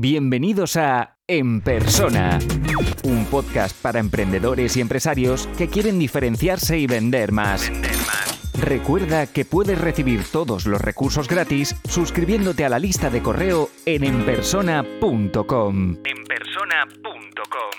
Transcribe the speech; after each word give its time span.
Bienvenidos 0.00 0.76
a 0.76 1.18
En 1.26 1.60
Persona, 1.60 2.38
un 3.02 3.24
podcast 3.24 3.76
para 3.82 3.98
emprendedores 3.98 4.76
y 4.76 4.80
empresarios 4.80 5.48
que 5.58 5.66
quieren 5.66 5.98
diferenciarse 5.98 6.78
y 6.78 6.86
vender 6.86 7.32
más. 7.32 7.68
Recuerda 8.56 9.26
que 9.26 9.44
puedes 9.44 9.80
recibir 9.80 10.20
todos 10.30 10.66
los 10.66 10.80
recursos 10.80 11.26
gratis 11.26 11.74
suscribiéndote 11.88 12.64
a 12.64 12.68
la 12.68 12.78
lista 12.78 13.10
de 13.10 13.20
correo 13.20 13.70
en 13.86 14.04
enpersona.com. 14.04 15.96
enpersona.com. 16.04 17.72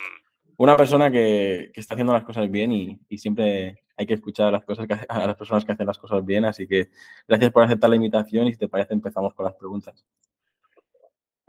Una 0.58 0.76
persona 0.76 1.10
que, 1.10 1.72
está 1.74 1.94
haciendo 1.94 2.12
las 2.12 2.24
cosas 2.24 2.52
bien 2.52 2.74
y, 2.74 3.00
siempre 3.18 3.82
hay 3.96 4.06
que 4.06 4.16
escuchar 4.16 4.48
a 4.48 4.52
las, 4.52 4.66
cosas 4.66 4.88
a 5.08 5.26
las 5.26 5.38
personas 5.38 5.64
que 5.64 5.72
hacen 5.72 5.88
las 5.88 5.98
cosas 5.98 6.26
bien, 6.26 6.44
así 6.44 6.68
que 6.68 6.90
gracias 7.30 7.52
por 7.54 7.64
aceptar 7.64 7.90
la 7.90 7.96
invitación 7.96 8.48
y 8.48 8.52
si 8.52 8.58
te 8.58 8.68
parece 8.68 8.94
empezamos 8.94 9.34
con 9.34 9.46
las 9.46 9.56
preguntas. 9.56 10.04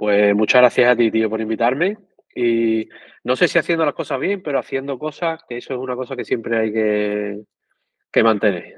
Pues 0.01 0.35
muchas 0.35 0.62
gracias 0.62 0.91
a 0.91 0.96
ti, 0.96 1.11
tío, 1.11 1.29
por 1.29 1.43
invitarme. 1.43 1.98
Y 2.35 2.89
no 3.22 3.36
sé 3.36 3.49
si 3.49 3.59
haciendo 3.59 3.85
las 3.85 3.93
cosas 3.93 4.18
bien, 4.18 4.43
pero 4.43 4.59
haciendo 4.59 4.99
cosas, 4.99 5.43
que 5.46 5.59
eso 5.59 5.75
es 5.75 5.79
una 5.79 5.95
cosa 5.95 6.17
que 6.17 6.25
siempre 6.25 6.59
hay 6.59 6.73
que, 8.11 8.23
mantener. 8.23 8.76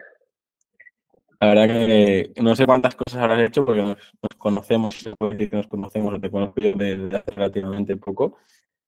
La 1.38 1.46
verdad 1.46 1.68
que 1.68 2.32
no 2.42 2.56
sé 2.56 2.66
cuántas 2.66 2.96
cosas 2.96 3.22
habrás 3.22 3.48
hecho 3.48 3.64
porque 3.64 3.82
nos, 3.82 3.96
conocemos, 4.36 4.96
se 4.96 5.14
puede 5.14 5.34
decir 5.34 5.50
que 5.50 5.56
nos 5.58 5.68
conocemos, 5.68 6.20
te 6.20 6.28
conozco 6.28 6.60
yo 6.60 6.72
desde 6.72 7.16
hace 7.16 7.30
relativamente 7.30 7.96
poco. 7.98 8.38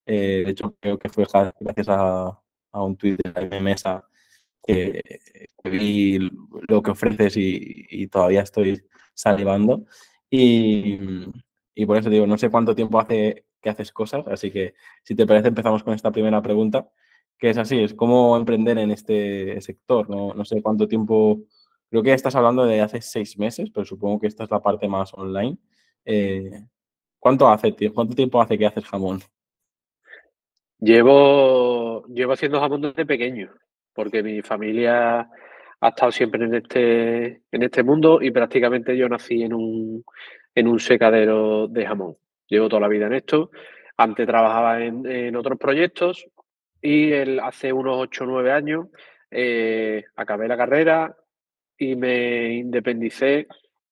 Eh, 0.04 0.42
de 0.44 0.50
hecho, 0.50 0.74
creo 0.80 0.98
que 0.98 1.10
fue 1.10 1.26
gracias 1.60 1.88
a, 1.88 2.36
un 2.72 2.96
tweet 2.96 3.16
de 3.22 3.48
la 3.48 3.60
mesa 3.60 4.04
que, 4.60 5.00
vi 5.62 6.18
lo 6.66 6.82
que 6.82 6.90
ofreces 6.90 7.36
y, 7.36 7.86
y 7.90 8.08
todavía 8.08 8.40
estoy 8.40 8.82
salivando. 9.14 9.84
Y, 10.28 10.98
y 11.74 11.86
por 11.86 11.96
eso 11.96 12.10
digo, 12.10 12.26
no 12.26 12.38
sé 12.38 12.50
cuánto 12.50 12.74
tiempo 12.74 12.98
hace 13.00 13.46
que 13.60 13.70
haces 13.70 13.92
cosas, 13.92 14.26
así 14.28 14.50
que 14.50 14.74
si 15.02 15.14
te 15.14 15.26
parece 15.26 15.48
empezamos 15.48 15.82
con 15.82 15.94
esta 15.94 16.10
primera 16.10 16.42
pregunta, 16.42 16.88
que 17.38 17.50
es 17.50 17.58
así, 17.58 17.78
es 17.82 17.94
cómo 17.94 18.36
emprender 18.36 18.78
en 18.78 18.90
este 18.90 19.60
sector. 19.60 20.08
No, 20.08 20.34
no 20.34 20.44
sé 20.44 20.62
cuánto 20.62 20.86
tiempo, 20.86 21.40
creo 21.90 22.02
que 22.02 22.12
estás 22.12 22.34
hablando 22.36 22.64
de 22.64 22.80
hace 22.80 23.00
seis 23.00 23.38
meses, 23.38 23.70
pero 23.72 23.84
supongo 23.84 24.20
que 24.20 24.26
esta 24.28 24.44
es 24.44 24.50
la 24.50 24.60
parte 24.60 24.88
más 24.88 25.12
online. 25.14 25.58
Eh, 26.04 26.50
¿cuánto, 27.18 27.48
hace, 27.48 27.74
¿Cuánto 27.92 28.14
tiempo 28.14 28.40
hace 28.40 28.58
que 28.58 28.66
haces 28.66 28.84
jamón? 28.84 29.20
Llevo, 30.78 32.06
llevo 32.08 32.32
haciendo 32.32 32.60
jamón 32.60 32.82
desde 32.82 33.06
pequeño, 33.06 33.50
porque 33.94 34.22
mi 34.22 34.42
familia 34.42 35.30
ha 35.80 35.88
estado 35.88 36.12
siempre 36.12 36.44
en 36.44 36.54
este, 36.54 37.42
en 37.50 37.62
este 37.62 37.82
mundo 37.82 38.20
y 38.22 38.30
prácticamente 38.30 38.96
yo 38.96 39.08
nací 39.08 39.42
en 39.42 39.52
un, 39.52 40.04
en 40.54 40.68
un 40.68 40.78
secadero 40.78 41.68
de 41.68 41.86
jamón. 41.86 42.16
Llevo 42.48 42.68
toda 42.68 42.80
la 42.80 42.88
vida 42.88 43.06
en 43.06 43.14
esto. 43.14 43.50
Antes 43.96 44.26
trabajaba 44.26 44.82
en, 44.82 45.36
otros 45.36 45.58
proyectos 45.58 46.26
y 46.80 47.12
hace 47.12 47.72
unos 47.72 47.96
8 47.98 48.24
o 48.24 48.26
9 48.26 48.52
años 48.52 48.86
eh, 49.30 50.04
acabé 50.16 50.48
la 50.48 50.56
carrera 50.56 51.16
y 51.78 51.96
me 51.96 52.54
independicé. 52.54 53.46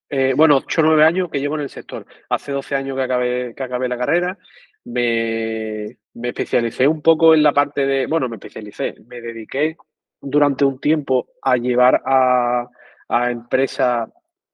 Eh, 0.09 0.35
bueno, 0.37 0.57
8 0.59 0.81
o 0.81 0.85
9 0.85 1.05
años 1.05 1.31
que 1.31 1.41
llevo 1.41 1.55
en 1.57 1.63
el 1.63 1.71
sector. 1.71 2.07
Hace 2.29 2.53
12 2.53 2.75
años 2.75 2.97
que 2.97 3.03
acabé, 3.03 3.55
que 3.55 3.63
acabé 3.63 3.89
la 3.89 3.99
carrera. 3.99 4.39
Me, 4.85 5.99
me 6.15 6.29
especialicé 6.29 6.89
un 6.89 7.01
poco 7.03 7.35
en 7.35 7.43
la 7.43 7.53
parte 7.53 7.87
de. 7.87 8.07
Bueno, 8.07 8.29
me 8.29 8.37
especialicé. 8.37 8.95
Me 9.07 9.21
dediqué 9.21 9.77
durante 10.23 10.65
un 10.65 10.79
tiempo 10.79 11.29
a 11.43 11.57
llevar 11.57 12.03
a, 12.07 12.69
a 13.09 13.31
empresas 13.31 14.09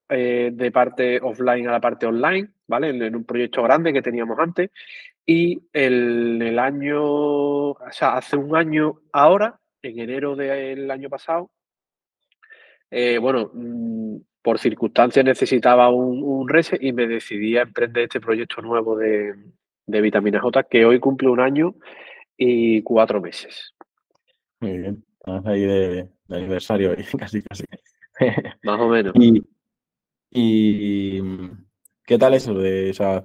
eh, 0.09 0.51
de 0.53 0.73
parte 0.73 1.21
offline 1.23 1.69
a 1.69 1.73
la 1.73 1.81
parte 1.81 2.07
online, 2.07 2.49
¿vale? 2.67 2.89
En, 2.89 3.15
un 3.15 3.25
proyecto 3.25 3.63
grande 3.63 3.93
que 3.93 4.03
teníamos 4.03 4.39
antes. 4.39 4.71
Y 5.25 5.61
el, 5.73 6.41
el 6.41 6.59
año, 6.59 7.03
o 7.03 7.79
sea, 7.91 8.17
hace 8.17 8.37
un 8.37 8.57
año 8.57 9.01
ahora, 9.13 9.61
en 9.83 9.99
enero 9.99 10.35
del 10.35 10.91
año 10.91 11.11
pasado, 11.11 11.51
eh, 12.91 13.19
bueno, 13.19 13.51
mm, 13.53 14.17
por 14.41 14.59
circunstancias 14.59 15.25
necesitaba 15.25 15.91
un, 15.91 16.23
un 16.23 16.49
reset 16.49 16.83
y 16.83 16.93
me 16.93 17.07
decidí 17.07 17.59
a 17.59 17.63
emprender 17.63 18.05
este 18.05 18.21
proyecto 18.21 18.63
nuevo 18.63 18.97
de, 18.97 19.35
de 19.87 20.01
vitamina 20.01 20.41
J 20.41 20.63
que 20.65 20.87
hoy 20.87 20.99
cumple 21.01 21.29
un 21.29 21.41
año 21.41 21.75
y 22.37 22.83
cuatro 22.83 23.21
meses. 23.21 23.75
Muy 24.61 24.79
bien, 24.79 25.05
ahí 25.45 25.63
de, 25.63 26.09
aniversario, 26.29 26.95
casi, 27.19 27.43
casi. 27.43 27.65
Más 28.63 28.81
o 28.81 28.89
menos. 28.89 29.15
¿Y 30.31 31.21
qué 32.05 32.19
tal 32.19 32.35
eso? 32.35 32.55
De, 32.55 32.91
o 32.91 32.95
sea, 32.95 33.25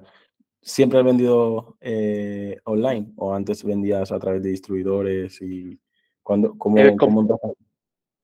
¿Siempre 0.66 1.00
has 1.00 1.06
vendido 1.06 1.76
eh, 1.82 2.58
online 2.64 3.12
o 3.18 3.34
antes 3.34 3.66
vendías 3.66 4.14
a 4.14 4.20
través 4.20 4.42
de 4.42 4.50
distribuidores? 4.50 5.42
y 5.42 5.78
cuando, 6.22 6.58
cómo, 6.58 6.78
eh, 6.78 6.96
con, 6.96 7.28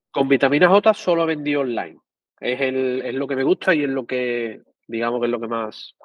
con, 0.09 0.29
Vitamina 0.29 0.69
J 0.69 0.93
solo 0.93 1.25
vendí 1.25 1.53
online. 1.57 1.99
Es, 2.39 2.61
el, 2.61 3.01
es 3.03 3.13
lo 3.13 3.27
que 3.27 3.35
me 3.35 3.43
gusta 3.43 3.75
y 3.75 3.83
es 3.83 3.89
lo 3.89 4.05
que, 4.07 4.61
digamos 4.87 5.19
que 5.19 5.25
es 5.25 5.31
lo 5.31 5.39
que 5.41 5.49
más... 5.49 5.95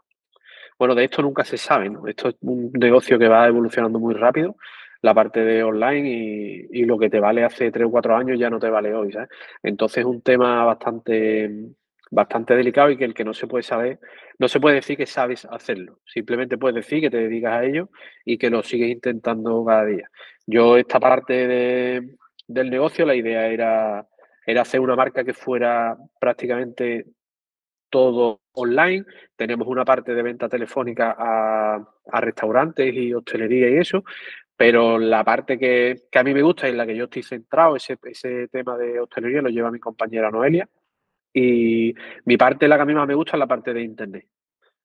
Bueno, 0.77 0.97
de 0.97 1.05
esto 1.05 1.23
nunca 1.23 1.45
se 1.45 1.57
sabe, 1.57 1.89
¿no? 1.89 2.09
Esto 2.09 2.31
es 2.31 2.37
un 2.41 2.73
negocio 2.73 3.17
que 3.17 3.29
va 3.29 3.47
evolucionando 3.47 4.01
muy 4.01 4.15
rápido, 4.15 4.57
la 5.04 5.12
parte 5.12 5.41
de 5.44 5.62
online 5.62 6.66
y, 6.72 6.84
lo 6.87 6.98
que 6.98 7.10
te 7.10 7.20
vale 7.20 7.44
hace 7.44 7.70
tres 7.70 7.87
o 7.87 7.91
cuatro 7.91 8.16
años 8.16 8.38
ya 8.38 8.48
no 8.48 8.59
te 8.59 8.70
vale 8.70 8.94
hoy. 8.94 9.15
Entonces 9.62 9.98
es 9.98 10.06
un 10.06 10.22
tema 10.22 10.65
bastante 10.65 11.50
bastante 12.10 12.54
delicado 12.56 12.88
y 12.91 12.97
que 12.97 13.04
el 13.04 13.12
que 13.12 13.25
no 13.25 13.34
se 13.34 13.47
puede 13.47 13.65
saber, 13.65 13.98
no 14.38 14.48
se 14.48 14.60
puede 14.60 14.76
decir 14.76 14.97
que 14.97 15.04
sabes 15.04 15.44
hacerlo. 15.44 15.98
Simplemente 16.06 16.56
puedes 16.56 16.76
decir 16.76 17.03
que 17.03 17.10
te 17.10 17.19
dedicas 17.19 17.53
a 17.53 17.65
ello 17.65 17.91
y 18.25 18.38
que 18.38 18.48
lo 18.48 18.62
sigues 18.62 18.88
intentando 18.88 19.62
cada 19.62 19.84
día. 19.84 20.09
Yo 20.47 20.78
esta 20.78 20.98
parte 20.98 21.47
del 22.47 22.71
negocio, 22.71 23.04
la 23.04 23.15
idea 23.15 23.48
era, 23.48 24.06
era 24.47 24.62
hacer 24.62 24.81
una 24.81 24.97
marca 24.97 25.22
que 25.22 25.34
fuera 25.34 25.98
prácticamente 26.19 27.04
todo 27.91 28.41
online. 28.54 29.04
Tenemos 29.36 29.69
una 29.69 29.84
parte 29.84 30.15
de 30.15 30.22
venta 30.22 30.48
telefónica 30.48 31.15
a, 31.16 32.21
restaurantes 32.21 32.94
y 32.94 33.12
hostelería 33.12 33.71
y 33.71 33.76
eso, 33.76 34.04
pero 34.56 34.98
la 34.98 35.25
parte 35.25 35.59
que, 35.59 36.03
a 36.12 36.22
mí 36.22 36.32
me 36.32 36.42
gusta 36.42 36.66
y 36.66 36.70
en 36.70 36.76
la 36.76 36.87
que 36.87 36.97
yo 36.97 37.04
estoy 37.04 37.22
centrado, 37.22 37.76
ese, 37.76 37.98
ese 38.04 38.48
tema 38.48 38.76
de 38.76 39.00
hostelería 39.00 39.42
lo 39.42 39.48
lleva 39.48 39.70
mi 39.70 39.81
compañera 39.81 40.31
Noelia. 40.31 40.69
Y 41.32 41.94
mi 42.25 42.37
parte, 42.37 42.69
la 42.69 42.76
que 42.76 42.82
a 42.82 42.84
mí 42.84 42.94
más 42.94 43.09
me 43.09 43.15
gusta, 43.15 43.32
es 43.32 43.41
la 43.41 43.48
parte 43.48 43.75
de 43.75 43.82
Internet, 43.82 44.28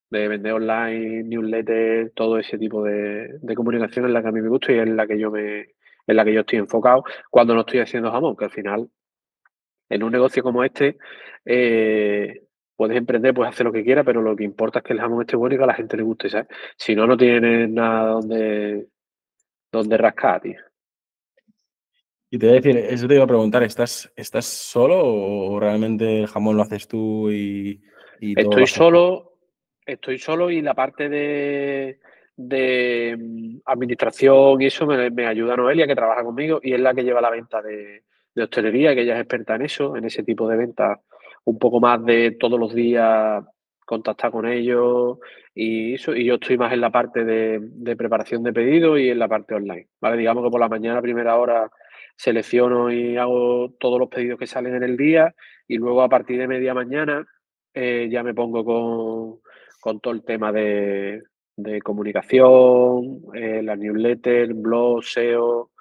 de 0.09 0.28
vender 0.28 0.53
online, 0.53 1.24
newsletter, 1.24 2.12
todo 2.16 2.40
ese 2.40 2.57
tipo 2.57 2.84
de, 2.84 3.40
comunicación 3.56 4.06
es 4.06 4.12
la 4.12 4.22
que 4.24 4.30
a 4.30 4.31
mí 4.31 4.41
me 4.41 4.50
gusta 4.50 4.72
y 4.72 4.80
es 4.80 4.88
la 4.88 5.06
que 5.06 5.19
yo 5.19 5.30
me, 5.30 5.59
en 6.07 6.16
la 6.16 6.25
que 6.25 6.34
yo 6.34 6.41
estoy 6.41 6.59
enfocado 6.59 7.03
cuando 7.30 7.53
no 7.53 7.62
estoy 7.62 7.81
haciendo 7.81 8.12
jamón, 8.12 8.36
que 8.36 8.46
al 8.46 8.51
final, 8.51 8.90
en 9.90 10.03
un 10.03 10.12
negocio 10.12 10.41
como 10.41 10.63
este, 10.63 10.97
eh, 11.46 12.44
puedes 12.75 12.97
emprender, 12.97 13.34
puedes 13.36 13.53
hacer 13.53 13.68
lo 13.68 13.72
que 13.72 13.84
quieras, 13.84 14.06
pero 14.06 14.22
lo 14.24 14.36
que 14.36 14.44
importa 14.44 14.80
es 14.80 14.86
que 14.86 14.94
el 14.94 15.01
jamón 15.01 15.22
esté 15.22 15.36
bueno 15.36 15.53
y 15.53 15.57
que 15.59 15.63
a 15.66 15.68
la 15.68 15.75
gente 15.75 15.97
le 15.97 16.03
guste, 16.03 16.30
¿sabes? 16.30 16.47
Si 16.78 16.96
no, 16.96 17.06
no 17.06 17.16
tienes 17.16 17.69
nada 17.69 18.09
donde, 18.13 18.88
donde 19.72 19.97
rascar, 19.97 20.41
tío. 20.41 20.59
Y 22.31 22.38
te 22.38 22.46
voy 22.46 22.57
a 22.57 22.62
decir, 22.62 22.78
eso 22.78 23.07
te 23.07 23.16
iba 23.16 23.24
a 23.24 23.28
preguntar, 23.28 23.63
¿estás, 23.63 24.12
estás 24.16 24.46
solo 24.46 25.02
o 25.03 25.59
realmente 25.59 26.22
el 26.22 26.28
jamón 26.28 26.57
lo 26.57 26.63
haces 26.63 26.88
tú 26.88 27.31
y, 27.31 27.81
Estoy 28.22 28.68
solo, 28.68 29.38
estoy 29.85 30.18
solo 30.18 30.52
y 30.52 30.62
la 30.62 30.74
parte 30.74 31.07
de, 31.07 32.00
de 32.35 33.18
mm, 33.18 33.59
administración 33.66 34.62
y 34.62 34.66
eso 34.66 34.85
me, 34.85 35.25
ayuda 35.25 35.56
Noelia, 35.56 35.88
que 35.88 35.96
trabaja 35.96 36.24
conmigo, 36.24 36.59
y 36.62 36.74
es 36.74 36.80
la 36.81 36.94
que 36.94 37.03
lleva 37.03 37.22
la 37.22 37.30
venta 37.30 37.62
de, 37.62 38.03
de 38.36 38.44
hostelería, 38.44 38.94
que 38.94 39.01
ella 39.01 39.16
es 39.16 39.22
experta 39.22 39.56
en 39.56 39.62
eso, 39.63 39.96
en 39.96 40.03
ese 40.03 40.24
tipo 40.24 40.50
de 40.50 40.57
venta, 40.57 41.00
un 41.46 41.57
poco 41.57 41.80
más 41.80 42.03
de 42.03 42.31
todos 42.31 42.59
los 42.59 42.74
días 42.74 43.44
contactar 43.90 44.30
con 44.30 44.46
ellos 44.46 45.18
y 45.56 45.96
eso, 45.96 46.16
y 46.16 46.24
yo 46.24 46.36
estoy 46.36 46.60
más 46.60 46.72
en 46.72 46.82
la 46.82 46.92
parte 46.92 47.26
de, 47.26 47.96
preparación 47.96 48.44
de 48.44 48.54
pedidos 48.54 49.00
y 49.00 49.10
en 49.10 49.18
la 49.18 49.28
parte 49.28 49.56
online, 49.56 49.88
¿vale? 50.00 50.16
Digamos 50.16 50.44
que 50.44 50.52
por 50.52 50.60
la 50.60 50.69
mañana, 50.69 51.02
primera 51.02 51.38
hora, 51.38 51.72
selecciono 52.16 52.92
y 52.92 53.18
hago 53.18 53.74
todos 53.80 54.00
los 54.00 54.10
pedidos 54.10 54.38
que 54.38 54.46
salen 54.46 54.75
en 54.75 54.84
el 54.84 54.96
día 54.96 55.34
y 55.68 55.78
luego 55.80 56.04
a 56.04 56.10
partir 56.10 56.38
de 56.38 56.48
media 56.48 56.75
mañana 56.75 57.25
eh, 57.74 58.08
ya 58.12 58.22
me 58.22 58.36
pongo 58.36 59.42
con, 59.81 60.00
todo 60.02 60.13
el 60.13 60.24
tema 60.24 60.52
de, 60.52 61.24
comunicación, 61.84 63.22
eh, 63.34 63.63
la 63.63 63.75
newsletter, 63.75 64.54
blog, 64.54 65.04
SEO, 65.04 65.72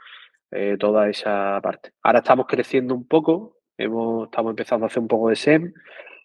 eh, 0.51 0.77
toda 0.79 1.11
esa 1.11 1.61
parte. 1.63 1.91
Ahora 2.03 2.21
estamos 2.21 2.47
creciendo 2.47 2.95
un 2.95 3.07
poco, 3.07 3.59
hemos, 3.77 4.29
estamos 4.29 4.53
empezando 4.53 4.87
a 4.87 4.89
hacer 4.89 5.03
un 5.03 5.09
poco 5.09 5.29
de 5.29 5.37
SEM 5.37 5.75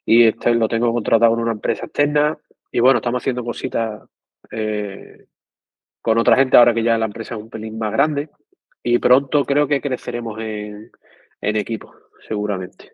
y 0.06 0.26
este 0.26 0.54
lo 0.54 0.68
tengo 0.68 0.92
contratado 0.94 1.32
con 1.32 1.42
una 1.42 1.52
empresa 1.52 1.86
externa 1.86 2.38
y 2.72 2.80
bueno, 2.80 2.98
estamos 2.98 3.22
haciendo 3.22 3.44
cositas 3.44 4.02
con 6.02 6.18
otra 6.18 6.36
gente 6.36 6.58
ahora 6.58 6.74
que 6.74 6.84
ya 6.84 6.98
la 6.98 7.06
empresa 7.06 7.36
es 7.36 7.42
un 7.42 7.50
pelín 7.50 7.78
más 7.78 7.92
grande 7.92 8.30
y 8.84 9.00
pronto 9.00 9.46
creo 9.46 9.68
que 9.68 9.82
creceremos 9.82 10.38
en, 10.40 10.92
equipo, 11.42 11.94
seguramente. 12.28 12.92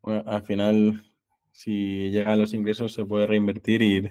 Bueno, 0.00 0.22
al 0.26 0.42
final, 0.42 1.02
si 1.50 2.10
llegan 2.10 2.38
los 2.38 2.54
ingresos, 2.54 2.92
se 2.92 3.04
puede 3.04 3.26
reinvertir 3.26 3.82
y, 3.82 4.10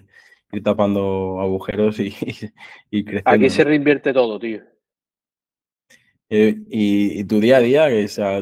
ir 0.53 0.63
tapando 0.63 1.39
agujeros 1.39 1.99
y, 1.99 2.13
y, 2.91 3.03
creciendo. 3.05 3.29
Aquí 3.29 3.49
se 3.49 3.63
reinvierte 3.63 4.13
todo, 4.13 4.37
tío. 4.37 4.61
Eh, 6.33 6.55
y, 6.69 7.25
tu 7.25 7.41
día 7.41 7.57
a 7.57 7.59
día, 7.59 7.87
o 8.05 8.07
sea, 8.07 8.41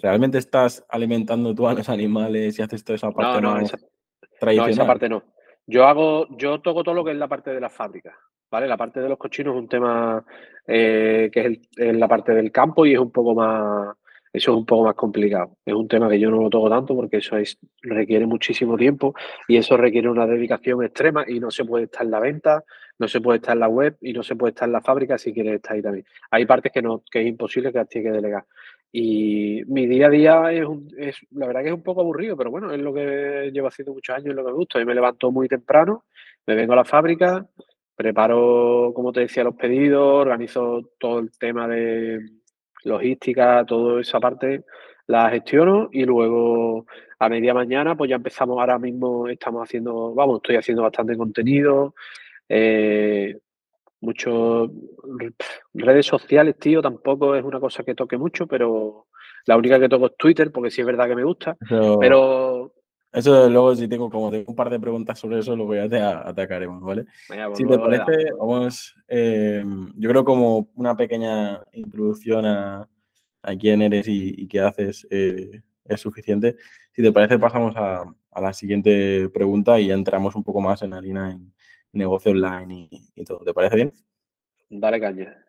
¿realmente 0.00 0.38
estás 0.38 0.86
alimentando 0.88 1.52
tú 1.56 1.66
a 1.66 1.74
los 1.74 1.88
animales 1.88 2.56
y 2.56 2.62
haces 2.62 2.84
toda 2.84 2.94
esa 2.94 3.10
parte 3.10 3.40
no, 3.40 3.56
no, 3.56 3.60
esa, 3.60 3.76
tradicional? 4.38 4.68
No, 4.68 4.72
esa 4.72 4.86
parte 4.86 5.08
no. 5.08 5.24
Yo 5.66 5.88
hago, 5.88 6.28
yo 6.38 6.60
toco 6.60 6.84
todo 6.84 6.94
lo 6.94 7.04
que 7.04 7.10
es 7.10 7.16
la 7.16 7.26
parte 7.26 7.50
de 7.50 7.60
la 7.60 7.68
fábrica, 7.68 8.16
¿vale? 8.48 8.68
La 8.68 8.76
parte 8.76 9.00
de 9.00 9.08
los 9.08 9.18
cochinos 9.18 9.56
es 9.56 9.60
un 9.60 9.68
tema 9.68 10.24
eh, 10.68 11.28
que 11.32 11.46
es, 11.76 11.96
la 11.96 12.06
parte 12.06 12.32
del 12.32 12.52
campo 12.52 12.86
y 12.86 12.92
es 12.92 13.00
un 13.00 13.10
poco 13.10 13.34
más, 13.34 13.96
eso 14.36 14.50
es 14.50 14.58
un 14.58 14.66
poco 14.66 14.84
más 14.84 14.94
complicado. 14.94 15.56
Es 15.64 15.72
un 15.72 15.88
tema 15.88 16.10
que 16.10 16.20
yo 16.20 16.30
no 16.30 16.42
lo 16.42 16.50
toco 16.50 16.68
tanto 16.68 16.94
porque 16.94 17.16
eso 17.16 17.38
es, 17.38 17.58
requiere 17.80 18.26
muchísimo 18.26 18.76
tiempo 18.76 19.14
y 19.48 19.56
eso 19.56 19.78
requiere 19.78 20.10
una 20.10 20.26
dedicación 20.26 20.84
extrema 20.84 21.24
y 21.26 21.40
no 21.40 21.50
se 21.50 21.64
puede 21.64 21.84
estar 21.84 22.04
en 22.04 22.10
la 22.10 22.20
venta, 22.20 22.62
no 22.98 23.08
se 23.08 23.22
puede 23.22 23.38
estar 23.38 23.54
en 23.54 23.60
la 23.60 23.68
web 23.68 23.96
y 24.02 24.12
no 24.12 24.22
se 24.22 24.36
puede 24.36 24.50
estar 24.50 24.68
en 24.68 24.72
la 24.72 24.82
fábrica 24.82 25.16
si 25.16 25.32
quieres 25.32 25.54
estar 25.54 25.72
ahí 25.72 25.80
también. 25.80 26.04
Hay 26.30 26.44
partes 26.44 26.70
que 26.70 26.82
no, 26.82 27.02
que 27.10 27.22
es 27.22 27.26
imposible 27.26 27.72
que 27.72 27.78
las 27.78 27.88
tiene 27.88 28.10
que 28.10 28.16
delegar. 28.16 28.44
Y 28.92 29.62
mi 29.68 29.86
día 29.86 30.08
a 30.08 30.10
día 30.10 30.52
es, 30.52 30.66
es, 30.98 31.16
la 31.30 31.46
verdad 31.46 31.62
que 31.62 31.68
es 31.68 31.74
un 31.74 31.82
poco 31.82 32.02
aburrido, 32.02 32.36
pero 32.36 32.50
bueno, 32.50 32.70
es 32.70 32.78
lo 32.78 32.92
que 32.92 33.50
llevo 33.54 33.68
haciendo 33.68 33.94
muchos 33.94 34.16
años 34.16 34.26
y 34.26 34.34
lo 34.34 34.44
que 34.44 34.50
me 34.50 34.56
gusta. 34.58 34.78
Yo 34.78 34.84
me 34.84 34.94
levanto 34.94 35.32
muy 35.32 35.48
temprano, 35.48 36.04
me 36.46 36.54
vengo 36.54 36.74
a 36.74 36.76
la 36.76 36.84
fábrica, 36.84 37.46
preparo, 37.94 38.92
como 38.94 39.12
te 39.12 39.20
decía, 39.20 39.44
los 39.44 39.56
pedidos, 39.56 40.20
organizo 40.20 40.90
todo 40.98 41.20
el 41.20 41.30
tema 41.38 41.66
de 41.66 42.20
logística, 42.86 43.64
toda 43.66 44.00
esa 44.00 44.20
parte 44.20 44.64
la 45.06 45.30
gestiono 45.30 45.88
y 45.92 46.04
luego 46.04 46.86
a 47.18 47.28
media 47.28 47.54
mañana 47.54 47.96
pues 47.96 48.10
ya 48.10 48.16
empezamos, 48.16 48.58
ahora 48.58 48.78
mismo 48.78 49.28
estamos 49.28 49.62
haciendo, 49.62 50.14
vamos, 50.14 50.36
estoy 50.36 50.56
haciendo 50.56 50.82
bastante 50.82 51.16
contenido, 51.16 51.94
eh, 52.48 53.38
muchos 54.00 54.70
redes 55.74 56.06
sociales, 56.06 56.58
tío, 56.58 56.82
tampoco 56.82 57.34
es 57.34 57.44
una 57.44 57.60
cosa 57.60 57.82
que 57.82 57.94
toque 57.94 58.16
mucho, 58.16 58.46
pero 58.46 59.06
la 59.46 59.56
única 59.56 59.78
que 59.78 59.88
toco 59.88 60.06
es 60.06 60.16
Twitter, 60.16 60.50
porque 60.50 60.70
sí 60.70 60.80
es 60.80 60.86
verdad 60.86 61.08
que 61.08 61.16
me 61.16 61.24
gusta, 61.24 61.56
pero... 62.00 62.72
Eso 63.12 63.48
luego 63.48 63.74
si 63.74 63.88
tengo 63.88 64.10
como 64.10 64.30
tengo 64.30 64.44
un 64.48 64.56
par 64.56 64.68
de 64.68 64.80
preguntas 64.80 65.18
sobre 65.18 65.38
eso, 65.38 65.56
lo 65.56 65.64
voy 65.64 65.78
a 65.78 66.28
atacaremos, 66.28 66.82
¿vale? 66.82 67.06
Pues 67.28 67.58
si 67.58 67.64
te 67.64 67.78
parece, 67.78 68.32
vamos, 68.38 68.94
eh, 69.08 69.64
yo 69.96 70.10
creo 70.10 70.24
como 70.24 70.68
una 70.74 70.96
pequeña 70.96 71.62
introducción 71.72 72.44
a, 72.44 72.88
quién 73.58 73.80
eres 73.80 74.06
y, 74.08 74.46
qué 74.48 74.60
haces 74.60 75.06
eh, 75.10 75.62
es 75.84 76.00
suficiente. 76.00 76.56
Si 76.92 77.02
te 77.02 77.12
parece, 77.12 77.38
pasamos 77.38 77.74
a, 77.76 78.04
la 78.38 78.52
siguiente 78.52 79.30
pregunta 79.30 79.80
y 79.80 79.90
entramos 79.90 80.34
un 80.34 80.44
poco 80.44 80.60
más 80.60 80.82
en 80.82 80.92
harina 80.92 81.30
en 81.30 81.54
negocio 81.92 82.32
online 82.32 82.88
y, 82.90 83.24
todo. 83.24 83.38
¿Te 83.38 83.54
parece 83.54 83.76
bien? 83.76 83.92
Dale 84.68 85.00
caña. 85.00 85.42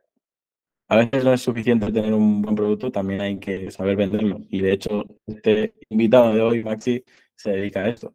A 0.88 0.95
veces 0.98 1.25
no 1.25 1.33
es 1.33 1.42
suficiente 1.42 1.92
tener 1.92 2.13
un 2.13 2.42
buen 2.42 2.56
producto, 2.56 2.92
también 2.92 3.19
hay 3.19 3.39
que 3.39 3.71
saber 3.71 3.98
venderlo. 3.98 4.39
Y 4.50 4.62
de 4.62 4.71
hecho, 4.71 5.04
este 5.25 5.74
invitado 5.89 6.33
de 6.33 6.42
hoy, 6.42 6.63
Maxi, 6.63 7.04
se 7.37 7.51
dedica 7.51 7.81
a 7.81 7.89
esto. 7.89 8.13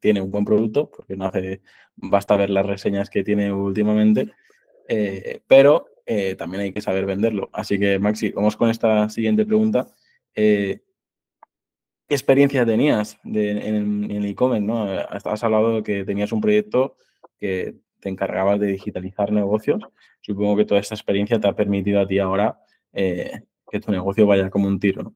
tiene 0.00 0.22
un 0.22 0.30
buen 0.30 0.44
producto, 0.44 0.90
porque 0.90 1.16
no 1.16 1.26
hace, 1.26 1.60
basta 1.96 2.36
ver 2.36 2.48
las 2.48 2.64
reseñas 2.64 3.10
que 3.10 3.24
tiene 3.24 3.52
últimamente, 3.52 4.32
eh, 4.88 5.42
pero 5.46 5.86
eh, 6.06 6.36
también 6.36 6.62
hay 6.62 6.72
que 6.72 6.80
saber 6.80 7.04
venderlo. 7.04 7.50
Así 7.52 7.78
que, 7.78 7.98
Maxi, 7.98 8.30
vamos 8.30 8.56
con 8.56 8.70
esta 8.70 9.08
siguiente 9.08 9.44
pregunta. 9.44 9.88
Eh, 10.34 10.80
¿Qué 12.08 12.14
experiencia 12.14 12.64
tenías 12.64 13.18
en 13.24 14.10
el 14.10 14.26
e-commerce? 14.26 14.66
¿no? 14.66 14.84
Has 14.84 15.44
hablado 15.44 15.76
de 15.76 15.82
que 15.82 16.04
tenías 16.04 16.32
un 16.32 16.40
proyecto 16.40 16.96
que 17.40 17.76
te 18.00 18.08
encargabas 18.10 18.60
de 18.60 18.66
digitalizar 18.66 19.32
negocios. 19.32 19.82
Supongo 20.20 20.56
que 20.56 20.66
toda 20.66 20.80
esta 20.80 20.94
experiencia 20.94 21.40
te 21.40 21.48
ha 21.48 21.54
permitido 21.54 22.00
a 22.00 22.06
ti 22.06 22.18
ahora 22.18 22.60
que 22.92 23.80
tu 23.80 23.90
negocio 23.90 24.26
vaya 24.26 24.50
como 24.50 24.68
un 24.68 24.78
tiro. 24.78 25.14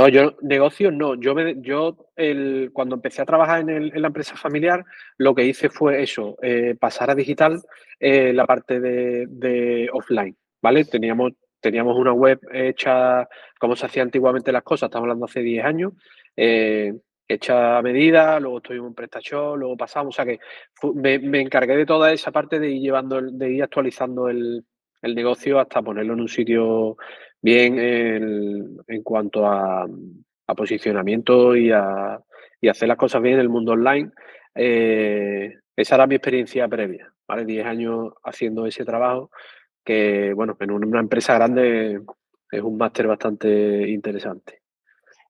No, 0.00 0.08
yo 0.08 0.34
negocios 0.40 0.94
no. 0.94 1.14
Yo, 1.14 1.34
yo 1.56 2.08
el, 2.16 2.70
cuando 2.72 2.94
empecé 2.94 3.20
a 3.20 3.26
trabajar 3.26 3.68
en, 3.68 4.00
la 4.00 4.06
empresa 4.06 4.34
familiar, 4.34 4.82
lo 5.18 5.34
que 5.34 5.44
hice 5.44 5.68
fue 5.68 6.02
eso, 6.02 6.38
eh, 6.40 6.74
pasar 6.80 7.10
a 7.10 7.14
digital 7.14 7.60
eh, 7.98 8.32
la 8.32 8.46
parte 8.46 8.80
de, 8.80 9.90
offline, 9.92 10.34
¿vale? 10.62 10.86
Teníamos, 10.86 11.32
teníamos 11.60 11.98
una 11.98 12.14
web 12.14 12.40
hecha 12.50 13.28
como 13.58 13.76
se 13.76 13.84
hacía 13.84 14.02
antiguamente 14.02 14.52
las 14.52 14.62
cosas, 14.62 14.86
estamos 14.86 15.04
hablando 15.04 15.26
hace 15.26 15.40
10 15.40 15.66
años, 15.66 15.92
eh, 16.34 16.94
hecha 17.28 17.76
a 17.76 17.82
medida, 17.82 18.40
luego 18.40 18.62
tuvimos 18.62 18.88
un 18.88 18.94
PrestaShop, 18.94 19.58
luego 19.58 19.76
pasamos, 19.76 20.14
o 20.14 20.16
sea 20.16 20.24
que 20.24 20.40
me, 20.94 21.40
encargué 21.42 21.76
de 21.76 21.84
toda 21.84 22.10
esa 22.10 22.32
parte 22.32 22.58
de 22.58 22.70
ir 22.70 22.80
llevando, 22.80 23.20
de 23.20 23.50
ir 23.50 23.62
actualizando 23.62 24.30
el, 24.30 24.64
el 25.02 25.14
negocio 25.14 25.60
hasta 25.60 25.82
ponerlo 25.82 26.14
en 26.14 26.20
un 26.20 26.28
sitio 26.28 26.96
bien 27.42 27.78
en 28.86 29.02
cuanto 29.02 29.46
a, 29.46 29.86
posicionamiento 30.56 31.54
y 31.54 31.70
a, 31.70 32.20
hacer 32.68 32.88
las 32.88 32.96
cosas 32.96 33.22
bien 33.22 33.34
en 33.34 33.40
el 33.40 33.48
mundo 33.48 33.72
online. 33.72 34.10
Eh, 34.54 35.54
esa 35.76 35.94
era 35.94 36.06
mi 36.06 36.16
experiencia 36.16 36.68
previa, 36.68 37.12
¿vale? 37.26 37.44
Diez 37.44 37.64
años 37.64 38.12
haciendo 38.24 38.66
ese 38.66 38.84
trabajo 38.84 39.30
que, 39.84 40.32
bueno, 40.34 40.56
en 40.60 40.70
una 40.72 41.00
empresa 41.00 41.34
grande 41.34 42.00
es 42.50 42.62
un 42.62 42.76
máster 42.76 43.06
bastante 43.06 43.88
interesante. 43.88 44.62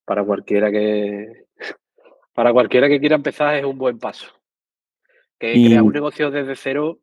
Para 0.05 0.25
cualquiera 0.25 0.71
que 0.71 1.45
para 2.35 2.53
cualquiera 2.53 2.89
que 2.89 2.99
quiera 2.99 3.17
empezar 3.17 3.55
es 3.55 3.65
un 3.65 3.79
buen 3.79 3.99
paso. 3.99 4.27
Que 5.39 5.53
crear 5.53 5.83
un 5.83 5.93
negocio 5.93 6.31
desde 6.31 6.57
cero 6.57 6.99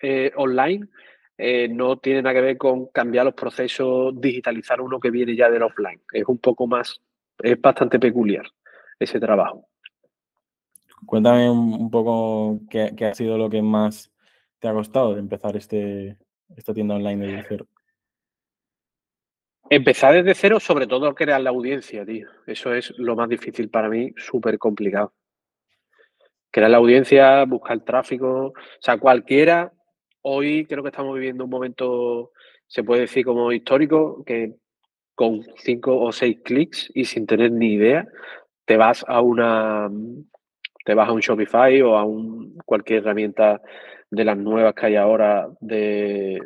eh, 0.00 0.32
online 0.36 0.88
eh, 1.40 1.68
no 1.68 1.98
tiene 1.98 2.20
nada 2.20 2.34
que 2.34 2.40
ver 2.40 2.58
con 2.58 2.86
cambiar 2.88 3.24
los 3.24 3.34
procesos, 3.34 4.20
digitalizar 4.20 4.80
uno 4.80 4.98
que 4.98 5.10
viene 5.10 5.36
ya 5.36 5.48
del 5.48 5.62
offline. 5.62 6.00
Es 6.12 6.24
un 6.26 6.38
poco 6.38 6.66
más, 6.66 7.00
es 7.38 7.60
bastante 7.60 8.00
peculiar 8.00 8.44
ese 8.98 9.20
trabajo. 9.20 9.68
Cuéntame 11.06 11.48
un, 11.48 11.90
poco 11.92 12.58
qué, 12.68 12.92
ha 13.06 13.14
sido 13.14 13.38
lo 13.38 13.48
que 13.48 13.62
más 13.62 14.10
te 14.58 14.66
ha 14.66 14.72
costado 14.72 15.14
de 15.14 15.20
empezar 15.20 15.56
este, 15.56 16.18
esta 16.56 16.74
tienda 16.74 16.96
online 16.96 17.24
desde 17.24 17.44
cero. 17.48 17.66
Empezar 19.70 20.14
desde 20.14 20.34
cero, 20.34 20.58
sobre 20.58 20.88
todo 20.88 21.14
crear 21.14 21.40
la 21.40 21.50
audiencia, 21.50 22.04
tío. 22.04 22.26
Eso 22.46 22.74
es 22.74 22.92
lo 22.98 23.14
más 23.14 23.28
difícil 23.28 23.70
para 23.70 23.88
mí, 23.88 24.12
súper 24.16 24.58
complicado. 24.58 25.12
Crear 26.50 26.70
la 26.70 26.78
audiencia, 26.78 27.44
buscar 27.44 27.78
tráfico. 27.84 28.46
O 28.46 28.54
sea, 28.80 28.98
cualquiera 28.98 29.72
hoy 30.22 30.66
creo 30.66 30.82
que 30.82 30.90
estamos 30.90 31.14
viviendo 31.14 31.44
un 31.44 31.50
momento, 31.50 32.32
se 32.66 32.84
puede 32.84 33.02
decir 33.02 33.24
como 33.24 33.52
histórico, 33.52 34.24
que 34.24 34.54
con 35.14 35.42
cinco 35.56 35.98
o 35.98 36.12
seis 36.12 36.38
clics 36.44 36.90
y 36.94 37.04
sin 37.04 37.26
tener 37.26 37.52
ni 37.52 37.74
idea, 37.74 38.06
te 38.64 38.76
vas 38.76 39.04
a 39.08 39.20
una 39.20 39.90
te 40.84 40.94
vas 40.94 41.08
a 41.08 41.12
un 41.12 41.20
Shopify 41.20 41.82
o 41.82 41.96
a 41.96 42.04
un, 42.04 42.56
cualquier 42.64 43.00
herramienta 43.02 43.60
de 44.10 44.24
las 44.24 44.38
nuevas 44.38 44.74
que 44.74 44.86
hay 44.86 44.96
ahora 44.96 45.48
de 45.60 46.40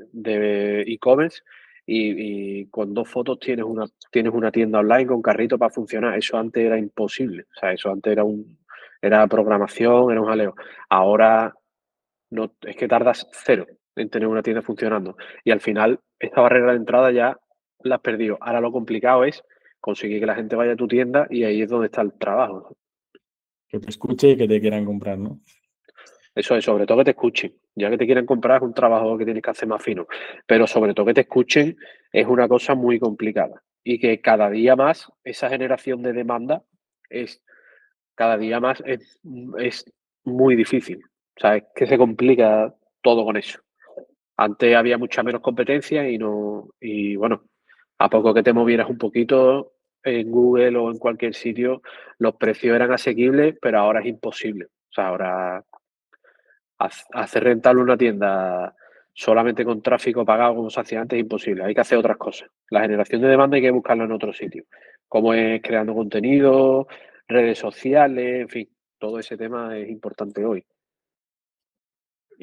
e-commerce 0.86 1.42
y, 1.86 2.66
con 2.66 2.94
dos 2.94 3.08
fotos 3.08 3.38
tienes 3.38 3.64
una, 3.64 3.86
tienes 4.10 4.32
una 4.32 4.50
tienda 4.50 4.78
online 4.80 5.06
con 5.06 5.22
carrito 5.22 5.58
para 5.58 5.72
funcionar. 5.72 6.16
Eso 6.16 6.36
antes 6.36 6.64
era 6.64 6.78
imposible. 6.78 7.44
O 7.54 7.60
sea, 7.60 7.72
eso 7.72 7.90
antes 7.90 8.12
era 8.12 8.24
un 8.24 8.58
era 9.00 9.26
programación, 9.26 10.12
era 10.12 10.20
un 10.20 10.28
jaleo. 10.28 10.54
Ahora 10.88 11.52
no, 12.32 12.54
es 12.62 12.76
que 12.76 12.88
tardas 12.88 13.28
cero 13.30 13.66
en 13.94 14.08
tener 14.08 14.26
una 14.26 14.42
tienda 14.42 14.62
funcionando. 14.62 15.16
Y 15.44 15.50
al 15.50 15.60
final, 15.60 16.00
esta 16.18 16.40
barrera 16.40 16.72
de 16.72 16.78
entrada 16.78 17.12
ya 17.12 17.38
la 17.80 17.96
has 17.96 18.00
perdido. 18.00 18.38
Ahora 18.40 18.60
lo 18.60 18.72
complicado 18.72 19.24
es 19.24 19.44
conseguir 19.80 20.20
que 20.20 20.26
la 20.26 20.34
gente 20.34 20.56
vaya 20.56 20.72
a 20.72 20.76
tu 20.76 20.88
tienda 20.88 21.26
y 21.28 21.44
ahí 21.44 21.60
es 21.60 21.68
donde 21.68 21.86
está 21.86 22.00
el 22.00 22.14
trabajo. 22.14 22.74
Que 23.68 23.78
te 23.78 23.90
escuche 23.90 24.30
y 24.30 24.36
que 24.36 24.48
te 24.48 24.60
quieran 24.60 24.84
comprar, 24.84 25.18
¿no? 25.18 25.40
Eso 26.34 26.56
es, 26.56 26.64
sobre 26.64 26.86
todo 26.86 26.98
que 26.98 27.04
te 27.04 27.10
escuchen. 27.10 27.54
Ya 27.74 27.90
que 27.90 27.98
te 27.98 28.06
quieren 28.06 28.24
comprar 28.24 28.58
es 28.58 28.62
un 28.62 28.72
trabajo 28.72 29.18
que 29.18 29.24
tienes 29.24 29.42
que 29.42 29.50
hacer 29.50 29.68
más 29.68 29.82
fino. 29.82 30.06
Pero 30.46 30.66
sobre 30.66 30.94
todo 30.94 31.06
que 31.06 31.14
te 31.14 31.20
escuchen 31.22 31.76
es 32.10 32.26
una 32.26 32.48
cosa 32.48 32.74
muy 32.74 32.98
complicada. 32.98 33.62
Y 33.84 33.98
que 33.98 34.22
cada 34.22 34.48
día 34.48 34.74
más 34.74 35.12
esa 35.22 35.50
generación 35.50 36.02
de 36.02 36.14
demanda 36.14 36.62
es 37.10 37.42
cada 38.14 38.38
día 38.38 38.60
más 38.60 38.82
es, 38.86 39.18
es 39.58 39.92
muy 40.24 40.56
difícil. 40.56 41.02
O 41.36 41.40
sea, 41.40 41.56
es 41.56 41.64
que 41.74 41.86
se 41.86 41.98
complica 41.98 42.74
todo 43.00 43.24
con 43.24 43.36
eso. 43.36 43.60
Antes 44.36 44.74
había 44.74 44.98
mucha 44.98 45.22
menos 45.22 45.40
competencia 45.40 46.08
y 46.08 46.18
no, 46.18 46.70
y 46.80 47.16
bueno, 47.16 47.44
a 47.98 48.08
poco 48.10 48.34
que 48.34 48.42
te 48.42 48.52
movieras 48.52 48.88
un 48.90 48.98
poquito 48.98 49.74
en 50.02 50.30
Google 50.30 50.76
o 50.78 50.90
en 50.90 50.98
cualquier 50.98 51.34
sitio, 51.34 51.82
los 52.18 52.36
precios 52.36 52.74
eran 52.74 52.92
asequibles, 52.92 53.56
pero 53.60 53.78
ahora 53.78 54.00
es 54.00 54.06
imposible. 54.06 54.66
O 54.66 54.92
sea, 54.94 55.08
ahora 55.08 55.64
hacer 56.78 57.44
rentable 57.44 57.82
una 57.82 57.96
tienda 57.96 58.74
solamente 59.12 59.64
con 59.64 59.82
tráfico 59.82 60.24
pagado 60.24 60.56
como 60.56 60.70
se 60.70 60.80
hacía 60.80 61.00
antes 61.00 61.16
es 61.16 61.22
imposible. 61.22 61.64
Hay 61.64 61.74
que 61.74 61.80
hacer 61.80 61.98
otras 61.98 62.16
cosas. 62.16 62.48
La 62.70 62.80
generación 62.80 63.20
de 63.22 63.28
demanda 63.28 63.56
hay 63.56 63.62
que 63.62 63.70
buscarla 63.70 64.04
en 64.04 64.12
otro 64.12 64.32
sitio. 64.32 64.64
Como 65.08 65.34
es 65.34 65.60
creando 65.62 65.94
contenido, 65.94 66.88
redes 67.28 67.58
sociales, 67.58 68.40
en 68.42 68.48
fin, 68.48 68.68
todo 68.98 69.18
ese 69.18 69.36
tema 69.36 69.76
es 69.78 69.88
importante 69.88 70.44
hoy. 70.44 70.64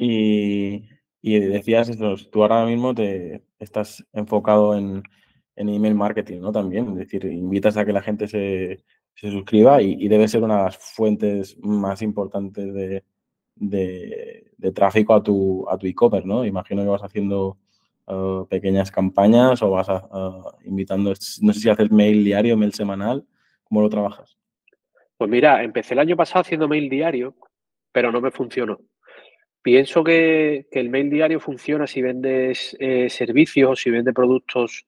Y, 0.02 0.88
decías 1.22 1.90
eso, 1.90 2.16
tú 2.32 2.42
ahora 2.42 2.66
mismo 2.66 2.96
te 2.96 3.44
estás 3.60 4.06
enfocado 4.14 4.78
en, 4.78 5.04
email 5.56 5.94
marketing, 5.94 6.40
¿no? 6.40 6.54
También, 6.54 6.92
es 6.92 6.96
decir, 6.96 7.26
invitas 7.26 7.76
a 7.76 7.86
que 7.86 7.92
la 7.92 8.02
gente 8.02 8.28
se, 8.30 8.86
suscriba 9.14 9.82
y, 9.82 10.08
debe 10.08 10.30
ser 10.30 10.44
una 10.44 10.58
de 10.58 10.64
las 10.64 10.78
fuentes 10.78 11.58
más 11.60 12.02
importantes 12.02 12.74
de, 12.74 13.04
de, 13.56 14.72
tráfico 14.74 15.14
a 15.14 15.22
tu, 15.22 15.68
a 15.70 15.78
tu 15.78 15.86
e-commerce, 15.88 16.28
¿no? 16.28 16.46
Imagino 16.46 16.84
que 16.84 16.90
vas 16.90 17.04
haciendo 17.04 17.58
uh, 18.08 18.46
pequeñas 18.48 18.90
campañas 18.90 19.62
o 19.62 19.72
vas 19.72 19.88
invitando, 20.64 21.10
no 21.42 21.54
sé 21.54 21.60
si 21.60 21.70
haces 21.70 21.92
mail 21.92 22.24
diario, 22.24 22.56
mail 22.56 22.74
semanal, 22.74 23.26
¿cómo 23.66 23.82
lo 23.82 23.90
trabajas? 23.90 24.38
Pues 25.18 25.30
mira, 25.30 25.62
empecé 25.62 25.94
el 25.94 26.00
año 26.00 26.16
pasado 26.16 26.42
haciendo 26.42 26.70
mail 26.70 26.90
diario, 26.90 27.36
pero 27.92 28.14
no 28.14 28.22
me 28.22 28.32
funcionó. 28.32 28.80
Pienso 29.62 30.04
que, 30.04 30.68
el 30.72 30.90
mail 30.90 31.10
diario 31.10 31.40
funciona 31.40 31.86
si 31.86 32.02
vendes 32.02 32.76
eh, 32.80 33.10
servicios 33.10 33.72
o 33.72 33.76
si 33.76 33.90
vendes 33.90 34.14
productos 34.14 34.86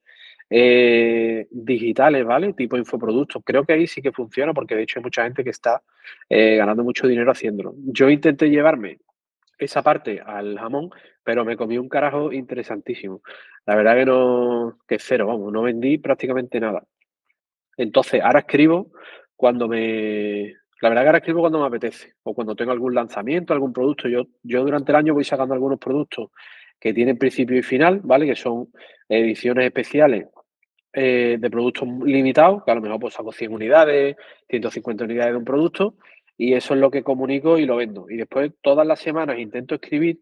eh, 0.48 1.46
digitales, 1.50 2.24
¿vale? 2.24 2.52
Tipo 2.54 2.76
infoproductos. 2.76 3.42
Creo 3.44 3.64
que 3.64 3.74
ahí 3.74 3.86
sí 3.86 4.02
que 4.02 4.12
funciona 4.12 4.52
porque 4.52 4.74
de 4.74 4.82
hecho 4.82 4.98
hay 4.98 5.02
mucha 5.04 5.24
gente 5.24 5.44
que 5.44 5.50
está 5.50 5.82
eh, 6.28 6.56
ganando 6.56 6.84
mucho 6.84 7.06
dinero 7.06 7.30
haciéndolo. 7.30 7.74
Yo 7.78 8.10
intenté 8.10 8.50
llevarme 8.50 8.98
esa 9.58 9.82
parte 9.82 10.20
al 10.24 10.58
jamón, 10.58 10.90
pero 11.24 11.44
me 11.44 11.56
comí 11.56 11.78
un 11.78 11.88
carajo 11.88 12.32
interesantísimo. 12.32 13.22
La 13.66 13.76
verdad 13.76 13.94
que 13.94 14.04
no, 14.06 14.78
que 14.88 14.98
cero, 14.98 15.26
vamos, 15.26 15.52
no 15.52 15.62
vendí 15.62 15.98
prácticamente 15.98 16.60
nada. 16.60 16.84
Entonces, 17.76 18.20
ahora 18.22 18.40
escribo 18.40 18.92
cuando 19.36 19.68
me... 19.68 20.56
La 20.82 20.88
verdad 20.88 21.02
que 21.02 21.08
ahora 21.08 21.18
escribo 21.18 21.40
cuando 21.40 21.60
me 21.60 21.66
apetece 21.66 22.14
o 22.24 22.34
cuando 22.34 22.56
tengo 22.56 22.72
algún 22.72 22.92
lanzamiento, 22.92 23.52
algún 23.52 23.72
producto. 23.72 24.08
Yo, 24.08 24.26
yo 24.42 24.64
durante 24.64 24.90
el 24.90 24.96
año 24.96 25.14
voy 25.14 25.22
sacando 25.22 25.54
algunos 25.54 25.78
productos 25.78 26.30
que 26.80 26.92
tienen 26.92 27.16
principio 27.16 27.56
y 27.56 27.62
final, 27.62 28.00
¿vale? 28.02 28.26
Que 28.26 28.34
son 28.34 28.68
ediciones 29.08 29.64
especiales 29.64 30.26
eh, 30.92 31.36
de 31.38 31.50
productos 31.50 31.88
limitados, 32.04 32.64
que 32.64 32.72
a 32.72 32.74
lo 32.74 32.80
mejor 32.80 32.98
pues 32.98 33.14
saco 33.14 33.30
100 33.30 33.52
unidades, 33.52 34.16
150 34.48 35.04
unidades 35.04 35.32
de 35.34 35.38
un 35.38 35.44
producto, 35.44 35.94
y 36.36 36.54
eso 36.54 36.74
es 36.74 36.80
lo 36.80 36.90
que 36.90 37.04
comunico 37.04 37.58
y 37.58 37.64
lo 37.64 37.76
vendo. 37.76 38.10
Y 38.10 38.16
después 38.16 38.50
todas 38.60 38.84
las 38.84 38.98
semanas 38.98 39.38
intento 39.38 39.76
escribir 39.76 40.18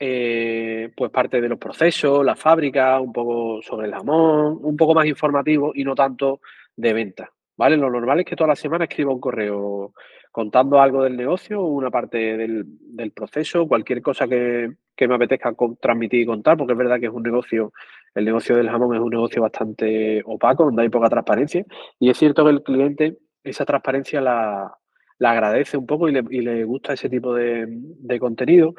eh, 0.00 0.90
pues 0.96 1.12
parte 1.12 1.40
de 1.40 1.48
los 1.48 1.60
procesos, 1.60 2.24
la 2.24 2.34
fábrica, 2.34 2.98
un 2.98 3.12
poco 3.12 3.62
sobre 3.62 3.86
el 3.86 3.94
jamón, 3.94 4.58
un 4.60 4.76
poco 4.76 4.92
más 4.92 5.06
informativo 5.06 5.70
y 5.72 5.84
no 5.84 5.94
tanto 5.94 6.40
de 6.74 6.92
venta. 6.92 7.32
Lo 7.70 7.90
normal 7.90 8.20
es 8.20 8.26
que 8.26 8.36
todas 8.36 8.48
las 8.48 8.58
semanas 8.58 8.88
escriba 8.88 9.12
un 9.12 9.20
correo 9.20 9.92
contando 10.32 10.80
algo 10.80 11.04
del 11.04 11.16
negocio, 11.16 11.62
una 11.62 11.90
parte 11.90 12.36
del, 12.36 13.12
proceso, 13.14 13.68
cualquier 13.68 14.02
cosa 14.02 14.26
que, 14.26 14.72
me 14.98 15.14
apetezca 15.14 15.54
transmitir 15.80 16.20
y 16.20 16.26
contar, 16.26 16.56
porque 16.56 16.72
es 16.72 16.78
verdad 16.78 16.98
que 16.98 17.06
es 17.06 17.12
un 17.12 17.22
negocio, 17.22 17.72
el 18.14 18.24
negocio 18.24 18.56
del 18.56 18.70
jamón 18.70 18.94
es 18.94 19.02
un 19.02 19.10
negocio 19.10 19.42
bastante 19.42 20.22
opaco, 20.24 20.64
donde 20.64 20.82
hay 20.82 20.88
poca 20.88 21.08
transparencia, 21.08 21.64
y 21.98 22.08
es 22.08 22.16
cierto 22.16 22.44
que 22.44 22.50
el 22.50 22.62
cliente 22.62 23.18
esa 23.44 23.64
transparencia 23.64 24.20
la, 24.20 24.78
agradece 25.20 25.76
un 25.76 25.86
poco 25.86 26.08
y 26.08 26.12
le, 26.12 26.64
gusta 26.64 26.94
ese 26.94 27.08
tipo 27.08 27.34
de, 27.34 27.66
de 27.68 28.18
contenido. 28.18 28.74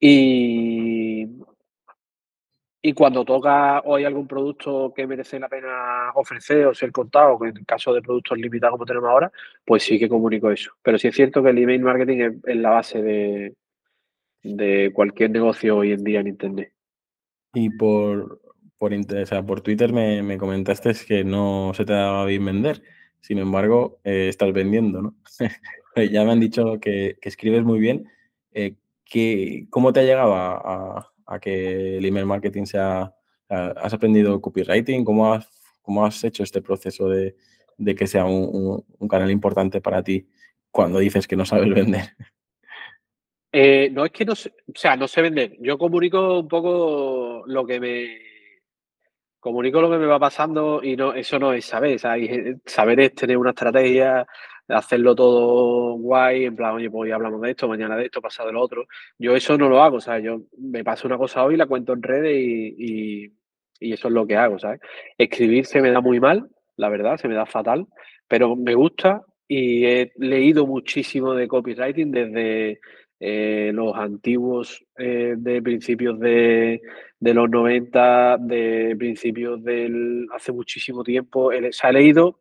Y, 0.00 1.26
y 2.88 2.94
cuando 2.94 3.22
toca 3.22 3.80
o 3.80 3.96
hay 3.96 4.04
algún 4.04 4.26
producto 4.26 4.94
que 4.96 5.06
merece 5.06 5.38
la 5.38 5.48
pena 5.48 6.10
ofrecer 6.14 6.64
o 6.64 6.74
ser 6.74 6.90
contado, 6.90 7.38
en 7.44 7.58
el 7.58 7.66
caso 7.66 7.92
de 7.92 8.00
productos 8.00 8.38
limitados 8.38 8.76
como 8.76 8.86
tenemos 8.86 9.10
ahora, 9.10 9.30
pues 9.62 9.82
sí 9.82 9.98
que 9.98 10.08
comunico 10.08 10.50
eso. 10.50 10.72
Pero 10.82 10.98
sí 10.98 11.08
es 11.08 11.14
cierto 11.14 11.42
que 11.42 11.50
el 11.50 11.58
email 11.58 11.82
marketing 11.82 12.38
es, 12.46 12.56
la 12.56 12.70
base 12.70 13.02
de, 13.02 13.54
de, 14.42 14.90
cualquier 14.94 15.32
negocio 15.32 15.76
hoy 15.76 15.92
en 15.92 16.02
día 16.02 16.20
en 16.20 16.28
Internet. 16.28 16.72
Y 17.52 17.68
por, 17.68 18.40
por, 18.78 18.92
por 19.46 19.60
Twitter 19.60 19.92
me, 19.92 20.22
me, 20.22 20.38
comentaste 20.38 20.92
que 21.06 21.24
no 21.24 21.72
se 21.74 21.84
te 21.84 21.92
daba 21.92 22.24
bien 22.24 22.46
vender. 22.46 22.82
Sin 23.20 23.36
embargo, 23.36 24.00
eh, 24.02 24.28
estás 24.30 24.50
vendiendo, 24.54 25.02
¿no? 25.02 25.14
ya 26.10 26.24
me 26.24 26.32
han 26.32 26.40
dicho 26.40 26.80
que, 26.80 27.18
escribes 27.20 27.64
muy 27.64 27.80
bien. 27.80 28.06
Eh, 28.52 28.76
¿Cómo 29.68 29.92
te 29.92 30.00
ha 30.00 30.04
llegado 30.04 30.34
a 30.34 31.07
que 31.40 31.98
el 31.98 32.04
email 32.04 32.26
marketing 32.26 32.64
sea... 32.64 33.12
¿Has 33.50 33.94
aprendido 33.94 34.40
copywriting? 34.42 35.04
¿Cómo 35.04 35.32
has, 35.32 35.48
cómo 35.80 36.04
has 36.04 36.22
hecho 36.22 36.42
este 36.42 36.60
proceso 36.60 37.08
de, 37.08 37.34
que 37.96 38.06
sea 38.06 38.26
un, 38.26 38.84
canal 39.08 39.30
importante 39.30 39.80
para 39.80 40.02
ti 40.02 40.28
cuando 40.70 40.98
dices 40.98 41.26
que 41.26 41.36
no 41.36 41.46
sabes 41.46 41.70
vender? 41.74 42.10
Eh, 43.50 43.88
no 43.90 44.04
es 44.04 44.12
que 44.12 44.26
no 44.26 44.34
sé, 44.34 44.52
o 44.66 44.72
sea, 44.78 44.96
no 44.96 45.08
sé 45.08 45.22
vender. 45.22 45.56
Yo 45.60 45.78
comunico 45.78 46.40
un 46.40 46.48
poco 46.48 47.42
lo 47.46 47.64
que 47.64 47.80
me 47.80 48.18
comunico 49.40 49.80
lo 49.80 49.90
que 49.90 49.96
me 49.96 50.06
va 50.06 50.18
pasando 50.18 50.82
y 50.82 50.94
no, 50.94 51.14
eso 51.14 51.38
no 51.38 51.54
es 51.54 51.64
saber. 51.64 51.98
Saber 51.98 53.00
es 53.00 53.14
tener 53.14 53.38
una 53.38 53.50
estrategia, 53.50 54.26
hacerlo 54.68 55.14
todo 55.14 55.94
guay, 55.94 56.44
en 56.44 56.56
plan, 56.56 56.74
oye, 56.74 56.90
pues 56.90 57.02
hoy 57.02 57.10
hablamos 57.12 57.40
de 57.40 57.50
esto, 57.50 57.68
mañana 57.68 57.96
de 57.96 58.06
esto, 58.06 58.20
pasado 58.20 58.48
de 58.48 58.52
lo 58.54 58.60
otro. 58.60 58.86
Yo 59.18 59.34
eso 59.34 59.56
no 59.56 59.68
lo 59.68 59.82
hago, 59.82 60.00
sea, 60.00 60.18
Yo 60.18 60.42
me 60.58 60.84
paso 60.84 61.06
una 61.06 61.18
cosa 61.18 61.44
hoy, 61.44 61.56
la 61.56 61.66
cuento 61.66 61.92
en 61.92 62.02
redes 62.02 62.36
y, 62.36 63.32
eso 63.80 64.08
es 64.08 64.14
lo 64.14 64.26
que 64.26 64.36
hago, 64.36 64.58
¿sabes? 64.58 64.80
Escribir 65.16 65.64
se 65.64 65.80
me 65.80 65.90
da 65.90 66.00
muy 66.00 66.18
mal, 66.18 66.48
la 66.76 66.88
verdad, 66.88 67.16
se 67.16 67.28
me 67.28 67.34
da 67.34 67.46
fatal, 67.46 67.86
pero 68.26 68.56
me 68.56 68.74
gusta 68.74 69.22
y 69.46 69.84
he 69.86 70.12
leído 70.16 70.66
muchísimo 70.66 71.32
de 71.34 71.46
copywriting 71.46 72.10
desde 72.10 72.80
eh, 73.20 73.70
los 73.72 73.96
antiguos 73.96 74.84
eh, 74.96 75.34
de 75.38 75.62
principios 75.62 76.18
de, 76.18 76.80
los 77.20 77.48
90, 77.48 78.38
de 78.40 78.96
principios 78.98 79.62
del 79.62 80.26
hace 80.34 80.52
muchísimo 80.52 81.04
tiempo. 81.04 81.50
Se 81.70 81.86
ha 81.86 81.92
leído 81.92 82.40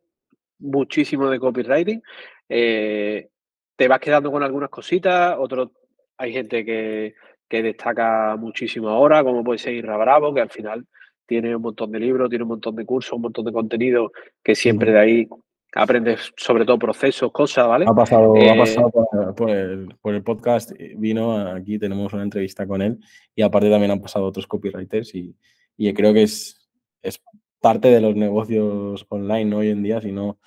muchísimo 0.59 1.29
de 1.29 1.39
copywriting. 1.39 2.01
Eh, 2.49 3.27
te 3.75 3.87
vas 3.87 3.99
quedando 3.99 4.31
con 4.31 4.43
algunas 4.43 4.69
cositas, 4.69 5.35
otros 5.39 5.69
hay 6.17 6.33
gente 6.33 6.65
que, 6.65 7.13
destaca 7.49 8.35
muchísimo 8.37 8.89
ahora, 8.89 9.23
como 9.23 9.43
puede 9.43 9.59
ser 9.59 9.73
Irra 9.73 9.97
Bravo, 9.97 10.33
que 10.33 10.41
al 10.41 10.49
final 10.49 10.85
tiene 11.25 11.55
un 11.55 11.61
montón 11.61 11.91
de 11.91 11.99
libros, 11.99 12.29
tiene 12.29 12.43
un 12.43 12.49
montón 12.49 12.75
de 12.75 12.85
cursos, 12.85 13.13
un 13.13 13.21
montón 13.21 13.45
de 13.45 13.51
contenido 13.51 14.11
que 14.43 14.55
siempre 14.55 14.91
de 14.91 14.99
ahí 14.99 15.27
aprendes 15.73 16.33
sobre 16.35 16.65
todo 16.65 16.79
procesos, 16.79 17.31
cosas, 17.31 17.67
¿vale? 17.67 17.85
Ha 17.87 17.93
pasado, 17.93 18.35
ha 18.35 18.39
eh, 18.39 18.57
pasado 18.57 18.91
por, 19.35 19.49
el, 19.49 19.95
por, 20.01 20.13
el, 20.15 20.23
podcast, 20.23 20.71
vino 20.95 21.37
aquí, 21.37 21.77
tenemos 21.77 22.11
una 22.13 22.23
entrevista 22.23 22.65
con 22.65 22.81
él 22.81 22.97
y 23.35 23.41
aparte 23.41 23.69
también 23.69 23.91
han 23.91 24.01
pasado 24.01 24.25
otros 24.25 24.47
copywriters 24.47 25.13
y, 25.15 25.35
y 25.77 25.93
creo 25.93 26.13
que 26.13 26.23
es, 26.23 26.69
es 27.01 27.21
parte 27.59 27.89
de 27.89 28.01
los 28.01 28.15
negocios 28.15 29.05
online 29.09 29.55
hoy 29.55 29.69
en 29.69 29.83
día, 29.83 30.01
si 30.01 30.11
no, 30.11 30.39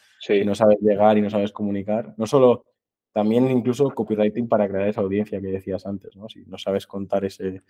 no 0.45 0.55
sabes 0.55 0.79
llegar 0.81 1.19
y 1.19 1.23
no 1.23 1.31
sabes 1.31 1.53
comunicar. 1.53 2.15
No 2.17 2.27
solo, 2.27 2.65
también 3.13 3.51
incluso 3.51 3.91
copywriting 3.91 4.49
para 4.49 4.69
crear 4.69 4.89
esa 4.89 5.01
audiencia 5.01 5.41
que 5.41 5.49
decías 5.49 5.87
antes, 5.87 6.17
¿no? 6.17 6.29
Si 6.29 6.45
no 6.47 6.59
sabes 6.59 6.87
contar 6.87 7.25
ese... 7.25 7.63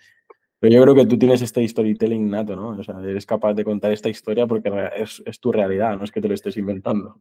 Pero 0.58 0.74
yo 0.74 0.82
creo 0.82 0.94
que 0.94 1.06
tú 1.06 1.18
tienes 1.18 1.40
este 1.40 1.66
storytelling 1.66 2.28
nato, 2.28 2.54
¿no? 2.54 2.70
O 2.70 2.84
sea, 2.84 3.00
eres 3.02 3.24
capaz 3.24 3.54
de 3.54 3.64
contar 3.64 3.92
esta 3.92 4.10
historia 4.10 4.46
porque 4.46 4.70
es, 4.96 5.22
es 5.24 5.40
tu 5.40 5.50
realidad, 5.50 5.96
no 5.96 6.04
es 6.04 6.12
que 6.12 6.20
te 6.20 6.28
lo 6.28 6.34
estés 6.34 6.58
inventando. 6.58 7.18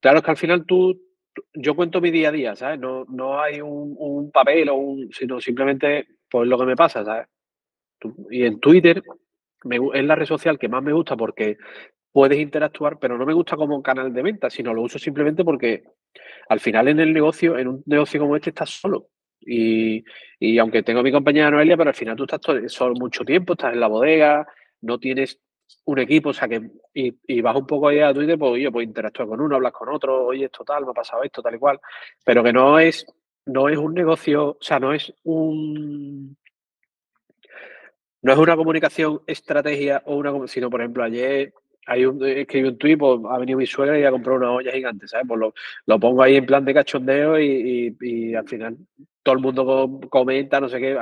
Claro, 0.00 0.18
es 0.18 0.24
que 0.24 0.30
al 0.30 0.36
final 0.36 0.66
tú, 0.66 1.00
yo 1.54 1.76
cuento 1.76 2.00
mi 2.00 2.10
día 2.10 2.30
a 2.30 2.32
día, 2.32 2.56
¿sabes? 2.56 2.80
No, 2.80 3.04
no 3.04 3.40
hay 3.40 3.60
un, 3.60 3.94
un 3.96 4.32
papel 4.32 4.68
o 4.68 4.74
un, 4.74 5.12
sino 5.12 5.40
simplemente 5.40 6.08
pues 6.28 6.48
lo 6.48 6.58
que 6.58 6.64
me 6.64 6.76
pasa, 6.76 7.04
¿sabes? 7.04 7.28
Y 8.30 8.44
en 8.44 8.58
Twitter 8.58 9.02
es 9.94 10.04
la 10.04 10.14
red 10.14 10.26
social 10.26 10.58
que 10.58 10.68
más 10.68 10.82
me 10.82 10.92
gusta 10.92 11.16
porque 11.16 11.58
puedes 12.12 12.38
interactuar, 12.38 12.98
pero 12.98 13.16
no 13.16 13.26
me 13.26 13.34
gusta 13.34 13.56
como 13.56 13.82
canal 13.82 14.12
de 14.12 14.22
venta, 14.22 14.50
sino 14.50 14.74
lo 14.74 14.82
uso 14.82 14.98
simplemente 14.98 15.44
porque 15.44 15.84
al 16.48 16.60
final 16.60 16.88
en 16.88 17.00
el 17.00 17.12
negocio, 17.12 17.56
en 17.58 17.68
un 17.68 17.82
negocio 17.86 18.20
como 18.20 18.36
este, 18.36 18.50
estás 18.50 18.70
solo. 18.70 19.08
Y, 19.42 20.04
aunque 20.58 20.82
tengo 20.82 21.00
a 21.00 21.02
mi 21.02 21.12
compañera 21.12 21.50
Noelia, 21.50 21.76
pero 21.76 21.90
al 21.90 21.96
final 21.96 22.16
tú 22.16 22.24
estás 22.24 22.40
solo 22.66 22.94
mucho 22.94 23.24
tiempo, 23.24 23.54
estás 23.54 23.72
en 23.72 23.80
la 23.80 23.88
bodega, 23.88 24.46
no 24.82 24.98
tienes 24.98 25.40
un 25.84 25.98
equipo, 25.98 26.30
o 26.30 26.32
sea 26.32 26.48
que, 26.48 26.60
y, 26.92 27.40
vas 27.40 27.56
un 27.56 27.66
poco 27.66 27.88
ahí 27.88 28.00
a 28.00 28.12
Twitter, 28.12 28.38
pues 28.38 28.52
oye, 28.52 28.70
pues 28.70 28.86
interactuar 28.86 29.28
con 29.28 29.40
uno, 29.40 29.56
hablas 29.56 29.72
con 29.72 29.88
otro, 29.88 30.26
oye, 30.26 30.46
esto 30.46 30.64
tal, 30.64 30.84
me 30.84 30.90
ha 30.90 30.94
pasado 30.94 31.22
esto, 31.22 31.42
tal 31.42 31.54
y 31.54 31.58
cual, 31.58 31.80
pero 32.24 32.42
que 32.42 32.52
no 32.52 32.78
es, 32.78 33.06
no 33.46 33.68
es 33.68 33.78
un 33.78 33.94
negocio, 33.94 34.50
o 34.50 34.58
sea, 34.60 34.78
no 34.78 34.92
es 34.92 35.12
un, 35.24 36.36
no 38.22 38.32
es 38.32 38.38
una 38.38 38.56
comunicación 38.56 39.20
estrategia 39.26 40.02
o 40.06 40.16
una, 40.16 40.46
sino 40.46 40.70
por 40.70 40.80
ejemplo 40.80 41.02
ayer 41.04 41.52
hay 41.86 42.04
un, 42.04 42.24
escribí 42.24 42.68
un 42.68 42.78
tuit, 42.78 42.98
pues 42.98 43.20
ha 43.28 43.38
venido 43.38 43.58
mi 43.58 43.66
suegra 43.66 43.98
y 43.98 44.04
ha 44.04 44.10
comprado 44.10 44.38
una 44.38 44.52
olla 44.52 44.70
gigante, 44.70 45.08
¿sabes? 45.08 45.26
Pues 45.26 45.40
lo, 45.86 45.98
pongo 45.98 46.22
ahí 46.22 46.36
en 46.36 46.46
plan 46.46 46.64
de 46.64 46.74
cachondeo 46.74 47.40
y, 47.40 48.34
al 48.34 48.46
final 48.46 48.76
todo 49.22 49.34
el 49.34 49.40
mundo 49.40 50.00
comenta, 50.08 50.60
no 50.60 50.68
sé 50.68 50.78
qué. 50.78 50.96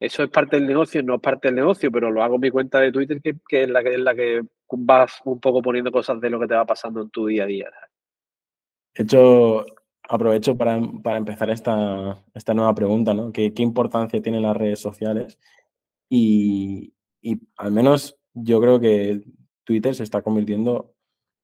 Eso 0.00 0.24
es 0.24 0.30
parte 0.30 0.56
del 0.56 0.66
negocio, 0.66 1.02
no 1.02 1.14
es 1.14 1.20
parte 1.20 1.48
del 1.48 1.54
negocio, 1.54 1.90
pero 1.90 2.10
lo 2.10 2.22
hago 2.22 2.34
en 2.34 2.40
mi 2.40 2.50
cuenta 2.50 2.80
de 2.80 2.92
Twitter, 2.92 3.20
que, 3.22 3.62
es, 3.62 3.68
la 3.68 3.82
que 3.82 3.96
la 3.96 4.14
que 4.14 4.42
vas 4.68 5.20
un 5.24 5.40
poco 5.40 5.62
poniendo 5.62 5.92
cosas 5.92 6.20
de 6.20 6.30
lo 6.30 6.40
que 6.40 6.48
te 6.48 6.54
va 6.54 6.66
pasando 6.66 7.02
en 7.02 7.10
tu 7.10 7.26
día 7.26 7.44
a 7.44 7.46
día. 7.46 7.70
Hecho, 8.94 9.64
aprovecho 10.08 10.56
para, 10.56 10.76
empezar 11.16 11.50
esta, 11.50 12.22
esta, 12.34 12.54
nueva 12.54 12.74
pregunta, 12.74 13.14
¿no? 13.14 13.32
¿Qué, 13.32 13.52
importancia 13.58 14.20
tienen 14.20 14.42
las 14.42 14.56
redes 14.56 14.80
sociales? 14.80 15.38
Y, 16.08 16.92
al 17.56 17.72
menos 17.72 18.18
yo 18.34 18.60
creo 18.60 18.78
que 18.80 19.24
Twitter 19.64 19.94
se 19.94 20.02
está 20.02 20.22
convirtiendo 20.22 20.94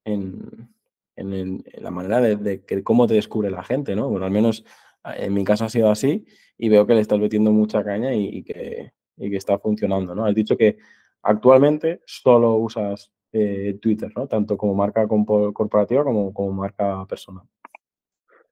en, 0.05 0.69
la 1.17 1.91
manera 1.91 2.21
de, 2.21 2.65
que 2.65 2.83
cómo 2.83 3.07
te 3.07 3.15
descubre 3.15 3.51
la 3.51 3.63
gente, 3.63 3.95
¿no? 3.95 4.09
Bueno, 4.09 4.27
al 4.27 4.33
menos 4.33 4.65
en 5.05 5.35
mi 5.35 5.45
caso 5.45 5.65
ha 5.65 5.69
sido 5.69 5.91
así 5.91 6.25
y 6.57 6.69
veo 6.69 6.87
que 6.87 6.95
le 6.95 7.01
estás 7.01 7.19
metiendo 7.19 7.53
mucha 7.53 7.85
caña 7.85 8.15
y, 8.15 8.43
que, 8.43 8.93
que, 9.17 9.37
está 9.37 9.59
funcionando, 9.59 10.15
¿no? 10.15 10.25
Has 10.25 10.35
dicho 10.35 10.57
que 10.57 10.79
actualmente 11.23 12.03
solo 12.07 12.55
usas 12.57 13.13
eh, 13.33 13.79
Twitter, 13.81 14.13
¿no? 14.17 14.27
Tanto 14.27 14.57
como 14.57 14.75
marca 14.75 15.07
corporativa 15.07 16.05
como 16.05 16.33
como 16.33 16.53
marca 16.53 17.07
personal. 17.07 17.47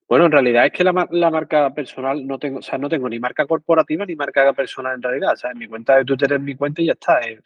Bueno, 0.08 0.24
en 0.24 0.32
realidad 0.32 0.64
es 0.64 0.72
que 0.72 0.84
la, 0.84 0.92
marca 1.30 1.74
personal 1.74 2.26
no 2.26 2.38
tengo, 2.38 2.60
o 2.60 2.62
sea, 2.62 2.78
no 2.78 2.88
tengo 2.88 3.10
ni 3.10 3.20
marca 3.20 3.44
corporativa 3.44 4.06
ni 4.06 4.16
marca 4.16 4.52
personal 4.54 4.94
en 4.94 5.02
realidad. 5.02 5.34
O 5.34 5.36
sea, 5.36 5.52
mi 5.52 5.68
cuenta 5.68 5.96
de 5.96 6.04
Twitter 6.06 6.32
es 6.32 6.40
mi 6.40 6.54
cuenta 6.54 6.80
y 6.80 6.86
ya 6.86 6.92
está. 6.92 7.20
Eh, 7.20 7.38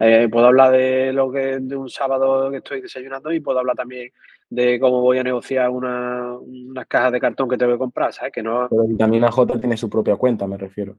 eh, 0.00 0.28
puedo 0.30 0.46
hablar 0.46 0.72
de 0.72 1.12
lo 1.12 1.30
que 1.30 1.58
de 1.60 1.76
un 1.76 1.88
sábado 1.88 2.50
que 2.50 2.56
estoy 2.56 2.80
desayunando 2.80 3.30
y 3.32 3.38
puedo 3.38 3.60
hablar 3.60 3.76
también 3.76 4.10
de 4.48 4.80
cómo 4.80 5.02
voy 5.02 5.18
a 5.18 5.22
negociar 5.22 5.70
una, 5.70 6.36
unas 6.36 6.86
cajas 6.86 7.12
de 7.12 7.20
cartón 7.20 7.48
que 7.48 7.56
tengo 7.56 7.72
que 7.72 7.78
comprar, 7.78 8.12
¿sabes? 8.12 8.32
Que 8.32 8.42
no... 8.42 8.66
Pero 8.68 8.88
Vitamina 8.88 9.30
J 9.30 9.60
tiene 9.60 9.76
su 9.76 9.88
propia 9.88 10.16
cuenta, 10.16 10.48
me 10.48 10.56
refiero. 10.56 10.96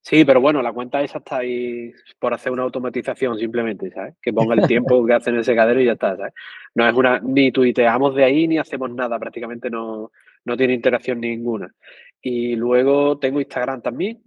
Sí, 0.00 0.24
pero 0.24 0.40
bueno, 0.40 0.60
la 0.62 0.72
cuenta 0.72 1.00
esa 1.00 1.18
está 1.18 1.36
ahí 1.36 1.92
por 2.18 2.34
hacer 2.34 2.50
una 2.50 2.64
automatización 2.64 3.38
simplemente, 3.38 3.88
¿sabes? 3.92 4.16
Que 4.20 4.32
ponga 4.32 4.54
el 4.56 4.66
tiempo 4.66 5.06
que 5.06 5.14
hace 5.14 5.30
en 5.30 5.36
el 5.36 5.44
secadero 5.44 5.80
y 5.80 5.84
ya 5.84 5.92
está, 5.92 6.16
¿sabes? 6.16 6.34
No 6.74 6.88
es 6.88 6.94
una, 6.94 7.20
ni 7.20 7.52
tuiteamos 7.52 8.16
de 8.16 8.24
ahí 8.24 8.48
ni 8.48 8.58
hacemos 8.58 8.90
nada, 8.90 9.16
prácticamente 9.20 9.70
no, 9.70 10.10
no 10.44 10.56
tiene 10.56 10.74
interacción 10.74 11.20
ninguna. 11.20 11.74
Y 12.20 12.56
luego 12.56 13.18
tengo 13.18 13.40
Instagram 13.40 13.82
también, 13.82 14.22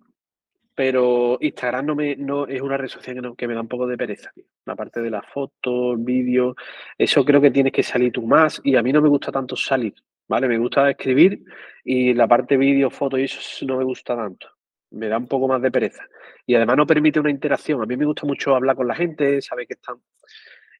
pero 0.73 1.37
Instagram 1.39 1.85
no, 1.85 1.95
me, 1.95 2.15
no 2.15 2.47
es 2.47 2.61
una 2.61 2.77
red 2.77 2.89
social 2.89 3.35
que, 3.37 3.47
me 3.47 3.53
da 3.53 3.61
un 3.61 3.67
poco 3.67 3.87
de 3.87 3.97
pereza. 3.97 4.31
La 4.65 4.75
parte 4.75 5.01
de 5.01 5.09
las 5.09 5.25
fotos, 5.25 6.03
vídeos, 6.03 6.55
eso 6.97 7.23
creo 7.23 7.39
que 7.41 7.51
tienes 7.51 7.71
que 7.71 7.83
salir 7.83 8.11
tú 8.11 8.23
más 8.23 8.61
y 8.63 8.75
a 8.75 8.83
mí 8.83 8.91
no 8.91 9.01
me 9.01 9.09
gusta 9.09 9.31
tanto 9.31 9.55
salir, 9.55 9.93
¿vale? 10.27 10.47
Me 10.47 10.57
gusta 10.57 10.89
escribir 10.89 11.43
y 11.83 12.13
la 12.13 12.27
parte 12.27 12.57
vídeo, 12.57 12.89
fotos 12.89 13.19
y 13.19 13.23
eso 13.23 13.65
no 13.65 13.77
me 13.77 13.83
gusta 13.83 14.15
tanto 14.15 14.55
me 14.95 15.07
da 15.07 15.17
un 15.17 15.27
poco 15.27 15.47
más 15.47 15.61
de 15.61 15.71
pereza. 15.71 16.03
Y 16.45 16.55
además 16.55 16.77
no 16.77 16.87
permite 16.87 17.19
una 17.19 17.29
interacción. 17.29 17.81
A 17.81 17.85
mí 17.85 17.97
me 17.97 18.05
gusta 18.05 18.25
mucho 18.25 18.55
hablar 18.55 18.75
con 18.75 18.87
la 18.87 18.95
gente, 18.95 19.41
saber 19.41 19.67
que 19.67 19.73
están. 19.73 19.97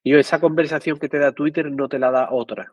Y 0.03 0.11
yo, 0.11 0.19
esa 0.19 0.39
conversación 0.39 0.97
que 0.97 1.09
te 1.09 1.19
da 1.19 1.31
Twitter 1.31 1.69
no 1.71 1.89
te 1.89 1.99
la 1.99 2.11
da 2.11 2.29
otra. 2.31 2.71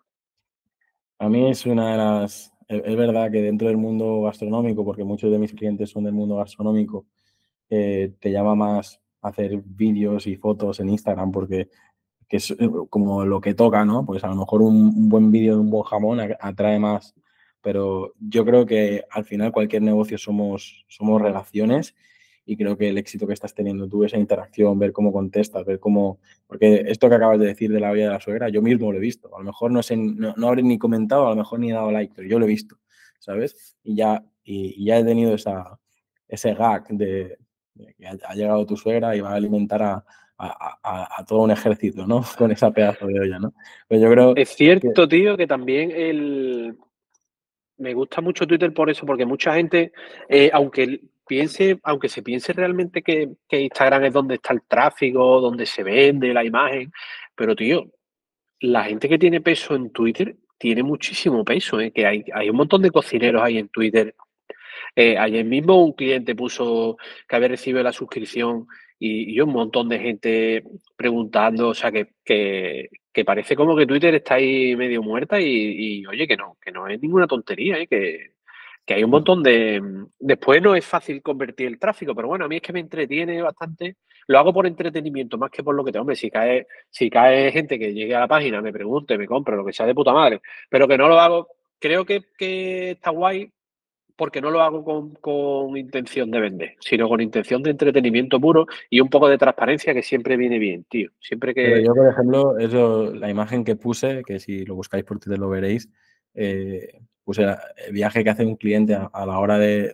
A 1.19 1.29
mí 1.29 1.51
es 1.51 1.67
una 1.67 1.93
de 1.93 1.97
las. 1.99 2.52
Es 2.85 2.97
verdad 2.97 3.31
que 3.31 3.43
dentro 3.43 3.69
del 3.69 3.77
mundo 3.77 4.23
gastronómico, 4.23 4.85
porque 4.85 5.05
muchos 5.05 5.31
de 5.31 5.39
mis 5.39 5.53
clientes 5.53 5.91
son 5.91 6.05
del 6.05 6.15
mundo 6.15 6.37
gastronómico, 6.37 7.07
eh, 7.71 8.13
te 8.19 8.31
llama 8.31 8.55
más 8.55 9.01
hacer 9.21 9.63
vídeos 9.65 10.27
y 10.27 10.37
fotos 10.37 10.81
en 10.81 10.89
Instagram 10.89 11.31
porque 11.31 11.69
es 12.29 12.51
eh, 12.51 12.57
como 12.89 13.25
lo 13.25 13.41
que 13.41 13.55
toca, 13.55 13.85
¿no? 13.85 14.05
Pues 14.05 14.25
a 14.25 14.29
lo 14.29 14.37
mejor 14.37 14.63
un, 14.63 14.75
un 14.75 15.09
buen 15.09 15.31
vídeo 15.31 15.55
de 15.55 15.61
un 15.61 15.71
buen 15.71 15.85
jamón 15.85 16.21
atrae 16.41 16.79
más 16.79 17.15
pero 17.63 18.13
yo 18.19 18.45
creo 18.45 18.67
que 18.67 19.05
al 19.11 19.25
final 19.25 19.53
cualquier 19.53 19.83
negocio 19.83 20.19
somos, 20.19 20.85
somos 20.89 21.23
relaciones 21.23 21.95
y 22.45 22.57
creo 22.57 22.77
que 22.77 22.89
el 22.89 22.99
éxito 22.99 23.27
que 23.27 23.33
estás 23.35 23.55
teniendo 23.55 23.89
tú, 23.89 24.05
esa 24.05 24.19
interacción, 24.19 24.79
ver 24.79 24.93
cómo 24.93 25.13
contestas, 25.13 25.65
ver 25.65 25.79
cómo... 25.79 26.19
Porque 26.47 26.85
esto 26.89 27.09
que 27.09 27.15
acabas 27.15 27.39
de 27.39 27.47
decir 27.47 27.73
de 27.73 27.81
la 27.81 27.93
vida 27.93 28.07
de 28.07 28.13
la 28.13 28.21
suegra, 28.21 28.49
yo 28.49 28.63
mismo 28.63 28.91
lo 28.91 28.99
he 28.99 29.01
visto. 29.01 29.35
A 29.35 29.39
lo 29.39 29.45
mejor 29.45 29.71
no, 29.71 29.83
sé, 29.83 29.97
no, 29.97 30.35
no 30.37 30.49
habré 30.49 30.63
ni 30.63 30.79
comentado, 30.79 31.27
a 31.27 31.31
lo 31.31 31.37
mejor 31.37 31.61
ni 31.61 31.71
he 31.71 31.75
dado 31.75 31.93
like, 31.93 32.13
pero 32.17 32.29
yo 32.29 32.39
lo 32.39 32.47
he 32.47 32.49
visto, 32.49 32.79
¿sabes? 33.19 33.77
Y 33.85 33.95
ya, 33.95 34.25
y, 34.43 34.85
ya 34.85 34.99
he 34.99 35.05
tenido 35.05 35.35
esa, 35.35 35.79
ese 36.27 36.55
gag 36.55 36.89
de, 36.89 37.39
que 37.97 38.07
ha, 38.07 38.35
llegado 38.35 38.67
tu 38.67 38.77
suegra 38.77 39.15
y 39.15 39.21
va 39.21 39.31
a 39.31 39.37
alimentar 39.37 39.83
a, 39.83 40.05
a, 40.37 41.25
todo 41.27 41.43
un 41.43 41.53
ejército, 41.53 42.07
¿no? 42.07 42.23
Con 42.39 42.51
esa 42.51 42.73
pedazo 42.73 43.07
de 43.07 43.21
olla, 43.21 43.39
¿no? 43.39 43.55
Pero 43.87 44.03
yo 44.03 44.11
creo 44.11 44.37
es 44.37 44.49
cierto, 44.51 45.07
tío, 45.07 45.37
que 45.37 45.47
también 45.47 45.93
el, 45.93 46.77
me 47.79 47.95
gusta 47.95 48.21
mucho 48.21 48.47
Twitter 48.47 48.73
por 48.73 48.91
eso, 48.91 49.07
porque 49.07 49.27
mucha 49.27 49.55
gente, 49.55 49.93
eh, 50.29 50.51
aunque 50.53 51.01
piense, 51.27 51.79
aunque 51.83 52.09
se 52.09 52.23
piense 52.23 52.53
realmente 52.53 53.03
que, 53.03 53.31
Instagram 53.51 54.05
es 54.05 54.13
donde 54.13 54.37
está 54.37 54.53
el 54.53 54.63
tráfico, 54.63 55.41
donde 55.41 55.67
se 55.67 55.83
vende 55.83 56.35
la 56.35 56.45
imagen, 56.45 56.93
pero 57.35 57.57
tío, 57.57 57.91
la 58.61 58.85
gente 58.85 59.09
que 59.09 59.19
tiene 59.19 59.41
peso 59.41 59.75
en 59.75 59.91
Twitter 59.93 60.37
tiene 60.59 60.83
muchísimo 60.83 61.45
peso, 61.45 61.81
¿eh? 61.81 61.93
que 61.93 62.07
hay, 62.07 62.25
hay 62.33 62.51
un 62.51 62.57
montón 62.57 62.83
de 62.83 62.91
cocineros 62.91 63.43
ahí 63.43 63.59
en 63.59 63.69
Twitter. 63.69 64.15
Eh, 64.95 65.17
ayer 65.19 65.45
mismo 65.45 65.83
un 65.83 65.93
cliente 65.95 66.35
puso 66.35 66.97
que 67.29 67.37
había 67.37 67.49
recibido 67.49 67.83
la 67.83 67.93
suscripción 67.93 68.67
y, 68.99 69.41
un 69.41 69.51
montón 69.51 69.89
de 69.89 69.99
gente 69.99 70.65
preguntando, 70.97 71.69
o 71.71 71.75
sea, 71.75 71.91
que, 71.91 72.13
que, 72.25 73.25
parece 73.25 73.57
como 73.57 73.77
que 73.77 73.87
Twitter 73.87 74.15
está 74.15 74.35
ahí 74.35 74.77
medio 74.77 75.03
muerta 75.03 75.41
y, 75.41 76.07
oye, 76.07 76.29
que 76.29 76.37
no, 76.37 76.57
que 76.61 76.71
no 76.71 76.87
es 76.87 77.01
ninguna 77.01 77.27
tontería, 77.27 77.79
¿eh? 77.79 77.87
que, 77.89 78.32
hay 78.89 79.05
un 79.05 79.11
montón 79.11 79.43
de... 79.43 79.81
Después 80.19 80.61
no 80.63 80.75
es 80.75 80.85
fácil 80.85 81.23
convertir 81.23 81.67
el 81.69 81.79
tráfico, 81.79 82.15
pero 82.15 82.29
bueno, 82.29 82.45
a 82.45 82.49
mí 82.49 82.57
es 82.57 82.63
que 82.63 82.73
me 82.73 82.81
entretiene 82.81 83.41
bastante. 83.43 83.97
Lo 84.27 84.39
hago 84.39 84.53
por 84.53 84.67
entretenimiento, 84.67 85.39
más 85.39 85.51
que 85.51 85.63
por 85.63 85.75
lo 85.75 85.85
que 85.85 85.93
te... 85.93 85.99
Hombre, 85.99 86.17
si 86.17 86.31
cae, 86.31 86.67
si 86.91 87.09
cae 87.09 87.53
gente 87.53 87.79
que 87.79 87.95
llegue 87.95 88.15
a 88.15 88.21
la 88.21 88.29
página, 88.29 88.61
me 88.61 88.73
pregunte, 88.73 89.17
me 89.19 89.27
compre, 89.27 89.57
lo 89.57 89.65
que 89.65 89.73
sea 89.73 89.87
de 89.87 89.95
puta 89.95 90.13
madre, 90.13 90.41
pero 90.69 90.89
que 90.89 90.99
no 90.99 91.09
lo 91.09 91.19
hago... 91.21 91.49
Creo 91.79 92.05
que, 92.05 92.23
que 92.39 92.93
está 92.93 93.11
guay 93.11 93.53
porque 94.17 94.41
no 94.41 94.51
lo 94.51 94.61
hago 94.63 95.11
con, 95.21 95.77
intención 95.77 96.31
de 96.31 96.39
vender, 96.41 96.77
sino 96.79 97.09
con 97.09 97.21
intención 97.21 97.63
de 97.63 97.71
entretenimiento 97.71 98.41
puro 98.41 98.67
y 98.89 99.01
un 99.01 99.09
poco 99.09 99.29
de 99.29 99.39
transparencia 99.39 99.95
que 99.95 100.03
siempre 100.03 100.37
viene 100.37 100.61
bien, 100.61 100.85
tío. 100.85 101.11
Siempre 101.19 101.53
que. 101.53 101.83
yo, 101.85 101.93
por 101.93 102.09
ejemplo, 102.09 102.59
eso, 102.59 103.13
la 103.13 103.31
imagen 103.31 103.65
que 103.65 103.75
puse, 103.75 104.23
que 104.25 104.39
si 104.39 104.65
lo 104.65 104.75
buscáis 104.75 105.05
por 105.05 105.19
Twitter 105.19 105.39
lo 105.41 105.49
veréis, 105.49 105.89
eh, 106.35 107.01
puse 107.25 107.43
el 107.43 107.93
viaje 107.93 108.25
que 108.25 108.31
hace 108.31 108.45
un 108.45 108.57
cliente 108.57 108.95
a, 108.95 109.27
la 109.27 109.39
hora 109.39 109.59
de, 109.59 109.93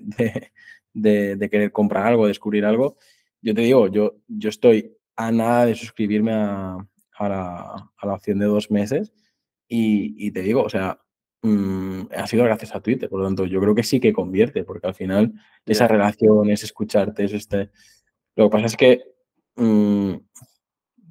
de, 0.95 1.51
querer 1.51 1.73
comprar 1.73 2.07
algo, 2.07 2.27
descubrir 2.27 2.65
algo. 2.65 2.97
Yo 3.41 3.55
te 3.55 3.63
digo, 3.63 3.89
yo, 3.89 4.17
yo 4.27 4.49
estoy 4.49 4.97
a 5.17 5.31
nada 5.33 5.67
de 5.67 5.75
suscribirme 5.75 6.33
a, 6.33 6.79
la, 7.19 7.91
a 7.97 8.07
la 8.07 8.15
opción 8.15 8.39
de 8.39 8.47
dos 8.47 8.71
meses 8.71 9.13
y, 9.69 10.27
y 10.27 10.31
te 10.31 10.43
digo, 10.43 10.63
o 10.63 10.69
sea, 10.69 10.99
Mm, 11.43 12.09
ha 12.17 12.27
sido 12.27 12.45
gracias 12.45 12.75
a 12.75 12.81
Twitter. 12.81 13.09
Por 13.09 13.21
lo 13.21 13.27
tanto, 13.27 13.47
yo 13.47 13.61
creo 13.61 13.75
que 13.75 13.83
sí 13.83 14.01
que 14.01 14.13
convierte, 14.13 14.65
porque 14.65 14.87
al 14.87 14.95
final 14.95 15.33
esa 15.67 15.87
relación, 15.87 16.51
es 16.51 16.65
escucharte, 16.65 17.25
es 17.25 17.33
este. 17.33 17.71
Lo 18.37 18.49
que 18.49 18.53
pasa 18.53 18.67
es 18.67 18.77
que 18.77 19.03
mm, 19.57 20.15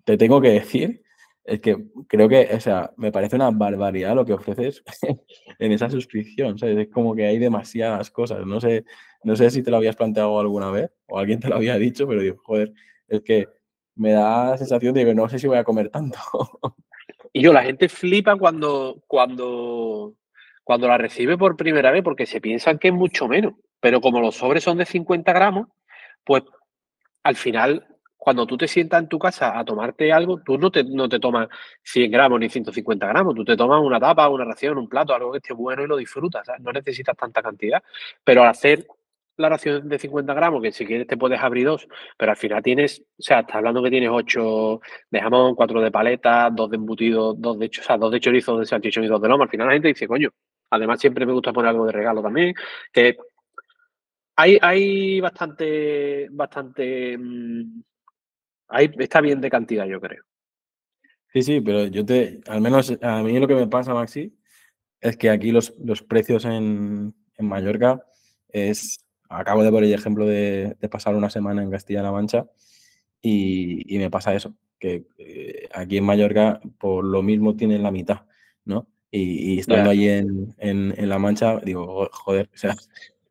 te 0.03 0.17
tengo 0.17 0.41
que 0.41 0.49
decir, 0.49 1.03
es 1.47 1.61
que 1.61 1.77
creo 2.07 2.27
que, 2.27 2.49
o 2.53 2.59
sea, 2.59 2.91
me 2.97 3.09
parece 3.09 3.37
una 3.37 3.49
barbaridad 3.51 4.13
lo 4.13 4.25
que 4.25 4.33
ofreces 4.33 4.83
en 5.59 5.71
esa 5.71 5.89
suscripción. 5.89 6.57
Es 6.61 6.89
como 6.89 7.15
que 7.15 7.25
hay 7.25 7.39
demasiadas 7.39 8.11
cosas. 8.11 8.45
No 8.45 8.59
sé, 8.59 8.83
no 9.23 9.35
sé 9.37 9.49
si 9.49 9.63
te 9.63 9.71
lo 9.71 9.77
habías 9.77 9.95
planteado 9.95 10.37
alguna 10.41 10.69
vez 10.71 10.91
o 11.07 11.17
alguien 11.17 11.39
te 11.39 11.47
lo 11.47 11.55
había 11.55 11.77
dicho, 11.77 12.05
pero 12.05 12.21
digo, 12.21 12.37
joder, 12.43 12.73
es 13.07 13.21
que 13.21 13.47
me 13.95 14.11
da 14.11 14.51
la 14.51 14.57
sensación 14.57 14.93
de 14.93 15.05
que 15.05 15.15
no 15.15 15.29
sé 15.29 15.39
si 15.39 15.47
voy 15.47 15.57
a 15.57 15.63
comer 15.63 15.89
tanto. 15.89 16.19
Y 17.33 17.41
yo, 17.43 17.53
la 17.53 17.61
gente 17.61 17.87
flipa 17.87 18.35
cuando, 18.35 19.03
cuando, 19.05 20.15
cuando 20.63 20.87
la 20.87 20.97
recibe 20.97 21.37
por 21.37 21.55
primera 21.55 21.91
vez 21.91 22.01
porque 22.01 22.25
se 22.25 22.41
piensan 22.41 22.79
que 22.79 22.87
es 22.87 22.93
mucho 22.93 23.27
menos. 23.27 23.53
Pero 23.79 24.01
como 24.01 24.21
los 24.21 24.35
sobres 24.35 24.63
son 24.63 24.79
de 24.79 24.85
50 24.85 25.33
gramos, 25.33 25.67
pues 26.23 26.43
al 27.21 27.35
final, 27.35 27.85
cuando 28.27 28.45
tú 28.45 28.57
te 28.57 28.67
sientas 28.67 29.01
en 29.01 29.07
tu 29.07 29.17
casa 29.17 29.57
a 29.57 29.63
tomarte 29.63 30.11
algo, 30.11 30.41
tú 30.41 30.57
no 30.57 30.69
te, 30.69 30.83
no 30.83 31.07
te 31.07 31.17
tomas 31.17 31.47
100 31.83 32.11
gramos 32.11 32.37
ni 32.41 32.49
150 32.49 33.07
gramos, 33.07 33.33
tú 33.33 33.45
te 33.45 33.55
tomas 33.55 33.81
una 33.81 34.01
tapa, 34.01 34.27
una 34.27 34.43
ración, 34.43 34.77
un 34.77 34.89
plato, 34.89 35.15
algo 35.15 35.31
que 35.31 35.37
esté 35.37 35.53
bueno 35.53 35.81
y 35.81 35.87
lo 35.87 35.95
disfrutas. 35.95 36.45
No 36.59 36.73
necesitas 36.73 37.15
tanta 37.15 37.41
cantidad. 37.41 37.81
Pero 38.25 38.41
al 38.41 38.49
hacer 38.49 38.85
la 39.37 39.47
ración 39.47 39.87
de 39.87 39.97
50 39.97 40.33
gramos, 40.33 40.61
que 40.61 40.73
si 40.73 40.85
quieres 40.85 41.07
te 41.07 41.15
puedes 41.15 41.39
abrir 41.39 41.67
dos, 41.67 41.87
pero 42.17 42.31
al 42.31 42.37
final 42.37 42.61
tienes, 42.61 42.99
o 42.99 43.23
sea, 43.23 43.39
estás 43.39 43.55
hablando 43.55 43.81
que 43.81 43.91
tienes 43.91 44.09
ocho 44.11 44.81
de 45.09 45.21
jamón, 45.21 45.55
cuatro 45.55 45.79
de 45.79 45.89
paleta, 45.89 46.49
dos 46.49 46.69
de 46.69 46.75
embutido, 46.75 47.33
dos 47.33 47.57
de, 47.57 47.67
o 47.67 47.81
sea, 47.81 47.95
dos 47.97 48.11
de 48.11 48.19
chorizo, 48.19 48.51
dos 48.51 48.59
de 48.59 48.65
salchichón 48.65 49.05
y 49.05 49.07
dos 49.07 49.21
de 49.21 49.29
lomo. 49.29 49.43
Al 49.43 49.49
final 49.49 49.67
la 49.67 49.73
gente 49.73 49.87
dice, 49.87 50.05
coño, 50.05 50.31
además 50.69 50.99
siempre 50.99 51.25
me 51.25 51.31
gusta 51.31 51.53
poner 51.53 51.69
algo 51.69 51.85
de 51.85 51.93
regalo 51.93 52.21
también, 52.21 52.53
que 52.91 53.15
hay, 54.35 54.57
hay 54.61 55.19
bastante, 55.19 56.27
bastante, 56.29 57.17
mm, 57.17 57.81
hay, 58.67 58.91
está 58.99 59.21
bien 59.21 59.41
de 59.41 59.49
cantidad, 59.49 59.85
yo 59.85 59.99
creo. 59.99 60.23
Sí, 61.33 61.41
sí, 61.41 61.61
pero 61.61 61.85
yo 61.87 62.05
te, 62.05 62.41
al 62.47 62.61
menos 62.61 62.97
a 63.01 63.21
mí 63.21 63.37
lo 63.39 63.47
que 63.47 63.55
me 63.55 63.67
pasa, 63.67 63.93
Maxi, 63.93 64.33
es 65.01 65.17
que 65.17 65.29
aquí 65.29 65.51
los, 65.51 65.73
los 65.79 66.01
precios 66.01 66.45
en, 66.45 67.13
en 67.37 67.45
Mallorca 67.45 68.01
es 68.49 69.07
acabo 69.29 69.63
de 69.63 69.71
poner 69.71 69.89
el 69.89 69.99
ejemplo 69.99 70.25
de, 70.25 70.75
pasar 70.89 71.15
una 71.15 71.29
semana 71.29 71.61
en 71.61 71.71
Castilla-La 71.71 72.11
Mancha 72.11 72.45
y, 73.21 73.97
me 73.97 74.09
pasa 74.09 74.35
eso, 74.35 74.55
que 74.79 75.05
eh, 75.17 75.67
aquí 75.73 75.97
en 75.97 76.05
Mallorca 76.05 76.59
por 76.79 77.03
lo 77.03 77.21
mismo 77.21 77.55
tienen 77.55 77.83
la 77.83 77.91
mitad, 77.91 78.21
¿no? 78.63 78.87
Y, 79.11 79.59
estando 79.59 79.89
allí 79.89 80.07
en, 80.09 80.55
en, 80.57 81.09
La 81.09 81.19
Mancha, 81.19 81.59
digo, 81.59 82.09
joder, 82.11 82.49
o 82.53 82.57
sea, 82.57 82.75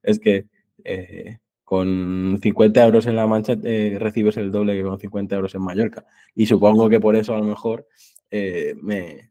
es 0.03 0.19
que 0.19 0.47
eh, 0.85 1.39
con 1.67 2.39
50 2.41 2.85
euros 2.85 3.07
en 3.07 3.17
La 3.17 3.27
Mancha 3.27 3.57
eh, 3.65 3.97
recibes 3.99 4.37
el 4.37 4.53
doble 4.53 4.77
que 4.77 4.85
con 4.85 5.01
50 5.01 5.35
euros 5.35 5.53
en 5.57 5.63
Mallorca. 5.63 6.05
Y 6.33 6.47
supongo 6.47 6.89
que 6.89 7.01
por 7.01 7.17
eso 7.17 7.35
a 7.35 7.39
lo 7.39 7.43
mejor 7.43 7.89
eh, 8.31 8.77
me, 8.81 9.31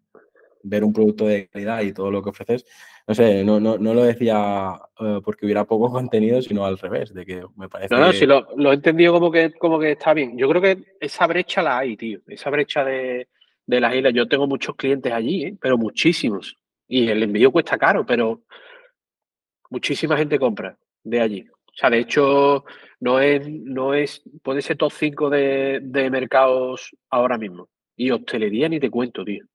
ver 0.61 0.83
un 0.83 0.91
producto 0.91 1.27
de 1.27 1.47
calidad 1.47 1.81
y 1.81 1.93
todo 1.93 2.11
lo 2.11 2.21
que 2.21 2.31
ofreces, 2.31 2.65
no 3.07 3.15
sé, 3.15 3.45
no, 3.45 3.61
no, 3.61 3.77
no 3.77 3.93
lo 3.93 4.03
decía 4.03 4.77
porque 5.23 5.45
hubiera 5.45 5.63
poco 5.63 5.89
contenido, 5.93 6.41
sino 6.41 6.65
al 6.65 6.77
revés, 6.77 7.13
de 7.13 7.25
que 7.25 7.41
me 7.55 7.69
parece... 7.69 7.95
No, 7.95 8.01
no, 8.01 8.11
si 8.11 8.25
lo, 8.25 8.45
lo, 8.57 8.73
he 8.73 8.75
entendido 8.75 9.13
como 9.13 9.31
que, 9.31 9.53
como 9.53 9.79
que 9.79 9.93
está 9.93 10.13
bien. 10.13 10.37
Yo 10.37 10.49
creo 10.49 10.61
que 10.61 10.83
esa 10.99 11.27
brecha 11.27 11.61
la 11.61 11.77
hay, 11.77 11.95
tío. 11.95 12.19
Esa 12.27 12.49
brecha 12.49 12.83
de, 12.83 13.29
de 13.65 13.79
las 13.79 13.95
islas. 13.95 14.13
Yo 14.13 14.27
tengo 14.27 14.45
muchos 14.45 14.75
clientes 14.75 15.13
allí, 15.13 15.53
pero 15.53 15.77
muchísimos. 15.77 16.57
Y 16.85 17.07
el 17.07 17.23
envío 17.23 17.49
cuesta 17.49 17.77
caro, 17.77 18.05
pero 18.05 18.41
muchísima 19.69 20.17
gente 20.17 20.37
compra 20.37 20.77
de 21.01 21.21
allí. 21.21 21.47
O 21.75 21.77
sea, 21.77 21.89
de 21.89 21.99
hecho, 21.99 22.63
no 23.01 23.19
es, 23.19 23.47
no 23.49 23.93
es, 23.93 24.23
puede 24.41 24.61
ser 24.61 24.77
top 24.77 24.91
5 24.91 25.29
de, 25.29 25.79
de 25.83 26.09
mercados 26.09 26.95
ahora 27.09 27.37
mismo. 27.37 27.69
Y 27.97 28.11
hostelería 28.11 28.69
ni 28.69 28.79
te 28.79 28.89
cuento, 28.89 29.25
tío. 29.25 29.45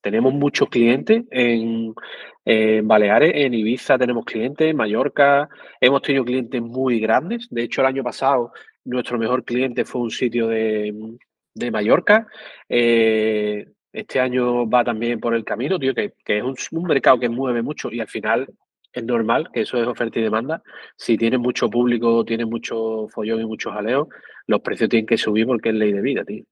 Tenemos 0.00 0.32
muchos 0.32 0.68
clientes 0.68 1.24
en, 1.30 1.94
Baleares, 2.84 3.32
en 3.34 3.52
Ibiza 3.52 3.98
tenemos 3.98 4.24
clientes, 4.24 4.68
en 4.70 4.76
Mallorca, 4.76 5.48
hemos 5.80 6.02
tenido 6.02 6.24
clientes 6.24 6.62
muy 6.62 7.00
grandes. 7.00 7.46
De 7.50 7.62
hecho, 7.62 7.82
el 7.82 7.88
año 7.88 8.02
pasado 8.02 8.52
nuestro 8.84 9.18
mejor 9.18 9.44
cliente 9.44 9.84
fue 9.84 10.00
un 10.02 10.10
sitio 10.10 10.48
de, 10.48 10.94
de 11.54 11.70
Mallorca. 11.70 12.26
Eh, 12.68 13.66
este 13.92 14.20
año 14.20 14.68
va 14.68 14.84
también 14.84 15.20
por 15.20 15.34
el 15.34 15.44
camino, 15.44 15.78
tío, 15.78 15.94
que, 15.94 16.14
es 16.24 16.72
un, 16.72 16.84
mercado 16.84 17.18
que 17.18 17.28
mueve 17.28 17.62
mucho 17.62 17.90
y 17.90 18.00
al 18.00 18.08
final 18.08 18.48
es 18.92 19.04
normal 19.04 19.50
que 19.52 19.62
eso 19.62 19.80
es 19.80 19.86
oferta 19.86 20.18
y 20.18 20.22
demanda. 20.22 20.62
Si 20.96 21.16
tienes 21.16 21.40
mucho 21.40 21.68
público, 21.68 22.24
tienes 22.24 22.46
mucho 22.46 23.08
follón 23.08 23.40
y 23.40 23.46
mucho 23.46 23.70
jaleo, 23.70 24.08
los 24.46 24.60
precios 24.60 24.88
tienen 24.88 25.06
que 25.06 25.18
subir 25.18 25.46
porque 25.46 25.70
es 25.70 25.74
ley 25.74 25.92
de 25.92 26.00
vida, 26.00 26.24
tío. 26.24 26.44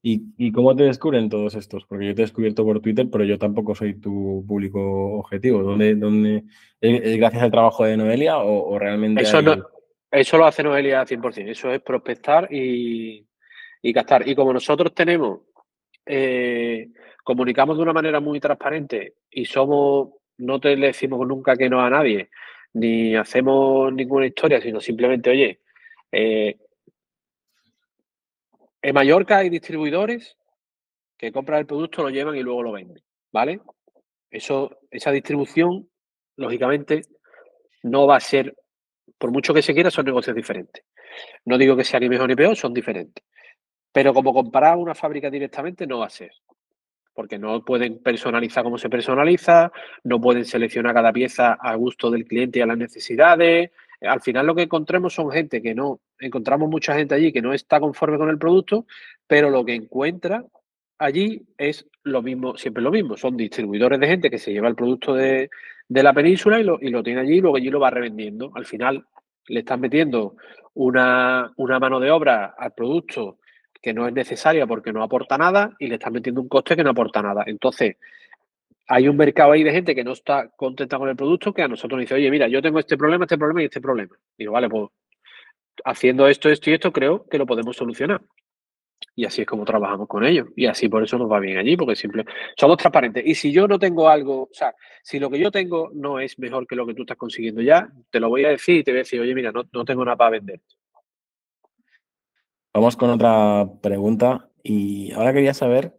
¿Y, 0.00 0.52
cómo 0.52 0.74
te 0.74 0.84
descubren 0.84 1.28
todos 1.28 1.54
estos? 1.54 1.84
Porque 1.84 2.06
yo 2.06 2.14
te 2.14 2.22
he 2.22 2.24
descubierto 2.24 2.64
por 2.64 2.80
Twitter, 2.80 3.08
pero 3.10 3.24
yo 3.24 3.38
tampoco 3.38 3.74
soy 3.74 4.00
tu 4.00 4.44
público 4.46 5.18
objetivo. 5.18 5.62
¿Dónde, 5.62 5.96
dónde, 5.96 6.44
¿Es 6.80 7.16
gracias 7.18 7.42
al 7.42 7.50
trabajo 7.50 7.84
de 7.84 7.96
Noelia 7.96 8.38
o, 8.38 8.78
realmente...? 8.78 9.22
Eso, 9.22 9.40
eso 10.10 10.38
lo 10.38 10.46
hace 10.46 10.62
Noelia 10.62 11.04
100%. 11.04 11.48
Eso 11.48 11.72
es 11.72 11.82
prospectar 11.82 12.48
y, 12.50 13.26
y 13.82 13.92
captar. 13.92 14.26
Y 14.26 14.34
como 14.34 14.52
nosotros 14.52 14.94
tenemos, 14.94 15.40
eh, 16.06 16.88
comunicamos 17.22 17.76
de 17.76 17.82
una 17.82 17.92
manera 17.92 18.20
muy 18.20 18.40
transparente 18.40 19.14
y 19.30 19.44
somos, 19.44 20.10
no 20.38 20.60
te 20.60 20.76
le 20.76 20.88
decimos 20.88 21.26
nunca 21.26 21.56
que 21.56 21.68
no 21.68 21.80
a 21.80 21.90
nadie, 21.90 22.30
ni 22.74 23.14
hacemos 23.16 23.92
ninguna 23.92 24.26
historia, 24.26 24.60
sino 24.60 24.80
simplemente, 24.80 25.30
oye, 25.30 25.60
eh, 26.12 26.56
en 28.82 28.94
Mallorca 28.94 29.38
hay 29.38 29.50
distribuidores 29.50 30.36
que 31.16 31.32
compran 31.32 31.60
el 31.60 31.66
producto, 31.66 32.02
lo 32.02 32.10
llevan 32.10 32.36
y 32.36 32.42
luego 32.42 32.62
lo 32.62 32.72
venden, 32.72 33.02
¿vale? 33.32 33.60
Eso, 34.30 34.78
esa 34.90 35.10
distribución, 35.10 35.88
lógicamente, 36.36 37.02
no 37.82 38.06
va 38.06 38.16
a 38.16 38.20
ser, 38.20 38.54
por 39.18 39.32
mucho 39.32 39.52
que 39.52 39.62
se 39.62 39.74
quiera, 39.74 39.90
son 39.90 40.06
negocios 40.06 40.36
diferentes. 40.36 40.84
No 41.44 41.58
digo 41.58 41.76
que 41.76 41.84
sea 41.84 42.00
ni 42.00 42.08
mejor 42.08 42.28
ni 42.28 42.36
peor, 42.36 42.56
son 42.56 42.72
diferentes. 42.72 43.24
Pero 43.92 44.14
como 44.14 44.32
comparar 44.32 44.76
una 44.76 44.94
fábrica 44.94 45.30
directamente 45.30 45.86
no 45.86 45.98
va 46.00 46.06
a 46.06 46.10
ser. 46.10 46.30
Porque 47.18 47.36
no 47.36 47.64
pueden 47.64 47.98
personalizar 47.98 48.62
como 48.62 48.78
se 48.78 48.88
personaliza, 48.88 49.72
no 50.04 50.20
pueden 50.20 50.44
seleccionar 50.44 50.94
cada 50.94 51.12
pieza 51.12 51.54
a 51.54 51.74
gusto 51.74 52.12
del 52.12 52.24
cliente 52.24 52.60
y 52.60 52.62
a 52.62 52.66
las 52.66 52.78
necesidades. 52.78 53.72
Al 54.02 54.20
final 54.20 54.46
lo 54.46 54.54
que 54.54 54.62
encontramos 54.62 55.14
son 55.14 55.28
gente 55.32 55.60
que 55.60 55.74
no, 55.74 55.98
encontramos 56.20 56.70
mucha 56.70 56.94
gente 56.94 57.16
allí 57.16 57.32
que 57.32 57.42
no 57.42 57.52
está 57.52 57.80
conforme 57.80 58.18
con 58.18 58.28
el 58.28 58.38
producto, 58.38 58.86
pero 59.26 59.50
lo 59.50 59.64
que 59.64 59.74
encuentra 59.74 60.44
allí 60.96 61.42
es 61.56 61.88
lo 62.04 62.22
mismo, 62.22 62.56
siempre 62.56 62.84
lo 62.84 62.92
mismo. 62.92 63.16
Son 63.16 63.36
distribuidores 63.36 63.98
de 63.98 64.06
gente 64.06 64.30
que 64.30 64.38
se 64.38 64.52
lleva 64.52 64.68
el 64.68 64.76
producto 64.76 65.12
de, 65.12 65.50
la 65.88 66.12
península 66.12 66.60
y 66.60 66.62
lo, 66.62 66.78
y 66.80 66.90
lo 66.90 67.02
tiene 67.02 67.22
allí 67.22 67.38
y 67.38 67.40
luego 67.40 67.56
allí 67.56 67.68
lo 67.68 67.80
va 67.80 67.90
revendiendo. 67.90 68.52
Al 68.54 68.64
final 68.64 69.04
le 69.48 69.58
están 69.58 69.80
metiendo 69.80 70.36
una, 70.74 71.52
una 71.56 71.80
mano 71.80 71.98
de 71.98 72.12
obra 72.12 72.54
al 72.56 72.74
producto 72.74 73.38
que 73.80 73.92
no 73.94 74.06
es 74.06 74.12
necesaria 74.12 74.66
porque 74.66 74.92
no 74.92 75.02
aporta 75.02 75.38
nada 75.38 75.74
y 75.78 75.86
le 75.86 75.94
están 75.94 76.12
metiendo 76.12 76.40
un 76.40 76.48
coste 76.48 76.76
que 76.76 76.84
no 76.84 76.90
aporta 76.90 77.22
nada. 77.22 77.44
Entonces, 77.46 77.96
hay 78.88 79.06
un 79.08 79.16
mercado 79.16 79.52
ahí 79.52 79.62
de 79.62 79.72
gente 79.72 79.94
que 79.94 80.02
no 80.02 80.12
está 80.12 80.48
contenta 80.48 80.98
con 80.98 81.08
el 81.08 81.16
producto 81.16 81.52
que 81.52 81.62
a 81.62 81.68
nosotros 81.68 81.98
nos 81.98 82.04
dice, 82.04 82.14
oye, 82.14 82.30
mira, 82.30 82.48
yo 82.48 82.62
tengo 82.62 82.78
este 82.78 82.96
problema, 82.96 83.24
este 83.24 83.38
problema 83.38 83.62
y 83.62 83.66
este 83.66 83.80
problema. 83.80 84.16
Digo, 84.36 84.52
vale, 84.52 84.68
pues 84.68 84.88
haciendo 85.84 86.26
esto, 86.26 86.48
esto 86.48 86.70
y 86.70 86.74
esto, 86.74 86.92
creo 86.92 87.26
que 87.28 87.38
lo 87.38 87.46
podemos 87.46 87.76
solucionar. 87.76 88.22
Y 89.14 89.24
así 89.24 89.42
es 89.42 89.46
como 89.46 89.64
trabajamos 89.64 90.08
con 90.08 90.24
ellos. 90.24 90.48
Y 90.56 90.66
así 90.66 90.88
por 90.88 91.02
eso 91.02 91.18
nos 91.18 91.30
va 91.30 91.38
bien 91.38 91.58
allí, 91.58 91.76
porque 91.76 91.96
simple, 91.96 92.24
somos 92.56 92.76
transparentes. 92.78 93.24
Y 93.26 93.34
si 93.34 93.52
yo 93.52 93.68
no 93.68 93.78
tengo 93.78 94.08
algo, 94.08 94.44
o 94.44 94.48
sea, 94.52 94.74
si 95.02 95.18
lo 95.18 95.30
que 95.30 95.38
yo 95.38 95.50
tengo 95.50 95.90
no 95.92 96.18
es 96.18 96.38
mejor 96.38 96.66
que 96.66 96.76
lo 96.76 96.86
que 96.86 96.94
tú 96.94 97.02
estás 97.02 97.16
consiguiendo 97.16 97.60
ya, 97.60 97.88
te 98.10 98.20
lo 98.20 98.28
voy 98.28 98.44
a 98.44 98.50
decir 98.50 98.76
y 98.76 98.84
te 98.84 98.90
voy 98.90 98.98
a 98.98 99.02
decir, 99.02 99.20
oye, 99.20 99.34
mira, 99.34 99.52
no, 99.52 99.64
no 99.72 99.84
tengo 99.84 100.04
nada 100.04 100.16
para 100.16 100.30
vender. 100.30 100.60
Vamos 102.74 102.96
con 102.96 103.10
otra 103.10 103.68
pregunta 103.82 104.50
y 104.62 105.12
ahora 105.12 105.32
quería 105.32 105.54
saber 105.54 105.98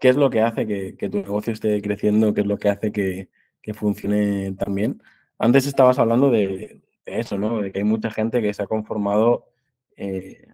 qué 0.00 0.08
es 0.08 0.16
lo 0.16 0.30
que 0.30 0.40
hace 0.40 0.66
que, 0.66 1.08
tu 1.08 1.18
negocio 1.18 1.52
esté 1.52 1.80
creciendo, 1.80 2.34
qué 2.34 2.40
es 2.42 2.46
lo 2.46 2.58
que 2.58 2.68
hace 2.68 2.92
que, 2.92 3.28
funcione 3.74 4.52
tan 4.52 4.74
bien. 4.74 5.02
Antes 5.38 5.66
estabas 5.66 5.98
hablando 5.98 6.30
de, 6.30 6.82
eso, 7.06 7.38
¿no? 7.38 7.60
De 7.60 7.72
que 7.72 7.78
hay 7.78 7.84
mucha 7.84 8.10
gente 8.10 8.42
que 8.42 8.52
se 8.52 8.62
ha 8.62 8.66
conformado 8.66 9.46
eh, 9.96 10.48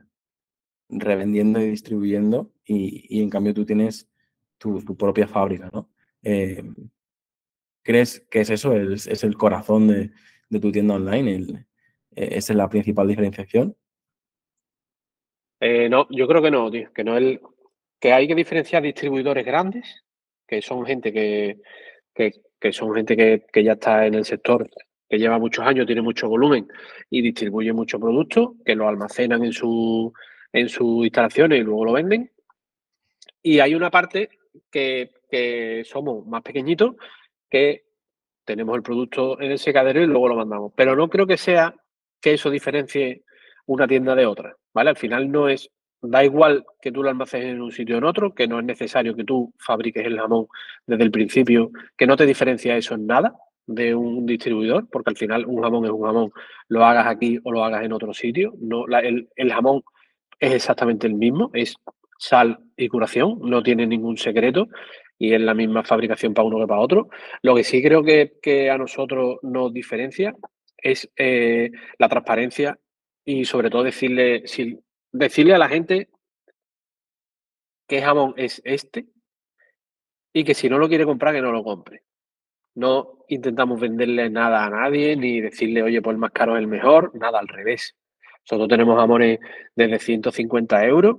revendiendo 0.90 1.60
y 1.60 1.70
distribuyendo 1.70 2.52
y, 2.64 3.22
en 3.22 3.30
cambio 3.30 3.54
tú 3.54 3.64
tienes 3.64 4.08
tu, 4.58 4.84
propia 4.96 5.26
fábrica, 5.26 5.70
¿no? 5.72 5.90
Eh, 6.22 6.62
¿Crees 7.82 8.20
que 8.30 8.40
es 8.42 8.50
eso? 8.50 8.76
¿Es, 8.76 9.24
el 9.24 9.36
corazón 9.36 9.88
de, 9.88 10.60
tu 10.60 10.70
tienda 10.70 10.96
online? 10.96 11.34
El, 11.34 11.66
eh, 12.10 12.28
¿Esa 12.32 12.52
es 12.52 12.56
la 12.56 12.68
principal 12.68 13.08
diferenciación? 13.08 13.74
Eh, 15.60 15.88
no, 15.88 16.06
yo 16.10 16.28
creo 16.28 16.42
que 16.42 16.50
no, 16.50 16.70
tío, 16.70 16.92
que 16.92 17.04
no 17.04 17.16
el, 17.16 17.40
que 18.00 18.12
hay 18.12 18.28
que 18.28 18.34
diferenciar 18.34 18.82
distribuidores 18.82 19.44
grandes, 19.44 20.04
que 20.46 20.62
son 20.62 20.86
gente 20.86 21.12
que, 21.12 21.58
que, 22.14 22.72
son 22.72 22.94
gente 22.94 23.16
que, 23.16 23.64
ya 23.64 23.72
está 23.72 24.06
en 24.06 24.14
el 24.14 24.24
sector, 24.24 24.68
que 25.08 25.18
lleva 25.18 25.38
muchos 25.38 25.66
años, 25.66 25.86
tiene 25.86 26.02
mucho 26.02 26.28
volumen 26.28 26.68
y 27.10 27.22
distribuye 27.22 27.72
mucho 27.72 27.98
producto, 27.98 28.56
que 28.64 28.74
lo 28.74 28.88
almacenan 28.88 29.44
en 29.44 29.52
su 29.52 30.12
en 30.50 30.68
sus 30.70 31.04
instalaciones 31.04 31.60
y 31.60 31.62
luego 31.62 31.84
lo 31.84 31.92
venden. 31.92 32.30
Y 33.42 33.60
hay 33.60 33.74
una 33.74 33.90
parte 33.90 34.30
que, 34.70 35.10
que 35.30 35.82
somos 35.84 36.26
más 36.26 36.42
pequeñitos, 36.42 36.96
que 37.50 37.84
tenemos 38.44 38.74
el 38.76 38.82
producto 38.82 39.38
en 39.40 39.52
el 39.52 39.58
secadero 39.58 40.02
y 40.02 40.06
luego 40.06 40.28
lo 40.28 40.36
mandamos. 40.36 40.72
Pero 40.74 40.96
no 40.96 41.08
creo 41.10 41.26
que 41.26 41.36
sea 41.36 41.74
que 42.20 42.34
eso 42.34 42.48
diferencie 42.50 43.24
una 43.68 43.86
tienda 43.86 44.14
de 44.14 44.26
otra, 44.26 44.56
¿vale? 44.72 44.90
Al 44.90 44.96
final 44.96 45.30
no 45.30 45.48
es, 45.48 45.70
da 46.00 46.24
igual 46.24 46.64
que 46.80 46.90
tú 46.90 47.02
lo 47.02 47.10
almacenes 47.10 47.48
en 47.48 47.60
un 47.60 47.70
sitio 47.70 47.96
o 47.96 47.98
en 47.98 48.04
otro, 48.04 48.34
que 48.34 48.48
no 48.48 48.58
es 48.58 48.64
necesario 48.64 49.14
que 49.14 49.24
tú 49.24 49.52
fabriques 49.58 50.04
el 50.06 50.18
jamón 50.18 50.46
desde 50.86 51.04
el 51.04 51.10
principio, 51.10 51.70
que 51.96 52.06
no 52.06 52.16
te 52.16 52.24
diferencia 52.24 52.76
eso 52.76 52.94
en 52.94 53.06
nada 53.06 53.34
de 53.66 53.94
un 53.94 54.24
distribuidor, 54.24 54.88
porque 54.90 55.10
al 55.10 55.18
final 55.18 55.44
un 55.44 55.62
jamón 55.62 55.84
es 55.84 55.90
un 55.90 56.02
jamón, 56.02 56.32
lo 56.68 56.84
hagas 56.84 57.06
aquí 57.06 57.38
o 57.44 57.52
lo 57.52 57.62
hagas 57.62 57.84
en 57.84 57.92
otro 57.92 58.14
sitio, 58.14 58.54
no, 58.58 58.86
el, 58.86 59.52
jamón 59.52 59.82
es 60.40 60.54
exactamente 60.54 61.06
el 61.06 61.14
mismo, 61.14 61.50
es 61.52 61.76
sal 62.18 62.58
y 62.74 62.88
curación, 62.88 63.38
no 63.42 63.62
tiene 63.62 63.86
ningún 63.86 64.16
secreto 64.16 64.68
y 65.18 65.34
es 65.34 65.40
la 65.42 65.52
misma 65.52 65.84
fabricación 65.84 66.32
para 66.32 66.48
uno 66.48 66.58
que 66.60 66.66
para 66.66 66.80
otro. 66.80 67.10
Lo 67.42 67.54
que 67.54 67.64
sí 67.64 67.82
creo 67.82 68.02
que, 68.02 68.70
a 68.70 68.78
nosotros 68.78 69.40
nos 69.42 69.74
diferencia 69.74 70.34
es 70.78 71.10
eh, 71.16 71.70
la 71.98 72.08
transparencia 72.08 72.78
y 73.30 73.44
sobre 73.44 73.68
todo 73.68 73.82
decirle, 73.82 74.42
decirle 75.12 75.54
a 75.54 75.58
la 75.58 75.68
gente 75.68 76.08
qué 77.86 78.00
jamón 78.00 78.32
es 78.38 78.62
este 78.64 79.04
y 80.32 80.44
que 80.44 80.54
si 80.54 80.70
no 80.70 80.78
lo 80.78 80.88
quiere 80.88 81.04
comprar, 81.04 81.34
que 81.34 81.42
no 81.42 81.52
lo 81.52 81.62
compre. 81.62 82.04
No 82.74 83.26
intentamos 83.28 83.78
venderle 83.78 84.30
nada 84.30 84.64
a 84.64 84.70
nadie 84.70 85.14
ni 85.14 85.42
decirle, 85.42 85.82
oye, 85.82 86.00
pues 86.00 86.14
el 86.14 86.18
más 86.18 86.30
caro 86.30 86.56
es 86.56 86.60
el 86.60 86.68
mejor, 86.68 87.14
nada, 87.16 87.38
al 87.38 87.48
revés. 87.48 87.94
Nosotros 88.50 88.70
tenemos 88.70 88.98
jamones 88.98 89.40
desde 89.76 89.98
150 89.98 90.86
euros 90.86 91.16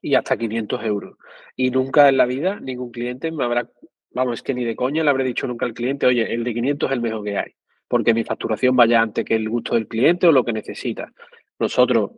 y 0.00 0.16
hasta 0.16 0.36
500 0.36 0.84
euros. 0.84 1.18
Y 1.54 1.70
nunca 1.70 2.08
en 2.08 2.16
la 2.16 2.26
vida 2.26 2.58
ningún 2.58 2.90
cliente 2.90 3.30
me 3.30 3.44
habrá, 3.44 3.70
vamos, 4.10 4.40
es 4.40 4.42
que 4.42 4.54
ni 4.54 4.64
de 4.64 4.74
coña 4.74 5.04
le 5.04 5.10
habré 5.10 5.22
dicho 5.22 5.46
nunca 5.46 5.66
al 5.66 5.74
cliente, 5.74 6.04
oye, 6.04 6.34
el 6.34 6.42
de 6.42 6.52
500 6.52 6.90
es 6.90 6.94
el 6.94 7.00
mejor 7.00 7.22
que 7.22 7.38
hay 7.38 7.54
porque 7.92 8.14
mi 8.14 8.24
facturación 8.24 8.74
vaya 8.74 9.02
antes 9.02 9.22
que 9.22 9.34
el 9.34 9.50
gusto 9.50 9.74
del 9.74 9.86
cliente 9.86 10.26
o 10.26 10.32
lo 10.32 10.44
que 10.44 10.54
necesita. 10.54 11.12
Nosotros, 11.58 12.12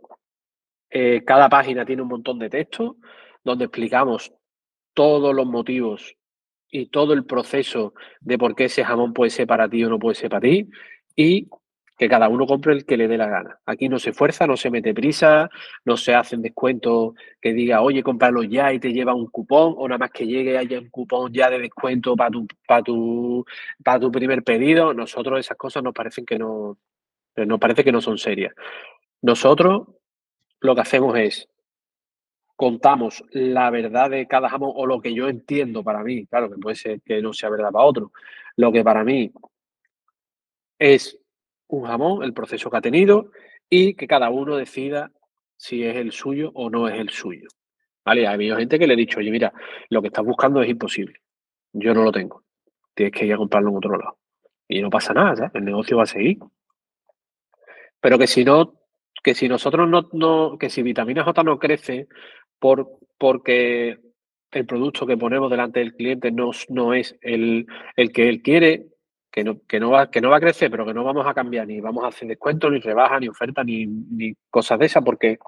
eh, 0.88 1.24
cada 1.26 1.48
página 1.48 1.84
tiene 1.84 2.02
un 2.02 2.06
montón 2.06 2.38
de 2.38 2.48
texto 2.48 2.98
donde 3.42 3.64
explicamos 3.64 4.32
todos 4.92 5.34
los 5.34 5.46
motivos 5.46 6.14
y 6.70 6.86
todo 6.90 7.12
el 7.12 7.24
proceso 7.24 7.92
de 8.20 8.38
por 8.38 8.54
qué 8.54 8.66
ese 8.66 8.84
jamón 8.84 9.12
puede 9.12 9.30
ser 9.30 9.48
para 9.48 9.68
ti 9.68 9.82
o 9.82 9.88
no 9.88 9.98
puede 9.98 10.14
ser 10.14 10.30
para 10.30 10.42
ti 10.42 10.70
y 11.16 11.48
que 11.96 12.08
cada 12.08 12.28
uno 12.28 12.46
compre 12.46 12.72
el 12.72 12.84
que 12.84 12.96
le 12.96 13.06
dé 13.08 13.16
la 13.16 13.28
gana. 13.28 13.58
Aquí 13.66 13.88
no 13.88 13.98
se 13.98 14.12
fuerza, 14.12 14.46
no 14.46 14.56
se 14.56 14.70
mete 14.70 14.92
prisa, 14.92 15.48
no 15.84 15.96
se 15.96 16.14
hacen 16.14 16.42
descuentos 16.42 17.14
que 17.40 17.52
diga, 17.52 17.82
oye, 17.82 18.02
cómpralo 18.02 18.42
ya 18.42 18.72
y 18.72 18.80
te 18.80 18.92
lleva 18.92 19.14
un 19.14 19.26
cupón, 19.26 19.74
o 19.76 19.88
nada 19.88 19.98
más 19.98 20.10
que 20.10 20.26
llegue 20.26 20.58
haya 20.58 20.78
un 20.78 20.90
cupón 20.90 21.32
ya 21.32 21.50
de 21.50 21.60
descuento 21.60 22.16
para 22.16 22.30
tu, 22.30 22.46
para 22.66 22.82
tu, 22.82 23.46
para 23.82 24.00
tu 24.00 24.10
primer 24.10 24.42
pedido. 24.42 24.92
Nosotros 24.92 25.38
esas 25.38 25.56
cosas 25.56 25.82
nos 25.82 25.94
parecen 25.94 26.26
que 26.26 26.38
no, 26.38 26.78
nos 27.36 27.60
parece 27.60 27.84
que 27.84 27.92
no 27.92 28.00
son 28.00 28.18
serias. 28.18 28.54
Nosotros 29.22 29.86
lo 30.60 30.74
que 30.74 30.80
hacemos 30.80 31.16
es 31.18 31.48
contamos 32.56 33.24
la 33.32 33.70
verdad 33.70 34.10
de 34.10 34.26
cada 34.26 34.48
jamón 34.48 34.72
o 34.74 34.86
lo 34.86 35.00
que 35.00 35.12
yo 35.12 35.28
entiendo 35.28 35.82
para 35.82 36.02
mí, 36.04 36.26
claro 36.26 36.48
que 36.48 36.56
puede 36.56 36.76
ser 36.76 37.00
que 37.02 37.20
no 37.20 37.32
sea 37.32 37.50
verdad 37.50 37.72
para 37.72 37.84
otro, 37.84 38.12
lo 38.56 38.70
que 38.70 38.84
para 38.84 39.02
mí 39.02 39.32
es 40.78 41.18
un 41.68 41.84
jamón, 41.84 42.22
el 42.22 42.34
proceso 42.34 42.70
que 42.70 42.76
ha 42.76 42.80
tenido 42.80 43.30
y 43.68 43.94
que 43.94 44.06
cada 44.06 44.30
uno 44.30 44.56
decida 44.56 45.10
si 45.56 45.84
es 45.84 45.96
el 45.96 46.12
suyo 46.12 46.50
o 46.54 46.70
no 46.70 46.88
es 46.88 46.98
el 46.98 47.10
suyo. 47.10 47.48
¿Vale? 48.04 48.26
Ha 48.26 48.32
habido 48.32 48.56
gente 48.56 48.78
que 48.78 48.86
le 48.86 48.94
he 48.94 48.98
dicho, 48.98 49.18
oye, 49.18 49.30
mira, 49.30 49.52
lo 49.88 50.02
que 50.02 50.08
estás 50.08 50.24
buscando 50.24 50.60
es 50.62 50.68
imposible. 50.68 51.20
Yo 51.72 51.94
no 51.94 52.04
lo 52.04 52.12
tengo. 52.12 52.42
Tienes 52.94 53.12
que 53.12 53.26
ir 53.26 53.32
a 53.32 53.38
comprarlo 53.38 53.70
en 53.70 53.76
otro 53.76 53.96
lado. 53.96 54.18
Y 54.68 54.82
no 54.82 54.90
pasa 54.90 55.14
nada, 55.14 55.50
el 55.54 55.64
negocio 55.64 55.96
va 55.96 56.02
a 56.04 56.06
seguir. 56.06 56.38
Pero 58.00 58.18
que 58.18 58.26
si 58.26 58.44
no, 58.44 58.74
que 59.22 59.34
si 59.34 59.48
nosotros 59.48 59.88
no, 59.88 60.08
no 60.12 60.58
que 60.58 60.68
si 60.68 60.82
vitamina 60.82 61.24
J 61.24 61.42
no 61.42 61.58
crece 61.58 62.08
por, 62.58 62.98
porque 63.18 63.98
el 64.50 64.66
producto 64.66 65.06
que 65.06 65.16
ponemos 65.16 65.50
delante 65.50 65.80
del 65.80 65.94
cliente 65.94 66.30
no, 66.30 66.50
no 66.68 66.94
es 66.94 67.16
el, 67.22 67.66
el 67.96 68.12
que 68.12 68.28
él 68.28 68.42
quiere, 68.42 68.86
que 69.34 69.42
no, 69.42 69.60
que, 69.66 69.80
no 69.80 69.90
va, 69.90 70.10
que 70.10 70.20
no 70.20 70.30
va 70.30 70.36
a 70.36 70.40
crecer, 70.40 70.70
pero 70.70 70.86
que 70.86 70.94
no 70.94 71.02
vamos 71.02 71.26
a 71.26 71.34
cambiar, 71.34 71.66
ni 71.66 71.80
vamos 71.80 72.04
a 72.04 72.08
hacer 72.08 72.28
descuento, 72.28 72.70
ni 72.70 72.78
rebaja, 72.78 73.18
ni 73.18 73.26
oferta, 73.26 73.64
ni, 73.64 73.84
ni 73.86 74.32
cosas 74.48 74.78
de 74.78 74.86
esas, 74.86 75.02
porque 75.02 75.38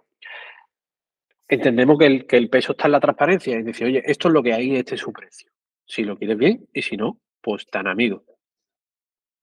entendemos 1.47 1.97
que 1.97 2.07
el, 2.07 2.27
que 2.27 2.37
el 2.37 2.51
peso 2.51 2.73
está 2.73 2.87
en 2.87 2.93
la 2.93 3.01
transparencia 3.01 3.57
y 3.57 3.63
decir, 3.63 3.87
oye, 3.87 4.03
esto 4.05 4.27
es 4.27 4.35
lo 4.35 4.43
que 4.43 4.55
hay, 4.55 4.75
este 4.75 4.97
es 4.97 5.01
su 5.01 5.13
precio. 5.13 5.53
Si 5.85 6.03
lo 6.03 6.17
quieres 6.19 6.37
bien 6.37 6.67
y 6.73 6.83
si 6.83 6.97
no, 6.97 7.21
pues 7.41 7.67
tan 7.67 7.87
amigo 7.87 8.25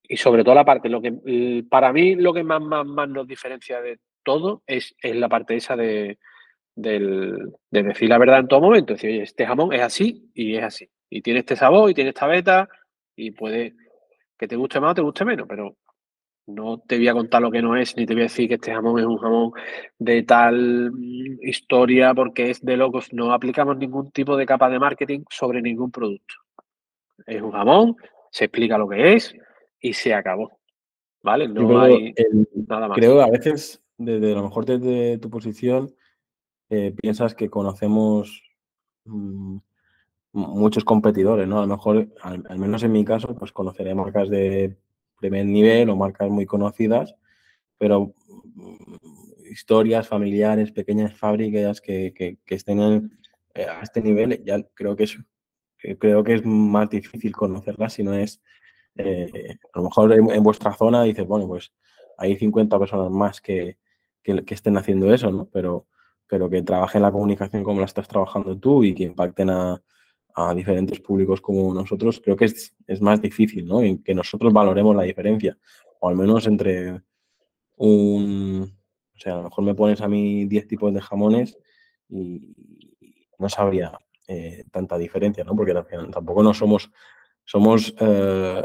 y 0.06 0.16
sobre 0.16 0.44
todo 0.44 0.54
la 0.54 0.64
parte, 0.64 0.88
lo 0.88 1.00
que 1.00 1.64
para 1.68 1.92
mí 1.92 2.14
lo 2.14 2.32
que 2.34 2.44
más, 2.44 2.60
más, 2.60 2.84
más 2.86 3.08
nos 3.08 3.26
diferencia 3.26 3.80
de 3.80 3.98
todo 4.22 4.62
es, 4.66 4.94
es 5.00 5.16
la 5.16 5.28
parte 5.28 5.56
esa 5.56 5.76
de, 5.76 6.18
de 6.74 7.48
decir 7.70 8.08
la 8.08 8.18
verdad 8.18 8.40
en 8.40 8.48
todo 8.48 8.60
momento. 8.60 8.92
Decir, 8.92 9.10
oye, 9.10 9.22
este 9.22 9.46
jamón 9.46 9.72
es 9.72 9.80
así 9.80 10.30
y 10.34 10.56
es 10.56 10.64
así. 10.64 10.90
Y 11.08 11.22
tiene 11.22 11.40
este 11.40 11.56
sabor 11.56 11.90
y 11.90 11.94
tiene 11.94 12.10
esta 12.10 12.26
beta 12.26 12.68
y 13.16 13.30
puede 13.30 13.74
que 14.38 14.48
te 14.48 14.56
guste 14.56 14.80
más 14.80 14.92
o 14.92 14.94
te 14.94 15.02
guste 15.02 15.24
menos, 15.24 15.46
pero 15.48 15.76
no 16.46 16.78
te 16.78 16.98
voy 16.98 17.08
a 17.08 17.14
contar 17.14 17.40
lo 17.40 17.50
que 17.50 17.62
no 17.62 17.76
es, 17.76 17.96
ni 17.96 18.06
te 18.06 18.14
voy 18.14 18.22
a 18.22 18.24
decir 18.24 18.48
que 18.48 18.54
este 18.54 18.72
jamón 18.72 18.98
es 18.98 19.06
un 19.06 19.16
jamón 19.16 19.52
de 19.98 20.22
tal 20.22 20.92
historia 21.42 22.12
porque 22.14 22.50
es 22.50 22.60
de 22.60 22.76
locos. 22.76 23.12
No 23.12 23.32
aplicamos 23.32 23.76
ningún 23.76 24.10
tipo 24.10 24.36
de 24.36 24.46
capa 24.46 24.68
de 24.68 24.78
marketing 24.78 25.24
sobre 25.30 25.62
ningún 25.62 25.90
producto. 25.90 26.34
Es 27.26 27.40
un 27.40 27.52
jamón, 27.52 27.96
se 28.30 28.46
explica 28.46 28.76
lo 28.76 28.88
que 28.88 29.14
es, 29.14 29.34
y 29.80 29.92
se 29.92 30.12
acabó. 30.12 30.58
¿Vale? 31.22 31.48
No 31.48 31.80
hay 31.80 32.12
nada 32.68 32.88
más. 32.88 32.96
Creo 32.96 33.22
a 33.22 33.30
veces, 33.30 33.82
desde 33.96 34.32
a 34.32 34.36
lo 34.36 34.42
mejor 34.42 34.66
desde 34.66 35.18
tu 35.18 35.30
posición, 35.30 35.94
eh, 36.68 36.94
piensas 37.00 37.34
que 37.34 37.48
conocemos 37.48 38.42
mm, 39.04 39.56
muchos 40.34 40.84
competidores, 40.84 41.48
¿no? 41.48 41.58
A 41.58 41.62
lo 41.62 41.68
mejor, 41.68 42.08
al, 42.22 42.58
menos 42.58 42.82
en 42.82 42.92
mi 42.92 43.04
caso, 43.04 43.34
pues 43.34 43.52
conoceré 43.52 43.94
marcas 43.94 44.28
de 44.28 44.76
primer 45.18 45.46
nivel 45.46 45.88
o 45.90 45.96
marcas 45.96 46.28
muy 46.28 46.44
conocidas, 46.44 47.14
pero 47.78 48.14
mm, 48.54 48.94
historias 49.50 50.08
familiares, 50.08 50.72
pequeñas 50.72 51.16
fábricas 51.16 51.80
que, 51.80 52.12
que, 52.14 52.54
estén 52.54 53.10
eh, 53.54 53.66
a 53.66 53.80
este 53.82 54.02
nivel, 54.02 54.42
ya 54.44 54.62
creo 54.74 54.96
que 54.96 55.04
es, 55.04 55.18
creo 55.98 56.24
que 56.24 56.34
es 56.34 56.44
más 56.44 56.90
difícil 56.90 57.32
conocerlas 57.32 57.94
si 57.94 58.02
no 58.02 58.14
es 58.14 58.40
eh, 58.96 59.56
a 59.72 59.78
lo 59.78 59.84
mejor 59.84 60.12
en, 60.12 60.42
vuestra 60.42 60.72
zona 60.74 61.02
dices, 61.02 61.26
bueno, 61.26 61.48
pues 61.48 61.72
hay 62.16 62.36
50 62.36 62.78
personas 62.78 63.10
más 63.10 63.40
que, 63.40 63.78
que, 64.22 64.42
estén 64.48 64.76
haciendo 64.76 65.12
eso, 65.12 65.30
¿no? 65.30 65.48
Pero, 65.52 65.86
pero 66.28 66.48
que 66.48 66.62
trabajen 66.62 67.02
la 67.02 67.12
comunicación 67.12 67.64
como 67.64 67.80
la 67.80 67.86
estás 67.86 68.08
trabajando 68.08 68.56
tú 68.58 68.84
y 68.84 68.94
que 68.94 69.04
impacten 69.04 69.50
a, 69.50 69.82
a 70.34 70.54
diferentes 70.54 71.00
públicos 71.00 71.40
como 71.40 71.72
nosotros, 71.72 72.20
creo 72.22 72.36
que 72.36 72.46
es, 72.46 72.74
es, 72.86 73.00
más 73.00 73.20
difícil, 73.20 73.66
¿no? 73.66 73.84
Y 73.84 73.98
que 73.98 74.14
nosotros 74.14 74.52
valoremos 74.52 74.94
la 74.96 75.04
diferencia, 75.04 75.56
o 76.00 76.08
al 76.08 76.16
menos 76.16 76.46
entre 76.46 77.02
un... 77.76 78.72
O 79.14 79.18
sea, 79.18 79.34
a 79.34 79.36
lo 79.36 79.44
mejor 79.44 79.64
me 79.64 79.74
pones 79.74 80.00
a 80.00 80.08
mí 80.08 80.44
10 80.46 80.66
tipos 80.66 80.92
de 80.92 81.00
jamones 81.00 81.56
y 82.08 82.52
no 83.38 83.48
sabría 83.48 83.96
eh, 84.26 84.64
tanta 84.72 84.98
diferencia, 84.98 85.44
¿no? 85.44 85.54
Porque 85.54 85.72
tampoco 86.10 86.42
no 86.42 86.52
somos 86.52 86.90
somos 87.44 87.94
eh, 88.00 88.62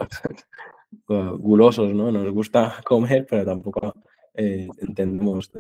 gulosos, 1.38 1.94
¿no? 1.94 2.12
Nos 2.12 2.32
gusta 2.32 2.78
comer, 2.84 3.28
pero 3.30 3.46
tampoco 3.46 3.94
eh, 4.34 4.68
entendemos 4.80 5.52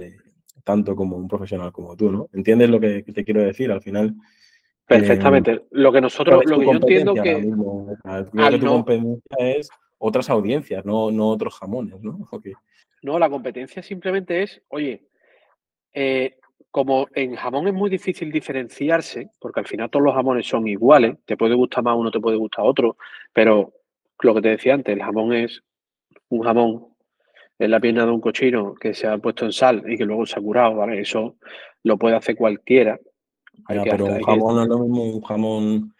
tanto 0.63 0.95
como 0.95 1.17
un 1.17 1.27
profesional 1.27 1.71
como 1.71 1.95
tú, 1.95 2.11
¿no? 2.11 2.29
¿Entiendes 2.33 2.69
lo 2.71 2.79
que 2.79 3.03
te 3.03 3.23
quiero 3.23 3.43
decir? 3.43 3.71
Al 3.71 3.81
final... 3.81 4.15
Perfectamente. 4.89 5.65
lo 5.71 5.91
que 5.91 6.01
nosotros, 6.01 6.43
lo 6.45 6.59
que 6.59 6.65
yo 6.65 6.71
entiendo 6.71 7.13
que... 7.13 7.21
Creo 7.21 8.49
que 8.49 8.59
tu 8.59 8.65
competencia 8.65 9.21
es 9.39 9.69
otras 9.99 10.29
audiencias, 10.29 10.83
no, 10.85 11.11
no 11.11 11.29
otros 11.29 11.55
jamones, 11.55 12.01
¿no? 12.01 12.27
No, 13.03 13.19
la 13.19 13.29
competencia 13.29 13.83
simplemente 13.83 14.43
es, 14.43 14.61
oye, 14.69 15.05
eh, 15.93 16.37
como 16.71 17.07
en 17.13 17.35
jamón 17.35 17.67
es 17.67 17.73
muy 17.73 17.89
difícil 17.89 18.31
diferenciarse, 18.31 19.29
porque 19.39 19.59
al 19.59 19.67
final 19.67 19.89
todos 19.89 20.05
los 20.05 20.15
jamones 20.15 20.47
son 20.47 20.67
iguales, 20.67 21.17
te 21.25 21.37
puede 21.37 21.55
gustar 21.55 21.83
más 21.83 21.95
uno, 21.95 22.11
te 22.11 22.19
puede 22.19 22.37
gustar 22.37 22.65
otro, 22.65 22.97
pero 23.33 23.73
lo 24.21 24.35
que 24.35 24.41
te 24.41 24.49
decía 24.49 24.73
antes, 24.73 24.95
el 24.95 25.03
jamón 25.03 25.33
es 25.33 25.63
un 26.29 26.41
jamón, 26.41 26.87
es 27.57 27.69
la 27.69 27.79
pierna 27.79 28.05
de 28.05 28.11
un 28.11 28.21
cochino 28.21 28.73
que 28.75 28.93
se 28.93 29.07
ha 29.07 29.17
puesto 29.17 29.45
en 29.45 29.51
sal 29.51 29.83
y 29.87 29.97
que 29.97 30.05
luego 30.05 30.25
se 30.25 30.39
ha 30.39 30.41
curado, 30.41 30.75
¿vale? 30.75 30.99
Eso 31.01 31.37
lo 31.83 31.97
puede 31.97 32.15
hacer 32.15 32.35
cualquiera. 32.35 32.99
Pero 33.67 34.05
un 34.05 34.21
jamón 34.23 34.55
no 34.55 34.63
es 34.63 34.69
lo 34.69 34.79
mismo, 34.79 35.03
un 35.03 35.21
jamón, 35.21 35.95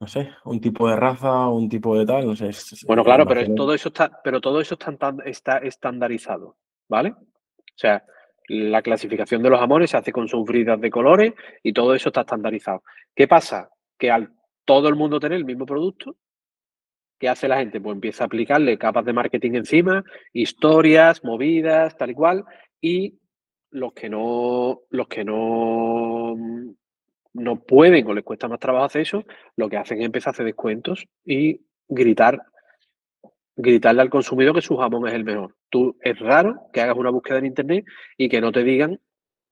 no 0.00 0.06
sé, 0.06 0.30
un 0.44 0.60
tipo 0.60 0.88
de 0.88 0.96
raza, 0.96 1.48
un 1.48 1.68
tipo 1.68 1.98
de 1.98 2.06
tal, 2.06 2.26
no 2.26 2.36
sé. 2.36 2.50
bueno, 2.86 3.04
claro, 3.04 3.26
pero 3.26 3.54
todo 3.54 3.74
eso 3.74 3.88
está, 3.88 4.20
pero 4.22 4.40
todo 4.40 4.60
eso 4.60 4.76
está, 4.78 5.14
está 5.24 5.58
estandarizado, 5.58 6.56
¿vale? 6.88 7.10
O 7.10 7.78
sea, 7.78 8.04
la 8.48 8.82
clasificación 8.82 9.42
de 9.42 9.50
los 9.50 9.60
amores 9.60 9.90
se 9.90 9.96
hace 9.96 10.12
con 10.12 10.28
sus 10.28 10.44
bridas 10.44 10.80
de 10.80 10.90
colores 10.90 11.34
y 11.62 11.72
todo 11.72 11.94
eso 11.94 12.10
está 12.10 12.22
estandarizado. 12.22 12.82
¿Qué 13.14 13.26
pasa? 13.26 13.70
Que 13.98 14.10
al 14.10 14.32
todo 14.64 14.88
el 14.88 14.96
mundo 14.96 15.20
tener 15.20 15.38
el 15.38 15.44
mismo 15.44 15.64
producto, 15.64 16.16
¿qué 17.18 17.28
hace 17.28 17.48
la 17.48 17.58
gente? 17.58 17.80
Pues 17.80 17.94
empieza 17.94 18.24
a 18.24 18.26
aplicarle 18.26 18.78
capas 18.78 19.04
de 19.04 19.12
marketing 19.12 19.52
encima, 19.52 20.04
historias, 20.32 21.24
movidas, 21.24 21.96
tal 21.96 22.10
y 22.10 22.14
cual, 22.14 22.44
y 22.80 23.18
los 23.70 23.92
que 23.92 24.08
no, 24.08 24.82
los 24.90 25.08
que 25.08 25.24
no, 25.24 26.34
no 27.34 27.60
pueden 27.60 28.06
o 28.06 28.14
les 28.14 28.24
cuesta 28.24 28.48
más 28.48 28.58
trabajo 28.58 28.86
hacer 28.86 29.02
eso, 29.02 29.24
lo 29.56 29.68
que 29.68 29.76
hacen 29.76 30.00
es 30.00 30.06
empezar 30.06 30.30
a 30.30 30.32
hacer 30.32 30.46
descuentos 30.46 31.06
y 31.24 31.60
gritar 31.88 32.42
gritarle 33.58 34.02
al 34.02 34.10
consumidor 34.10 34.54
que 34.54 34.60
su 34.60 34.76
jamón 34.76 35.08
es 35.08 35.14
el 35.14 35.24
mejor. 35.24 35.54
Tú 35.70 35.96
es 36.02 36.18
raro 36.18 36.68
que 36.72 36.82
hagas 36.82 36.96
una 36.96 37.10
búsqueda 37.10 37.38
en 37.38 37.46
internet 37.46 37.86
y 38.18 38.28
que 38.28 38.40
no 38.40 38.52
te 38.52 38.62
digan 38.62 39.00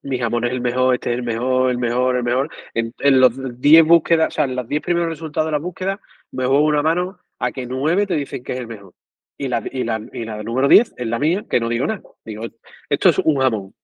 mi 0.04 0.18
jamón 0.18 0.44
es 0.44 0.52
el 0.52 0.60
mejor, 0.60 0.94
este 0.94 1.10
es 1.10 1.16
el 1.16 1.22
mejor, 1.22 1.70
el 1.70 1.78
mejor, 1.78 2.16
el 2.16 2.22
mejor. 2.22 2.50
En, 2.74 2.92
los 3.20 3.60
10 3.60 3.84
búsquedas, 3.84 4.28
o 4.28 4.30
sea, 4.30 4.44
en 4.44 4.54
los 4.54 4.68
10 4.68 4.82
primeros 4.82 5.08
resultados 5.08 5.48
de 5.48 5.52
la 5.52 5.58
búsqueda, 5.58 6.00
me 6.30 6.46
juego 6.46 6.64
una 6.64 6.82
mano 6.82 7.18
a 7.38 7.52
que 7.52 7.66
9 7.66 8.06
te 8.06 8.14
dicen 8.14 8.44
que 8.44 8.52
es 8.52 8.60
el 8.60 8.66
mejor. 8.66 8.94
Y 9.36 9.48
la, 9.48 9.64
y 9.72 9.82
la, 9.82 10.00
y 10.12 10.24
la 10.24 10.42
número 10.42 10.68
10 10.68 10.94
es 10.96 11.06
la 11.06 11.18
mía, 11.18 11.44
que 11.48 11.58
no 11.58 11.68
digo 11.68 11.86
nada. 11.86 12.02
Digo, 12.24 12.44
esto 12.88 13.08
es 13.08 13.18
un 13.18 13.36
jamón 13.36 13.74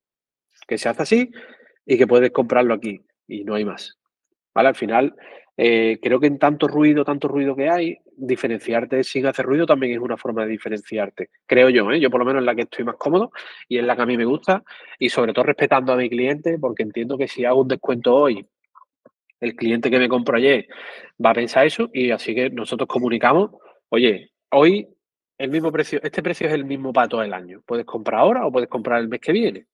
que 0.71 0.79
se 0.79 0.89
hace 0.89 1.03
así 1.03 1.31
y 1.85 1.99
que 1.99 2.07
puedes 2.07 2.31
comprarlo 2.31 2.75
aquí 2.75 3.05
y 3.27 3.43
no 3.43 3.57
hay 3.57 3.65
más. 3.65 3.99
¿Vale? 4.55 4.69
Al 4.69 4.77
final, 4.77 5.17
eh, 5.57 5.99
creo 6.01 6.21
que 6.21 6.29
en 6.29 6.39
tanto 6.39 6.69
ruido, 6.69 7.05
tanto 7.05 7.27
ruido 7.27 7.57
que 7.57 7.69
hay, 7.69 7.99
diferenciarte 8.17 9.03
sin 9.03 9.27
hacer 9.27 9.47
ruido 9.47 9.67
también 9.67 9.95
es 9.95 9.99
una 9.99 10.17
forma 10.17 10.45
de 10.45 10.53
diferenciarte. 10.53 11.31
Creo 11.45 11.71
yo, 11.71 11.91
¿eh? 11.91 11.99
yo 11.99 12.09
por 12.09 12.21
lo 12.21 12.25
menos 12.25 12.41
en 12.41 12.47
la 12.47 12.55
que 12.55 12.63
estoy 12.63 12.85
más 12.85 12.95
cómodo 12.97 13.33
y 13.69 13.79
en 13.79 13.89
la 13.89 13.97
que 13.97 14.03
a 14.03 14.07
mí 14.07 14.17
me 14.17 14.25
gusta 14.25 14.63
y 14.97 15.09
sobre 15.09 15.33
todo 15.33 15.45
respetando 15.47 15.93
a 15.93 15.97
mi 15.97 16.09
cliente 16.09 16.57
porque 16.57 16.85
entiendo 16.85 17.19
que 17.19 17.27
si 17.27 17.45
hago 17.45 17.63
un 17.63 17.69
descuento 17.69 18.15
hoy, 18.15 18.47
el 19.41 19.57
cliente 19.57 19.91
que 19.91 19.99
me 19.99 20.09
compró 20.09 20.37
ayer 20.37 20.69
va 21.25 21.31
a 21.31 21.35
pensar 21.35 21.67
eso 21.67 21.91
y 21.93 22.13
así 22.13 22.33
que 22.33 22.49
nosotros 22.49 22.87
comunicamos, 22.87 23.51
oye, 23.89 24.31
hoy 24.51 24.87
el 25.37 25.51
mismo 25.51 25.73
precio, 25.73 25.99
este 26.03 26.23
precio 26.23 26.47
es 26.47 26.53
el 26.53 26.65
mismo 26.65 26.93
para 26.93 27.09
todo 27.09 27.23
el 27.25 27.33
año. 27.33 27.61
Puedes 27.67 27.87
comprar 27.87 28.21
ahora 28.21 28.47
o 28.47 28.53
puedes 28.53 28.69
comprar 28.69 29.01
el 29.01 29.09
mes 29.09 29.21
que 29.21 29.33
viene. 29.33 29.67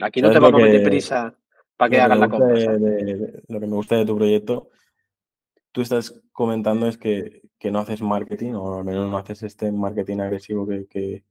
Aquí 0.00 0.20
no 0.22 0.30
te 0.30 0.38
vamos 0.38 0.60
a 0.60 0.64
meter 0.64 0.82
prisa 0.82 1.34
para 1.76 1.90
que 1.90 2.00
hagan 2.00 2.20
la 2.20 2.28
compra. 2.28 2.48
lo 2.48 3.60
que 3.60 3.66
me 3.66 3.74
gusta 3.74 3.96
de 3.96 4.06
tu 4.06 4.16
proyecto 4.16 4.68
tú 5.72 5.80
estás 5.80 6.20
comentando 6.32 6.86
es 6.86 6.96
que, 6.98 7.42
no 7.64 7.78
haces 7.78 8.02
marketing, 8.02 8.52
o 8.54 8.78
al 8.78 8.84
menos 8.84 9.10
no 9.10 9.16
haces 9.16 9.42
este 9.42 9.72
marketing 9.72 10.18
agresivo 10.18 10.66
que, 10.66 11.24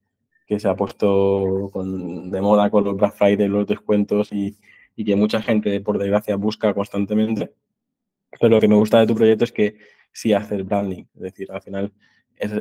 se 0.58 0.68
ha 0.68 0.76
puesto 0.76 1.70
de 1.74 2.40
moda 2.42 2.68
con 2.70 2.84
los 2.84 2.96
Black 2.96 3.14
Friday, 3.14 3.48
los 3.48 3.66
descuentos 3.66 4.30
y, 4.32 4.58
que 4.96 5.16
mucha 5.16 5.40
gente, 5.40 5.80
por 5.80 5.98
desgracia, 5.98 6.36
busca 6.36 6.74
constantemente. 6.74 7.54
Pero 8.38 8.56
lo 8.56 8.60
que 8.60 8.68
me 8.68 8.74
gusta 8.74 9.00
de 9.00 9.06
tu 9.06 9.14
proyecto 9.14 9.44
es 9.44 9.52
que 9.52 9.78
sí 10.12 10.32
haces 10.32 10.64
branding. 10.64 11.04
Es 11.14 11.22
decir, 11.22 11.50
al 11.50 11.62
final 11.62 11.92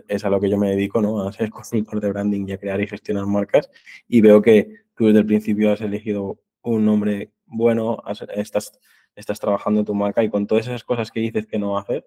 es, 0.07 0.25
a 0.25 0.29
lo 0.29 0.39
que 0.39 0.49
yo 0.49 0.57
me 0.57 0.69
dedico, 0.69 1.01
¿no? 1.01 1.27
A 1.27 1.31
ser 1.33 1.49
consultor 1.49 1.99
de 1.99 2.09
branding 2.09 2.47
y 2.47 2.51
a 2.53 2.57
crear 2.57 2.79
y 2.81 2.87
gestionar 2.87 3.25
marcas. 3.25 3.69
Y 4.07 4.21
veo 4.21 4.41
que 4.41 4.83
tú 4.95 5.07
desde 5.07 5.19
el 5.19 5.25
principio 5.25 5.71
has 5.71 5.81
elegido 5.81 6.39
un 6.61 6.85
nombre 6.85 7.31
bueno, 7.45 8.01
estás 8.35 8.71
estás 9.15 9.39
trabajando 9.39 9.81
en 9.81 9.85
tu 9.85 9.93
marca 9.93 10.23
y 10.23 10.29
con 10.29 10.47
todas 10.47 10.67
esas 10.67 10.83
cosas 10.83 11.11
que 11.11 11.19
dices 11.19 11.47
que 11.47 11.59
no 11.59 11.77
haces, 11.77 12.03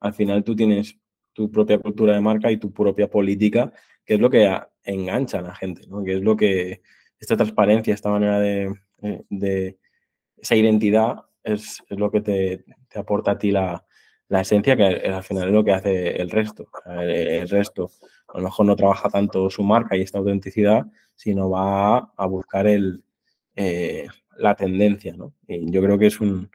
al 0.00 0.14
final 0.14 0.44
tú 0.44 0.54
tienes 0.56 0.98
tu 1.32 1.50
propia 1.50 1.78
cultura 1.78 2.14
de 2.14 2.20
marca 2.20 2.50
y 2.50 2.56
tu 2.58 2.72
propia 2.72 3.08
política, 3.08 3.72
que 4.04 4.14
es 4.14 4.20
lo 4.20 4.30
que 4.30 4.50
engancha 4.84 5.38
a 5.38 5.42
la 5.42 5.54
gente, 5.54 5.86
¿no? 5.86 6.02
que 6.04 6.14
es 6.14 6.22
lo 6.22 6.36
que 6.36 6.82
esta 7.18 7.36
transparencia, 7.36 7.94
esta 7.94 8.10
manera 8.10 8.40
de, 8.40 8.72
eh, 9.02 9.76
esa 10.36 10.56
identidad 10.56 11.16
es, 11.42 11.82
lo 11.90 12.10
que 12.10 12.20
te, 12.20 12.64
aporta 12.94 13.32
a 13.32 13.38
ti 13.38 13.50
la, 13.50 13.84
esencia, 14.30 14.76
que 14.76 14.84
al 14.84 15.22
final 15.22 15.48
es 15.48 15.54
lo 15.54 15.64
que 15.64 15.72
hace 15.72 16.20
el 16.20 16.30
resto. 16.30 16.68
El, 16.86 17.48
resto 17.48 17.90
a 18.28 18.38
lo 18.38 18.44
mejor 18.44 18.66
no 18.66 18.76
trabaja 18.76 19.08
tanto 19.08 19.48
su 19.48 19.62
marca 19.62 19.96
y 19.96 20.02
esta 20.02 20.18
autenticidad, 20.18 20.86
sino 21.14 21.50
va 21.50 22.12
a 22.16 22.26
buscar 22.26 22.66
el, 22.66 23.02
eh, 23.56 24.06
la 24.36 24.54
tendencia, 24.54 25.14
¿no? 25.16 25.32
Y 25.46 25.70
yo 25.70 25.82
creo 25.82 25.98
que 25.98 26.06
es 26.06 26.20
un, 26.20 26.50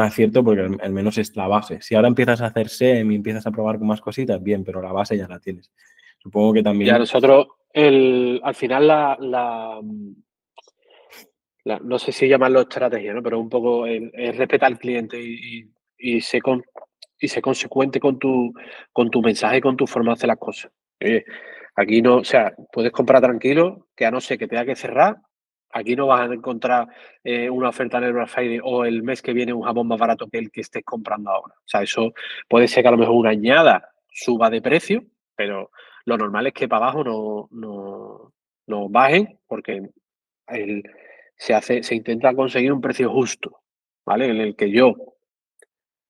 acierto 0.00 0.42
porque 0.42 0.62
al, 0.80 0.92
menos 0.92 1.18
es 1.18 1.36
la 1.36 1.48
base. 1.48 1.82
Si 1.82 1.94
ahora 1.94 2.08
empiezas 2.08 2.40
a 2.40 2.46
hacer 2.46 2.68
SEM 2.68 3.12
y 3.12 3.16
empiezas 3.16 3.46
a 3.46 3.50
probar 3.50 3.78
con 3.78 3.88
más 3.88 4.00
cositas, 4.00 4.42
bien, 4.42 4.64
pero 4.64 4.80
la 4.80 4.92
base 4.92 5.16
ya 5.16 5.28
la 5.28 5.38
tienes. 5.38 5.70
Supongo 6.18 6.54
que 6.54 6.62
también... 6.62 6.92
Ya 6.92 6.98
nosotros, 6.98 7.48
el, 7.72 8.40
al 8.42 8.54
final 8.54 8.86
la, 8.86 9.16
la, 9.20 9.80
no 11.80 11.98
sé 11.98 12.12
si 12.12 12.28
llamarlo 12.28 12.62
estrategia, 12.62 13.12
¿no? 13.12 13.22
pero 13.22 13.38
un 13.38 13.48
poco 13.48 13.86
el, 13.86 14.10
respetar 14.12 14.72
al 14.72 14.78
cliente 14.78 15.20
y, 15.20 15.70
y, 15.98 16.20
ser 16.20 16.42
y 17.22 17.28
ser 17.28 17.42
consecuente 17.42 18.00
con 18.00 18.18
tu, 18.18 18.52
con 18.92 19.10
tu 19.10 19.22
mensaje 19.22 19.58
y 19.58 19.60
con 19.60 19.76
tu 19.76 19.86
forma 19.86 20.10
de 20.10 20.14
hacer 20.14 20.28
las 20.28 20.38
cosas. 20.38 20.70
aquí 21.76 22.02
no, 22.02 22.16
o 22.16 22.24
sea, 22.24 22.54
puedes 22.72 22.92
comprar 22.92 23.22
tranquilo, 23.22 23.88
que 23.96 24.06
a 24.06 24.10
no 24.10 24.20
ser 24.20 24.38
que 24.38 24.48
tenga 24.48 24.64
que 24.64 24.76
cerrar, 24.76 25.16
Aquí 25.74 25.96
no 25.96 26.06
vas 26.06 26.28
a 26.28 26.34
encontrar 26.34 26.86
eh, 27.24 27.48
una 27.48 27.70
oferta 27.70 27.96
en 27.96 28.04
el 28.04 28.12
Black 28.12 28.28
Friday 28.28 28.60
o 28.62 28.84
el 28.84 29.02
mes 29.02 29.22
que 29.22 29.32
viene 29.32 29.54
un 29.54 29.62
jabón 29.62 29.88
más 29.88 29.98
barato 29.98 30.28
que 30.28 30.38
el 30.38 30.50
que 30.50 30.60
estés 30.60 30.84
comprando 30.84 31.30
ahora. 31.30 31.54
O 31.56 31.66
sea, 31.66 31.82
eso 31.82 32.12
puede 32.46 32.68
ser 32.68 32.82
que 32.82 32.88
a 32.88 32.90
lo 32.92 32.98
mejor 32.98 33.16
una 33.16 33.30
añada 33.30 33.90
suba 34.12 34.50
de 34.50 34.60
precio, 34.60 35.02
pero 35.34 35.70
lo 36.04 36.18
normal 36.18 36.46
es 36.48 36.52
que 36.52 36.68
para 36.68 36.84
abajo 36.84 37.04
no, 37.04 37.48
no, 37.52 38.32
no 38.66 38.88
bajen 38.90 39.38
porque 39.46 39.88
se, 41.36 41.54
hace, 41.54 41.82
se 41.82 41.94
intenta 41.94 42.34
conseguir 42.34 42.70
un 42.70 42.82
precio 42.82 43.10
justo, 43.10 43.62
¿vale? 44.04 44.26
En 44.26 44.42
el 44.42 44.54
que 44.54 44.70
yo 44.70 44.94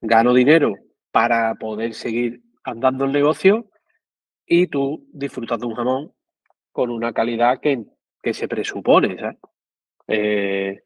gano 0.01 0.35
dinero 0.35 0.75
para 1.13 1.55
poder 1.55 1.95
seguir 1.95 2.43
andando 2.65 3.05
el 3.05 3.13
negocio 3.13 3.67
y 4.47 4.67
tú 4.67 5.07
disfrutas 5.13 5.61
de 5.61 5.67
un 5.67 5.75
jamón 5.75 6.13
con 6.73 6.91
una 6.91 7.13
calidad 7.13 7.61
que, 7.61 7.85
que 8.23 8.35
se 8.35 8.49
presupone, 8.49 9.19
¿sabes? 9.19 9.39
Eh, 10.09 10.83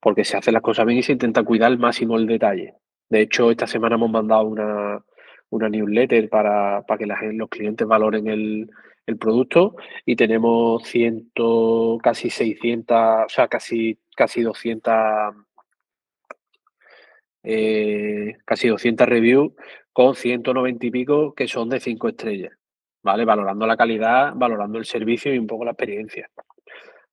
porque 0.00 0.24
se 0.24 0.36
hacen 0.36 0.54
las 0.54 0.62
cosas 0.62 0.86
bien 0.86 0.98
y 0.98 1.02
se 1.02 1.12
intenta 1.12 1.42
cuidar 1.42 1.68
al 1.68 1.78
máximo 1.78 2.16
el 2.16 2.26
detalle. 2.26 2.74
De 3.08 3.22
hecho, 3.22 3.50
esta 3.50 3.66
semana 3.66 3.96
hemos 3.96 4.10
mandado 4.10 4.44
una, 4.44 5.04
una 5.50 5.68
newsletter 5.68 6.28
para, 6.28 6.82
para 6.86 6.98
que 6.98 7.06
los 7.06 7.48
clientes 7.48 7.86
valoren 7.86 8.28
el, 8.28 8.70
producto 9.18 9.74
y 10.06 10.14
tenemos 10.14 10.84
ciento, 10.84 11.98
casi 12.00 12.30
600, 12.30 12.96
o 12.96 13.28
sea, 13.28 13.48
casi, 13.48 13.98
casi 14.14 14.40
200, 14.42 14.94
eh, 17.42 18.36
casi 18.44 18.68
200 18.68 19.08
reviews 19.08 19.52
con 19.92 20.14
190 20.14 20.86
y 20.86 20.90
pico 20.90 21.34
que 21.34 21.48
son 21.48 21.68
de 21.68 21.80
5 21.80 22.08
estrellas, 22.08 22.52
¿vale? 23.02 23.24
Valorando 23.24 23.66
la 23.66 23.76
calidad, 23.76 24.32
valorando 24.34 24.78
el 24.78 24.84
servicio 24.84 25.34
y 25.34 25.38
un 25.38 25.46
poco 25.46 25.64
la 25.64 25.72
experiencia 25.72 26.30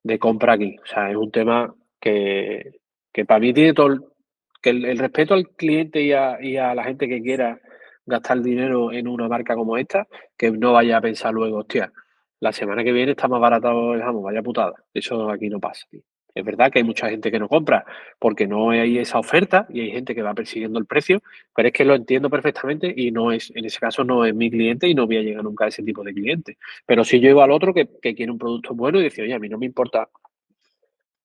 de 0.04 0.20
compra 0.20 0.54
aquí. 0.54 0.76
O 0.82 0.86
sea, 0.86 1.10
es 1.10 1.16
un 1.16 1.32
tema 1.32 1.74
que, 2.00 2.80
para 3.28 3.40
mí 3.40 3.54
tiene 3.54 3.74
todo 3.74 4.14
que 4.62 4.70
el, 4.72 4.98
respeto 4.98 5.34
al 5.34 5.50
cliente 5.50 6.02
y 6.02 6.14
a, 6.14 6.38
la 6.76 6.84
gente 6.84 7.08
que 7.08 7.22
quiera 7.22 7.60
gastar 8.06 8.42
dinero 8.42 8.92
en 8.92 9.08
una 9.08 9.28
marca 9.28 9.56
como 9.56 9.78
esta, 9.78 10.08
que 10.38 10.52
no 10.52 10.74
vaya 10.74 10.98
a 10.98 11.02
pensar 11.02 11.34
luego, 11.34 11.60
hostia, 11.60 11.92
la 12.40 12.54
semana 12.54 12.84
que 12.84 12.92
viene 12.92 13.12
está 13.12 13.28
más 13.28 13.42
barato 13.42 13.94
el 13.94 14.02
jamón, 14.02 14.24
vaya 14.24 14.42
putada. 14.42 14.74
Eso 14.94 15.30
aquí 15.30 15.50
no 15.50 15.60
pasa. 15.60 15.86
Es 16.34 16.46
verdad 16.46 16.72
que 16.72 16.80
hay 16.80 16.84
mucha 16.84 17.10
gente 17.10 17.32
que 17.32 17.40
no 17.40 17.48
compra 17.48 17.86
porque 18.20 18.46
no 18.48 18.70
hay 18.70 19.00
esa 19.00 19.18
oferta 19.18 19.66
y 19.70 19.82
hay 19.82 19.92
gente 19.92 20.14
que 20.14 20.22
va 20.22 20.34
persiguiendo 20.34 20.78
el 20.78 20.86
precio, 20.86 21.22
pero 21.56 21.70
es 21.70 21.74
que 21.74 21.84
lo 21.84 21.96
entiendo 21.96 22.30
perfectamente 22.30 22.94
y 22.96 23.12
no 23.12 23.32
es, 23.32 23.52
en 23.56 23.66
ese 23.66 23.80
caso 23.80 24.04
no 24.04 24.24
es 24.24 24.36
mi 24.36 24.52
cliente 24.52 24.88
y 24.88 24.94
no 24.94 25.08
voy 25.08 25.18
a 25.18 25.22
llegar 25.24 25.44
nunca 25.44 25.66
a 25.66 25.70
ese 25.70 25.82
tipo 25.84 26.04
de 26.04 26.14
cliente. 26.14 26.58
Pero 26.86 27.04
si 27.04 27.20
yo 27.20 27.30
iba 27.30 27.44
al 27.44 27.52
otro 27.52 27.74
que, 27.74 27.88
quiere 28.02 28.32
un 28.32 28.38
producto 28.38 28.76
bueno 28.76 29.00
y 29.00 29.06
dice, 29.06 29.24
oye, 29.24 29.34
a 29.34 29.40
mí 29.40 29.50
no 29.50 29.58
me 29.58 29.66
importa 29.66 30.10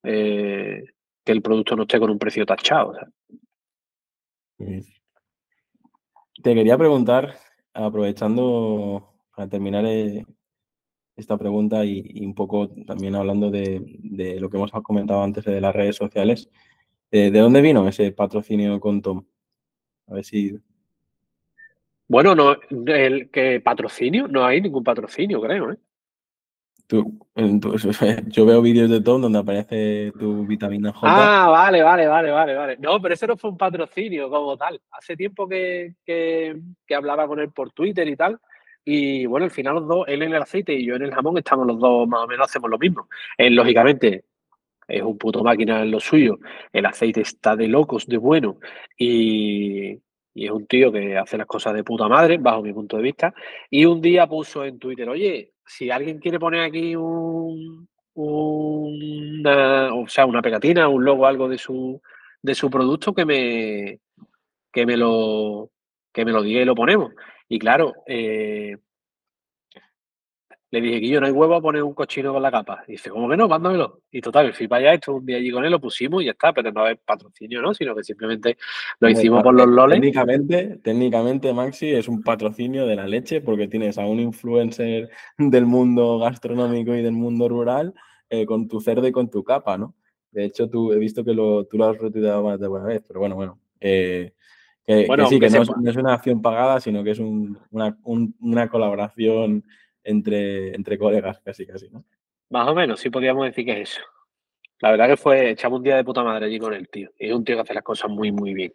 eh, 0.02 0.84
que 1.24 1.32
el 1.32 1.42
producto 1.42 1.76
no 1.76 1.82
esté 1.82 1.98
con 1.98 2.10
un 2.10 2.18
precio 2.18 2.46
tachado. 2.46 2.94
Te 6.42 6.54
quería 6.54 6.78
preguntar, 6.78 7.36
aprovechando 7.74 9.12
para 9.36 9.48
terminar 9.48 9.84
eh, 9.86 10.24
esta 11.16 11.36
pregunta 11.36 11.84
y, 11.84 12.24
un 12.24 12.34
poco 12.34 12.68
también 12.86 13.14
hablando 13.14 13.50
de, 13.50 14.38
lo 14.40 14.50
que 14.50 14.56
hemos 14.56 14.72
comentado 14.82 15.22
antes 15.22 15.44
de 15.44 15.60
las 15.60 15.74
redes 15.74 15.96
sociales. 15.96 16.50
Eh, 17.10 17.30
¿De 17.30 17.40
dónde 17.40 17.60
vino 17.60 17.86
ese 17.86 18.12
patrocinio 18.12 18.80
con 18.80 19.02
Tom? 19.02 19.24
A 20.06 20.14
ver 20.14 20.24
si. 20.24 20.58
Bueno, 22.08 22.34
no, 22.34 22.56
el 22.86 23.30
que 23.30 23.60
patrocinio, 23.60 24.28
no 24.28 24.44
hay 24.44 24.60
ningún 24.60 24.84
patrocinio, 24.84 25.40
creo, 25.40 25.72
¿eh? 25.72 25.78
yo 28.26 28.46
veo 28.46 28.60
vídeos 28.60 28.90
de 28.90 29.00
Tom 29.00 29.22
donde 29.22 29.38
aparece 29.38 30.12
tu 30.18 30.46
vitamina 30.46 30.92
J. 30.92 31.06
Ah, 31.08 31.48
vale, 31.48 31.82
vale, 31.82 32.06
vale, 32.06 32.30
vale, 32.30 32.54
vale. 32.54 32.76
No, 32.78 33.00
pero 33.00 33.14
ese 33.14 33.26
no 33.26 33.36
fue 33.36 33.50
un 33.50 33.56
patrocinio 33.56 34.28
como 34.28 34.56
tal. 34.56 34.80
Hace 34.90 35.16
tiempo 35.16 35.48
que, 35.48 35.94
que, 36.04 36.60
que 36.86 36.94
hablaba 36.94 37.26
con 37.26 37.40
él 37.40 37.50
por 37.50 37.72
Twitter 37.72 38.06
y 38.08 38.16
tal. 38.16 38.38
Y 38.84 39.26
bueno, 39.26 39.44
al 39.44 39.50
final 39.50 39.74
los 39.76 39.86
dos, 39.88 40.04
él 40.08 40.22
en 40.22 40.34
el 40.34 40.42
aceite 40.42 40.72
y 40.74 40.84
yo 40.84 40.96
en 40.96 41.02
el 41.02 41.14
jamón, 41.14 41.38
estamos 41.38 41.66
los 41.66 41.78
dos 41.78 42.08
más 42.08 42.22
o 42.24 42.26
menos, 42.26 42.48
hacemos 42.48 42.70
lo 42.70 42.78
mismo. 42.78 43.08
Él, 43.38 43.54
lógicamente, 43.54 44.24
es 44.88 45.02
un 45.02 45.16
puto 45.18 45.42
máquina 45.44 45.82
en 45.82 45.90
lo 45.90 46.00
suyo. 46.00 46.38
El 46.72 46.86
aceite 46.86 47.20
está 47.22 47.56
de 47.56 47.68
locos, 47.68 48.06
de 48.06 48.16
bueno. 48.18 48.58
Y, 48.98 49.98
es 50.34 50.50
un 50.50 50.66
tío 50.66 50.90
que 50.90 51.16
hace 51.18 51.36
las 51.36 51.46
cosas 51.46 51.74
de 51.74 51.84
puta 51.84 52.08
madre, 52.08 52.38
bajo 52.38 52.62
mi 52.62 52.72
punto 52.72 52.96
de 52.96 53.02
vista. 53.02 53.34
Y 53.70 53.84
un 53.84 54.00
día 54.00 54.26
puso 54.26 54.64
en 54.64 54.78
Twitter, 54.78 55.08
oye, 55.08 55.52
si 55.66 55.90
alguien 55.90 56.18
quiere 56.18 56.38
poner 56.38 56.62
aquí 56.62 56.96
un, 56.96 57.88
una, 58.14 59.94
o 59.94 60.08
sea, 60.08 60.26
una 60.26 60.42
pegatina, 60.42 60.88
un 60.88 61.04
logo, 61.04 61.26
algo 61.26 61.48
de 61.48 61.58
su, 61.58 62.00
de 62.42 62.54
su 62.54 62.70
producto, 62.70 63.14
que 63.14 63.24
me, 63.24 64.00
que 64.72 64.86
me 64.86 64.96
lo 64.96 65.70
que 66.12 66.24
me 66.24 66.32
lo 66.32 66.42
diga 66.42 66.60
y 66.60 66.64
lo 66.64 66.74
ponemos. 66.74 67.12
Y 67.52 67.58
claro, 67.58 67.92
eh, 68.06 68.78
le 70.70 70.80
dije 70.80 71.00
que 71.02 71.08
yo 71.10 71.20
no 71.20 71.26
hay 71.26 71.32
huevo 71.32 71.54
a 71.54 71.60
poner 71.60 71.82
un 71.82 71.92
cochino 71.92 72.32
con 72.32 72.40
la 72.40 72.50
capa. 72.50 72.82
Y 72.88 72.92
dice, 72.92 73.10
¿cómo 73.10 73.28
que 73.28 73.36
no? 73.36 73.46
Mándamelo. 73.46 74.00
Y 74.10 74.22
total, 74.22 74.54
fui 74.54 74.68
para 74.68 74.80
allá, 74.80 74.94
esto 74.94 75.16
un 75.16 75.26
día 75.26 75.36
allí 75.36 75.50
con 75.50 75.62
él, 75.62 75.70
lo 75.70 75.78
pusimos 75.78 76.22
y 76.22 76.24
ya 76.24 76.30
está, 76.30 76.54
pero 76.54 76.72
no 76.72 76.88
es 76.88 76.98
patrocinio, 77.04 77.60
¿no? 77.60 77.74
Sino 77.74 77.94
que 77.94 78.04
simplemente 78.04 78.56
lo 79.00 79.10
hicimos 79.10 79.42
por 79.42 79.52
los 79.52 79.66
loles. 79.66 80.00
Técnicamente, 80.00 80.78
técnicamente, 80.82 81.52
Maxi, 81.52 81.90
es 81.90 82.08
un 82.08 82.22
patrocinio 82.22 82.86
de 82.86 82.96
la 82.96 83.06
leche 83.06 83.42
porque 83.42 83.68
tienes 83.68 83.98
a 83.98 84.06
un 84.06 84.18
influencer 84.18 85.10
del 85.36 85.66
mundo 85.66 86.20
gastronómico 86.20 86.94
y 86.94 87.02
del 87.02 87.12
mundo 87.12 87.50
rural 87.50 87.92
eh, 88.30 88.46
con 88.46 88.66
tu 88.66 88.80
cerdo 88.80 89.06
y 89.06 89.12
con 89.12 89.28
tu 89.28 89.44
capa, 89.44 89.76
¿no? 89.76 89.94
De 90.30 90.46
hecho, 90.46 90.70
tú 90.70 90.94
he 90.94 90.98
visto 90.98 91.22
que 91.22 91.34
lo, 91.34 91.66
tú 91.66 91.76
lo 91.76 91.84
has 91.84 91.98
retuiteado 91.98 92.44
más 92.44 92.58
de 92.58 92.68
buena 92.68 92.86
vez, 92.86 93.04
pero 93.06 93.20
bueno, 93.20 93.34
bueno. 93.36 93.60
Eh, 93.78 94.32
que, 94.86 95.06
sí, 95.28 95.40
que 95.40 95.50
no 95.50 95.90
es, 95.90 95.96
una 95.96 96.14
acción 96.14 96.42
pagada, 96.42 96.80
sino 96.80 97.04
que 97.04 97.12
es 97.12 97.18
una, 97.20 98.68
colaboración 98.68 99.64
entre, 100.02 100.74
entre 100.74 100.98
colegas, 100.98 101.40
casi, 101.44 101.66
casi, 101.66 101.88
¿no? 101.90 102.04
Más 102.50 102.68
o 102.68 102.74
menos, 102.74 103.00
sí 103.00 103.08
podríamos 103.08 103.46
decir 103.46 103.64
que 103.64 103.80
es 103.80 103.90
eso. 103.90 104.02
La 104.80 104.90
verdad 104.90 105.08
que 105.08 105.16
fue, 105.16 105.50
echamos 105.50 105.78
un 105.78 105.84
día 105.84 105.96
de 105.96 106.04
puta 106.04 106.24
madre 106.24 106.46
allí 106.46 106.58
con 106.58 106.74
el 106.74 106.88
tío. 106.88 107.10
Y 107.18 107.28
es 107.28 107.34
un 107.34 107.44
tío 107.44 107.54
que 107.56 107.62
hace 107.62 107.72
las 107.72 107.84
cosas 107.84 108.10
muy, 108.10 108.32
muy 108.32 108.52
bien. 108.52 108.74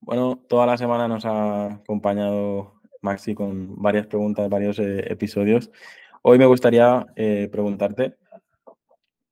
Bueno, 0.00 0.42
toda 0.48 0.64
la 0.64 0.78
semana 0.78 1.08
nos 1.08 1.26
ha 1.26 1.74
acompañado 1.74 2.80
Maxi 3.02 3.34
con 3.34 3.82
varias 3.82 4.06
preguntas, 4.06 4.48
varios 4.48 4.78
eh, 4.78 5.12
episodios. 5.12 5.70
Hoy 6.22 6.38
me 6.38 6.46
gustaría 6.46 7.04
eh, 7.16 7.48
preguntarte 7.50 8.16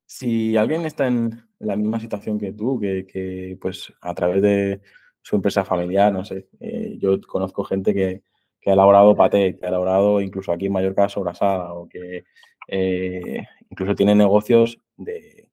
si 0.05 0.57
alguien 0.57 0.85
está 0.85 1.07
en 1.07 1.46
la 1.59 1.77
misma 1.77 2.01
situación 2.01 2.39
que 2.39 2.53
tú, 2.53 2.79
que, 2.81 3.59
pues 3.61 3.93
a 4.01 4.15
través 4.15 4.43
de 4.43 4.81
su 5.23 5.37
empresa 5.37 5.65
familiar, 5.65 6.13
no 6.13 6.25
sé. 6.25 6.49
Eh, 6.61 6.97
yo 6.99 7.21
conozco 7.23 7.65
gente 7.65 7.95
que, 7.95 8.23
que, 8.61 8.71
ha 8.71 8.75
elaborado 8.75 9.17
paté, 9.17 9.57
que 9.59 9.67
ha 9.67 9.69
elaborado 9.69 10.21
incluso 10.21 10.53
aquí 10.53 10.67
en 10.67 10.73
Mallorca 10.73 11.09
sobrasada 11.09 11.73
o 11.73 11.89
que 11.89 12.25
eh, 12.69 13.45
incluso 13.71 13.95
tiene 13.95 14.15
negocios 14.15 14.81
de, 14.97 15.51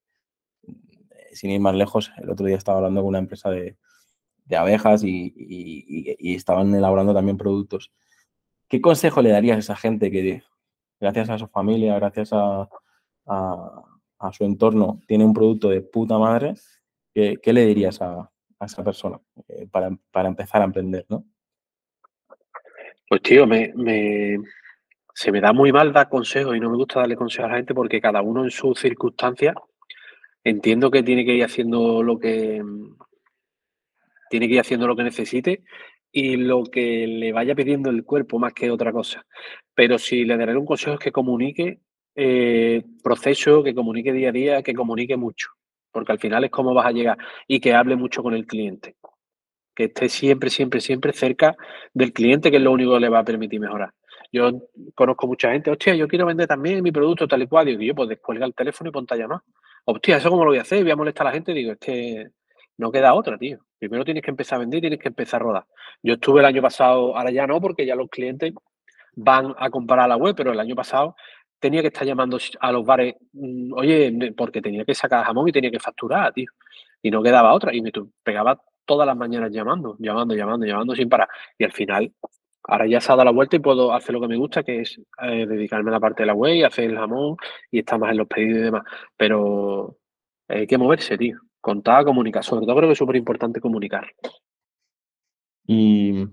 sin 1.34 1.52
ir 1.52 1.60
más 1.60 1.76
lejos, 1.76 2.12
el 2.18 2.30
otro 2.30 2.46
día 2.46 2.58
estaba 2.58 2.78
hablando 2.78 3.02
con 3.02 3.10
una 3.10 3.20
empresa 3.20 3.50
de, 3.50 3.78
de 4.46 4.56
abejas 4.56 5.04
y, 5.04 5.34
y, 5.36 6.36
estaban 6.36 6.74
elaborando 6.74 7.14
también 7.14 7.38
productos. 7.38 7.92
¿Qué 8.68 8.82
consejo 8.82 9.22
le 9.22 9.30
darías 9.30 9.58
a 9.58 9.60
esa 9.60 9.76
gente 9.76 10.12
que, 10.12 10.44
gracias 11.00 11.30
a 11.30 11.38
su 11.38 11.48
familia, 11.48 11.96
gracias 11.96 12.32
a, 12.34 12.70
a 14.24 14.34
su 14.34 14.44
entorno, 14.46 15.02
tiene 15.08 15.26
un 15.26 15.34
producto 15.34 15.70
de 15.70 15.82
puta 15.82 16.18
madre? 16.18 16.54
¿Qué, 17.14 17.38
qué 17.42 17.54
le 17.54 17.66
dirías 17.66 18.02
a, 18.02 18.32
a 18.60 18.66
esa 18.66 18.84
persona 18.84 19.20
eh, 19.48 19.68
para, 19.70 19.92
para, 20.12 20.30
empezar 20.30 20.62
a 20.62 20.66
emprender, 20.66 21.06
¿no? 21.10 21.26
Pues 23.08 23.22
tío, 23.22 23.46
me, 23.46 23.72
me, 23.76 24.38
se 25.14 25.32
me 25.32 25.42
da 25.42 25.54
muy 25.54 25.72
mal 25.72 25.94
dar 25.94 26.10
consejos 26.10 26.56
y 26.56 26.60
no 26.60 26.70
me 26.70 26.78
gusta 26.78 27.02
darle 27.02 27.16
consejos 27.16 27.46
a 27.46 27.52
la 27.52 27.58
gente 27.58 27.76
porque 27.76 28.02
cada 28.02 28.22
uno 28.22 28.44
en 28.44 28.52
sus 28.52 28.80
circunstancias 28.80 29.56
entiendo 30.44 30.90
que 30.90 31.04
tiene 31.04 31.26
que 31.26 31.36
ir 31.36 31.44
haciendo 31.44 32.02
lo 32.02 32.18
que 32.18 32.64
tiene 34.30 34.48
que 34.48 34.56
ir 34.56 34.60
haciendo 34.60 34.88
lo 34.88 34.96
que 34.96 35.04
necesite 35.04 35.64
y 36.12 36.38
lo 36.38 36.64
que 36.64 37.06
le 37.08 37.32
vaya 37.34 37.56
pidiendo 37.56 37.90
el 37.90 38.04
cuerpo 38.04 38.40
más 38.40 38.54
que 38.54 38.72
otra 38.72 38.92
cosa. 38.92 39.26
Pero 39.76 39.98
si 39.98 40.26
le 40.26 40.38
daré 40.38 40.58
un 40.58 40.66
consejo 40.66 40.94
es 40.96 41.00
que 41.00 41.12
comunique 41.12 41.82
eh, 42.16 42.84
proceso, 43.04 43.64
que 43.64 43.76
comunique 43.76 44.14
día 44.14 44.30
a 44.30 44.32
día, 44.32 44.64
que 44.64 44.74
comunique 44.74 45.18
mucho 45.18 45.50
porque 45.94 46.12
al 46.12 46.20
final 46.20 46.44
es 46.44 46.52
cómo 46.52 46.74
vas 46.74 46.88
a 46.88 46.92
llegar 46.92 47.18
y 47.48 47.62
que 47.62 47.74
hable 47.74 47.96
mucho 47.96 48.22
con 48.22 48.34
el 48.34 48.46
cliente. 48.46 48.98
Que 49.76 49.86
esté 49.86 50.10
siempre, 50.10 50.50
siempre, 50.50 50.82
siempre 50.82 51.14
cerca 51.14 51.56
del 51.94 52.12
cliente, 52.12 52.52
que 52.52 52.58
es 52.58 52.64
lo 52.64 52.72
único 52.72 52.94
que 52.96 53.00
le 53.00 53.10
va 53.10 53.20
a 53.20 53.24
permitir 53.24 53.60
mejorar. 53.60 53.94
Yo 54.32 54.52
conozco 54.96 55.28
mucha 55.28 55.52
gente, 55.52 55.70
hostia, 55.70 55.94
yo 55.94 56.08
quiero 56.08 56.26
vender 56.26 56.48
también 56.48 56.82
mi 56.84 56.92
producto 56.92 57.28
tal 57.28 57.44
y 57.44 57.48
cual. 57.48 57.68
Digo, 57.68 57.82
yo, 57.82 57.96
pues 57.96 58.10
descuelga 58.10 58.46
el 58.46 58.56
teléfono 58.56 58.90
y 58.90 58.94
ponte 58.94 59.14
a 59.14 59.18
llamar. 59.18 59.42
Hostia, 59.86 60.18
¿eso 60.18 60.30
cómo 60.30 60.44
lo 60.44 60.52
voy 60.52 60.58
a 60.58 60.64
hacer? 60.64 60.82
Voy 60.82 60.92
a 60.92 60.96
molestar 60.96 61.28
a 61.28 61.30
la 61.30 61.36
gente. 61.36 61.54
Digo, 61.54 61.74
es 61.74 61.78
que 61.78 62.28
no 62.78 62.92
queda 62.92 63.14
otra, 63.14 63.38
tío. 63.38 63.60
Primero 63.78 64.04
tienes 64.04 64.24
que 64.24 64.32
empezar 64.32 64.58
a 64.58 64.60
vender 64.60 64.80
y 64.80 64.82
tienes 64.82 65.00
que 65.00 65.10
empezar 65.10 65.42
a 65.42 65.44
rodar. 65.44 65.66
Yo 66.02 66.16
estuve 66.16 66.40
el 66.40 66.48
año 66.48 66.62
pasado, 66.64 67.16
ahora 67.16 67.30
ya 67.30 67.46
no, 67.46 67.62
porque 67.62 67.86
ya 67.86 67.96
los 67.96 68.10
clientes 68.10 68.52
van 69.16 69.54
a 69.60 69.70
comprar 69.70 70.10
la 70.10 70.18
web, 70.18 70.34
pero 70.36 70.52
el 70.52 70.60
año 70.60 70.76
pasado 70.76 71.16
tenía 71.64 71.82
que 71.82 71.88
estar 71.88 72.06
llamando 72.06 72.38
a 72.60 72.72
los 72.74 72.86
bares, 72.86 73.16
mm, 73.32 73.72
oye, 73.74 74.34
porque 74.36 74.62
tenía 74.62 74.84
que 74.84 74.94
sacar 74.94 75.24
jamón 75.24 75.48
y 75.48 75.54
tenía 75.54 75.72
que 75.72 75.80
facturar, 75.80 76.34
tío. 76.34 76.52
Y 77.02 77.10
no 77.10 77.24
quedaba 77.24 77.54
otra. 77.54 77.74
Y 77.74 77.82
me 77.82 77.92
pegaba 78.22 78.62
todas 78.86 79.08
las 79.08 79.16
mañanas 79.16 79.50
llamando, 79.50 79.96
llamando, 79.98 80.36
llamando, 80.36 80.66
llamando 80.66 80.94
sin 80.94 81.08
parar. 81.08 81.30
Y 81.58 81.64
al 81.64 81.72
final, 81.72 82.12
ahora 82.64 82.86
ya 82.86 83.00
se 83.00 83.12
ha 83.12 83.16
dado 83.16 83.26
la 83.26 83.32
vuelta 83.32 83.56
y 83.56 83.60
puedo 83.60 83.94
hacer 83.94 84.14
lo 84.14 84.20
que 84.20 84.28
me 84.28 84.36
gusta, 84.36 84.62
que 84.64 84.82
es 84.82 85.00
eh, 85.22 85.46
dedicarme 85.48 85.90
a 85.90 85.94
la 85.94 86.00
parte 86.02 86.24
de 86.24 86.28
la 86.28 86.34
web 86.34 86.54
y 86.54 86.64
hacer 86.64 86.90
el 86.90 86.98
jamón 86.98 87.38
y 87.72 87.80
estar 87.80 87.98
más 87.98 88.12
en 88.12 88.18
los 88.18 88.28
pedidos 88.28 88.60
y 88.60 88.62
demás. 88.64 88.84
Pero 89.16 89.98
hay 90.50 90.68
que 90.68 90.78
moverse, 90.78 91.18
tío. 91.18 91.40
Contar, 91.62 92.04
comunicar. 92.04 92.44
Sobre 92.44 92.66
todo 92.66 92.76
creo 92.76 92.90
que 92.90 92.94
es 92.94 93.00
súper 93.00 93.16
importante 93.16 93.62
comunicar. 93.62 94.06
Y 95.66 96.28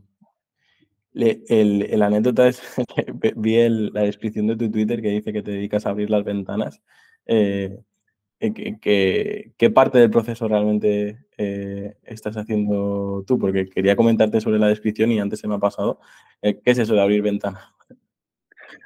el, 1.15 1.87
el, 1.91 2.03
anécdota 2.03 2.49
es 2.49 2.63
que 2.95 3.33
vi 3.37 3.57
el, 3.57 3.91
la 3.93 4.03
descripción 4.03 4.47
de 4.47 4.57
tu 4.57 4.71
Twitter 4.71 5.03
que 5.03 5.11
dice 5.11 5.33
que 5.33 5.43
te 5.43 5.53
dedicas 5.53 5.87
a 5.87 5.91
abrir 5.91 6.11
las 6.11 6.25
ventanas. 6.25 6.83
Eh, 7.27 7.79
eh 8.41 8.79
que, 8.81 9.53
¿Qué 9.57 9.71
parte 9.71 9.99
del 9.99 10.11
proceso 10.11 10.49
realmente 10.49 11.27
eh, 11.37 11.97
estás 12.05 12.37
haciendo 12.37 13.25
tú? 13.27 13.39
Porque 13.39 13.69
quería 13.69 13.97
comentarte 13.97 14.41
sobre 14.41 14.59
la 14.59 14.69
descripción 14.69 15.11
y 15.13 15.21
antes 15.21 15.41
se 15.41 15.49
me 15.49 15.57
ha 15.57 15.59
pasado. 15.59 16.01
¿Qué 16.41 16.61
es 16.65 16.79
eso 16.79 16.95
de 16.95 17.03
abrir 17.03 17.23
ventanas? 17.23 17.65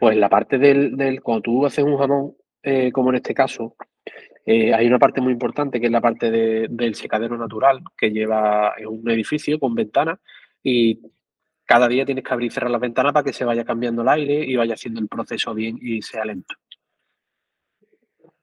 Pues 0.00 0.16
la 0.16 0.28
parte 0.28 0.58
del, 0.58 0.96
del 0.96 1.22
cuando 1.22 1.42
tú 1.42 1.66
haces 1.66 1.84
un 1.84 1.96
jamón, 1.96 2.34
como 2.92 3.10
en 3.10 3.16
este 3.16 3.34
caso, 3.34 3.76
hay 4.46 4.86
una 4.86 4.98
parte 4.98 5.20
muy 5.20 5.32
importante 5.32 5.78
que 5.78 5.86
es 5.86 5.92
la 5.92 6.00
parte 6.00 6.30
de, 6.30 6.66
del 6.68 6.94
secadero 6.94 7.38
natural 7.38 7.80
que 7.96 8.10
lleva 8.10 8.74
un 8.88 9.08
edificio 9.10 9.60
con 9.60 9.74
ventanas 9.74 10.18
y 10.62 11.00
cada 11.64 11.88
día 11.88 12.04
tienes 12.04 12.24
que 12.24 12.32
abrir 12.32 12.48
y 12.48 12.54
cerrar 12.54 12.70
las 12.70 12.80
ventanas 12.80 13.12
para 13.12 13.24
que 13.24 13.32
se 13.32 13.44
vaya 13.44 13.64
cambiando 13.64 14.02
el 14.02 14.08
aire 14.08 14.44
y 14.44 14.56
vaya 14.56 14.74
haciendo 14.74 15.00
el 15.00 15.08
proceso 15.08 15.54
bien 15.54 15.78
y 15.80 16.02
sea 16.02 16.24
lento. 16.24 16.54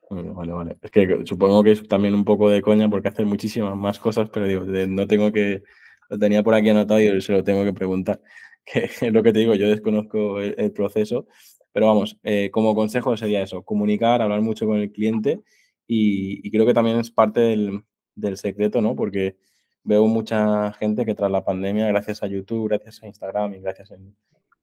Vale, 0.09 0.51
vale. 0.51 0.77
Es 0.81 0.91
que 0.91 1.21
supongo 1.25 1.63
que 1.63 1.71
es 1.71 1.87
también 1.87 2.13
un 2.13 2.25
poco 2.25 2.49
de 2.49 2.61
coña 2.61 2.89
porque 2.89 3.07
hace 3.07 3.23
muchísimas 3.23 3.77
más 3.77 3.97
cosas, 3.97 4.29
pero 4.29 4.45
digo, 4.45 4.65
no 4.65 5.07
tengo 5.07 5.31
que, 5.31 5.63
lo 6.09 6.19
tenía 6.19 6.43
por 6.43 6.53
aquí 6.53 6.69
anotado 6.69 6.99
y 6.99 7.21
se 7.21 7.31
lo 7.31 7.43
tengo 7.43 7.63
que 7.63 7.73
preguntar. 7.73 8.21
Que 8.63 8.85
es 8.85 9.01
lo 9.11 9.23
que 9.23 9.33
te 9.33 9.39
digo, 9.39 9.55
yo 9.55 9.67
desconozco 9.67 10.39
el, 10.39 10.71
proceso, 10.71 11.25
pero 11.73 11.87
vamos, 11.87 12.19
eh, 12.21 12.51
como 12.51 12.75
consejo 12.75 13.17
sería 13.17 13.41
eso, 13.41 13.63
comunicar, 13.63 14.21
hablar 14.21 14.41
mucho 14.41 14.67
con 14.67 14.77
el 14.77 14.91
cliente 14.91 15.41
y, 15.87 16.47
y 16.47 16.51
creo 16.51 16.67
que 16.67 16.73
también 16.75 16.99
es 16.99 17.09
parte 17.09 17.39
del, 17.39 17.83
del 18.13 18.37
secreto, 18.37 18.79
¿no? 18.79 18.95
Porque 18.95 19.37
veo 19.83 20.05
mucha 20.07 20.71
gente 20.73 21.05
que 21.05 21.15
tras 21.15 21.31
la 21.31 21.43
pandemia, 21.43 21.87
gracias 21.87 22.23
a 22.23 22.27
YouTube, 22.27 22.69
gracias 22.69 23.01
a 23.01 23.07
Instagram 23.07 23.55
y 23.55 23.59
gracias 23.59 23.91
en, 23.91 24.15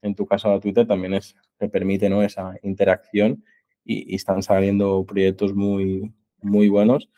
en 0.03 0.15
tu 0.15 0.27
caso 0.27 0.53
a 0.53 0.61
Twitter, 0.61 0.87
también 0.87 1.15
es, 1.15 1.37
te 1.57 1.69
permite 1.69 2.09
¿no? 2.09 2.23
esa 2.23 2.55
interacción 2.63 3.45
y, 3.85 4.13
y, 4.13 4.17
están 4.17 4.43
saliendo 4.43 5.05
proyectos 5.05 5.55
muy, 5.55 6.13
muy 6.41 6.69
buenos 6.69 7.11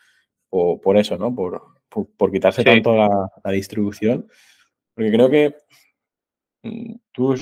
o 0.49 0.79
por 0.79 0.97
eso, 0.97 1.17
¿no? 1.17 1.33
Por, 1.33 1.61
por, 1.89 2.07
por 2.11 2.31
quitarse 2.31 2.61
sí. 2.61 2.65
tanto 2.65 2.95
la, 2.95 3.29
la, 3.43 3.51
distribución. 3.51 4.27
Porque 4.93 5.11
creo 5.11 5.29
que 5.29 5.55
mm, 6.63 6.95
tú, 7.11 7.35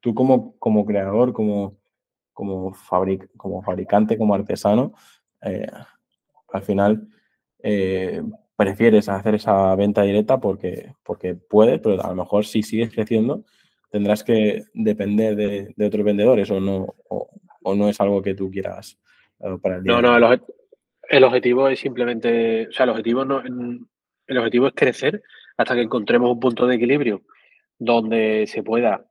tú 0.00 0.14
como, 0.14 0.56
como 0.58 0.84
creador, 0.84 1.32
como, 1.32 1.78
como, 2.32 2.72
fabric, 2.72 3.30
como 3.36 3.62
fabricante, 3.62 4.18
como 4.18 4.34
artesano, 4.34 4.94
eh, 5.42 5.66
al 6.52 6.62
final 6.62 7.08
eh, 7.62 8.22
prefieres 8.60 9.08
hacer 9.08 9.36
esa 9.36 9.74
venta 9.74 10.02
directa 10.02 10.38
porque, 10.38 10.92
porque 11.02 11.34
puedes, 11.34 11.80
pero 11.80 12.04
a 12.04 12.08
lo 12.08 12.14
mejor 12.14 12.44
si 12.44 12.62
sigues 12.62 12.92
creciendo 12.92 13.42
tendrás 13.90 14.22
que 14.22 14.64
depender 14.74 15.34
de, 15.34 15.72
de 15.74 15.86
otros 15.86 16.04
vendedores 16.04 16.50
o 16.50 16.60
no, 16.60 16.94
o, 17.08 17.30
o, 17.62 17.74
no 17.74 17.88
es 17.88 17.98
algo 18.02 18.20
que 18.20 18.34
tú 18.34 18.50
quieras 18.50 18.98
uh, 19.38 19.58
para 19.58 19.76
el 19.76 19.82
día. 19.82 19.94
No, 19.94 20.02
no, 20.02 20.14
el, 20.14 20.24
objet 20.24 20.42
el, 21.08 21.24
objetivo 21.24 21.70
es 21.70 21.80
simplemente, 21.80 22.68
o 22.68 22.72
sea, 22.72 22.84
el 22.84 22.90
objetivo, 22.90 23.24
no, 23.24 23.40
el 23.40 24.38
objetivo 24.38 24.66
es 24.66 24.74
crecer 24.74 25.22
hasta 25.56 25.74
que 25.74 25.80
encontremos 25.80 26.30
un 26.30 26.38
punto 26.38 26.66
de 26.66 26.74
equilibrio 26.74 27.22
donde 27.78 28.44
se 28.46 28.62
pueda 28.62 29.06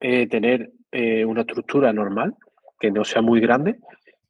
eh, 0.00 0.26
tener 0.28 0.72
eh, 0.92 1.26
una 1.26 1.42
estructura 1.42 1.92
normal, 1.92 2.36
que 2.80 2.90
no 2.90 3.04
sea 3.04 3.20
muy 3.20 3.38
grande, 3.40 3.80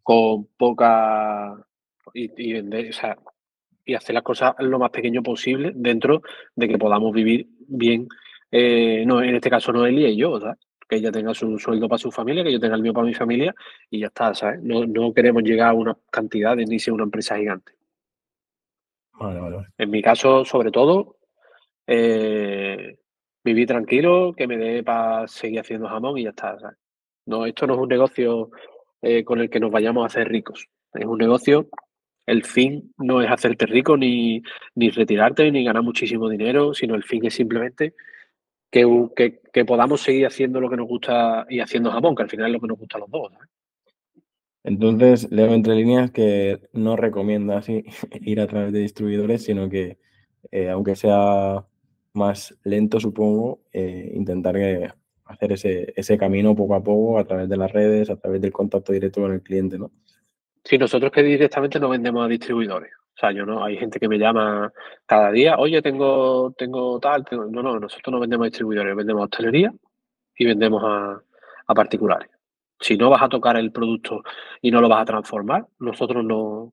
con 0.03 0.47
poca... 0.57 1.65
y, 2.13 2.33
y 2.37 2.55
vender, 2.55 2.89
o 2.89 2.93
sea, 2.93 3.17
y 3.89 3.95
hacer 3.95 4.15
las 4.15 4.23
cosas 4.23 4.55
lo 4.59 4.79
más 4.79 4.91
pequeño 4.91 5.23
posible 5.23 5.73
dentro 5.75 6.21
de 6.55 6.69
que 6.69 6.77
podamos 6.77 7.11
vivir 7.11 7.49
bien. 7.67 8.07
Eh, 8.51 9.03
no, 9.07 9.23
en 9.23 9.35
este 9.35 9.49
caso 9.49 9.73
no 9.73 9.87
Eli 9.87 10.05
y 10.05 10.17
yo, 10.17 10.39
¿sabes? 10.39 10.59
que 10.87 10.97
ella 10.97 11.11
tenga 11.11 11.35
su 11.35 11.59
sueldo 11.59 11.89
para 11.89 11.99
su 11.99 12.11
familia, 12.11 12.45
que 12.45 12.53
yo 12.53 12.61
tenga 12.61 12.77
el 12.77 12.83
mío 12.83 12.93
para 12.93 13.07
mi 13.07 13.15
familia 13.15 13.55
y 13.91 14.01
ya 14.01 14.07
está, 14.07 14.35
¿sabes? 14.35 14.63
No, 14.63 14.87
no 14.87 15.13
queremos 15.13 15.43
llegar 15.43 15.71
a 15.71 15.75
unas 15.75 15.97
cantidades 16.11 16.69
ni 16.69 16.79
ser 16.79 16.95
una 16.95 17.05
empresa 17.05 17.37
gigante. 17.37 17.73
Vale, 19.13 19.41
vale, 19.41 19.57
vale. 19.57 19.69
En 19.77 19.91
mi 19.91 20.03
caso, 20.03 20.45
sobre 20.45 20.71
todo, 20.71 21.17
eh, 21.87 22.99
vivir 23.43 23.67
tranquilo, 23.69 24.35
que 24.35 24.47
me 24.47 24.57
dé 24.57 24.83
para 24.83 25.27
seguir 25.29 25.61
haciendo 25.61 25.89
jamón 25.89 26.17
y 26.17 26.25
ya 26.25 26.31
está, 26.31 26.59
¿sabes? 26.59 26.79
No, 27.27 27.45
esto 27.45 27.67
no 27.67 27.75
es 27.75 27.81
un 27.81 27.89
negocio 27.89 28.51
eh, 29.03 29.25
con 29.25 29.41
el 29.41 29.51
que 29.51 29.61
nos 29.61 29.71
vayamos 29.71 30.05
a 30.05 30.07
hacer 30.07 30.29
ricos. 30.29 30.69
Es 30.95 31.05
un 31.05 31.19
negocio 31.19 31.69
el 32.29 32.45
fin 32.45 32.93
no 32.99 33.23
es 33.23 33.31
hacerte 33.31 33.67
rico 33.67 33.97
ni, 33.97 34.43
ni 34.75 34.91
retirarte 34.91 35.51
ni 35.51 35.65
ganar 35.65 35.83
muchísimo 35.83 36.29
dinero, 36.29 36.75
sino 36.75 36.95
el 36.95 37.03
fin 37.03 37.25
es 37.25 37.35
simplemente 37.35 37.95
que, 38.71 39.41
que, 39.53 39.65
podamos 39.65 40.03
seguir 40.03 40.27
haciendo 40.27 40.61
lo 40.61 40.69
que 40.69 40.77
nos 40.77 40.87
gusta 40.87 41.47
y 41.49 41.61
haciendo 41.61 41.91
jamón, 41.91 42.15
que 42.15 42.23
al 42.23 42.29
final 42.29 42.49
es 42.49 42.53
lo 42.53 42.61
que 42.61 42.67
nos 42.67 42.79
gusta 42.79 42.99
a 42.99 43.01
los 43.01 43.11
dos. 43.11 43.33
Entonces, 44.63 45.31
leo 45.31 45.55
entre 45.55 45.75
líneas 45.75 46.11
que 46.11 46.61
no 46.75 46.97
recomiendas 46.97 47.69
ir 48.21 48.41
a 48.41 48.47
través 48.47 48.73
de 48.75 48.81
distribuidores, 48.81 49.45
sino 49.45 49.71
que, 49.71 49.99
eh, 50.51 50.69
aunque 50.69 50.97
sea 50.97 51.65
más 52.13 52.59
lento, 52.63 53.01
supongo, 53.01 53.63
eh, 53.73 54.13
intentar 54.15 54.55
que 54.57 54.91
hacer 55.25 55.53
ese, 55.53 55.95
ese 55.97 56.19
camino 56.19 56.55
poco 56.55 56.75
a 56.75 56.83
poco 56.83 57.19
a 57.19 57.25
través 57.25 57.49
de 57.49 57.57
las 57.57 57.73
redes, 57.73 58.11
a 58.11 58.17
través 58.17 58.43
del 58.43 58.53
contacto 58.53 58.93
directo 58.93 59.23
con 59.23 59.33
el 59.33 59.43
cliente, 59.43 59.79
¿no? 59.79 59.91
Sí, 60.65 60.79
nosotros 60.79 61.13
que 61.13 61.23
directamente 61.23 61.81
no 61.81 61.89
vendemos 61.89 62.25
a 62.25 62.29
distribuidores. 62.29 62.93
O 63.19 63.21
sea, 63.21 63.33
yo 63.33 63.45
no, 63.45 63.65
hay 63.65 63.77
gente 63.77 63.99
que 63.99 64.09
me 64.09 64.19
llama 64.19 64.73
cada 65.05 65.33
día, 65.33 65.57
oye, 65.59 65.83
tengo, 65.83 66.55
tengo 66.57 67.01
tal, 67.01 67.25
tengo... 67.25 67.47
no, 67.47 67.63
no, 67.63 67.81
nosotros 67.81 68.13
no 68.13 68.21
vendemos 68.21 68.45
a 68.45 68.51
distribuidores, 68.51 68.95
vendemos 68.95 69.23
a 69.23 69.25
hostelería 69.25 69.73
y 70.37 70.47
vendemos 70.47 70.83
a, 70.85 71.21
particulares. 71.75 72.31
Si 72.81 72.97
no 72.97 73.11
vas 73.11 73.23
a 73.23 73.29
tocar 73.29 73.57
el 73.57 73.73
producto 73.73 74.23
y 74.63 74.71
no 74.71 74.81
lo 74.81 74.89
vas 74.89 75.03
a 75.03 75.07
transformar, 75.07 75.67
nosotros 75.81 76.25
no, 76.25 76.73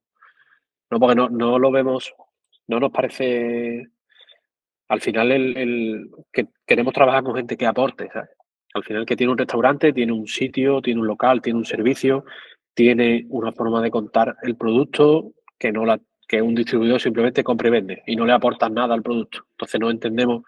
no 0.90 1.00
porque 1.00 1.16
no, 1.16 1.28
no 1.28 1.58
lo 1.58 1.70
vemos, 1.70 2.14
no 2.68 2.78
nos 2.80 2.92
parece 2.92 3.88
al 4.88 5.00
final 5.00 5.32
el, 5.32 6.10
que 6.32 6.46
queremos 6.64 6.94
trabajar 6.94 7.24
con 7.24 7.34
gente 7.34 7.56
que 7.56 7.66
aporte, 7.66 8.08
Al 8.74 8.84
final 8.84 9.04
que 9.04 9.16
tiene 9.16 9.32
un 9.32 9.38
restaurante, 9.38 9.92
tiene 9.92 10.12
un 10.12 10.26
sitio, 10.26 10.80
tiene 10.80 11.00
un 11.00 11.06
local, 11.06 11.42
tiene 11.42 11.58
un 11.58 11.64
servicio, 11.64 12.24
tiene 12.76 13.24
una 13.30 13.52
forma 13.52 13.80
de 13.80 13.90
contar 13.90 14.36
el 14.42 14.54
producto 14.54 15.32
que 15.58 15.72
no 15.72 15.86
la 15.86 15.98
que 16.28 16.42
un 16.42 16.54
distribuidor 16.54 17.00
simplemente 17.00 17.42
compre 17.42 17.68
y 17.68 17.72
vende 17.72 18.02
y 18.06 18.16
no 18.16 18.26
le 18.26 18.34
aporta 18.34 18.68
nada 18.68 18.94
al 18.94 19.02
producto. 19.02 19.46
Entonces 19.52 19.80
no 19.80 19.90
entendemos 19.90 20.42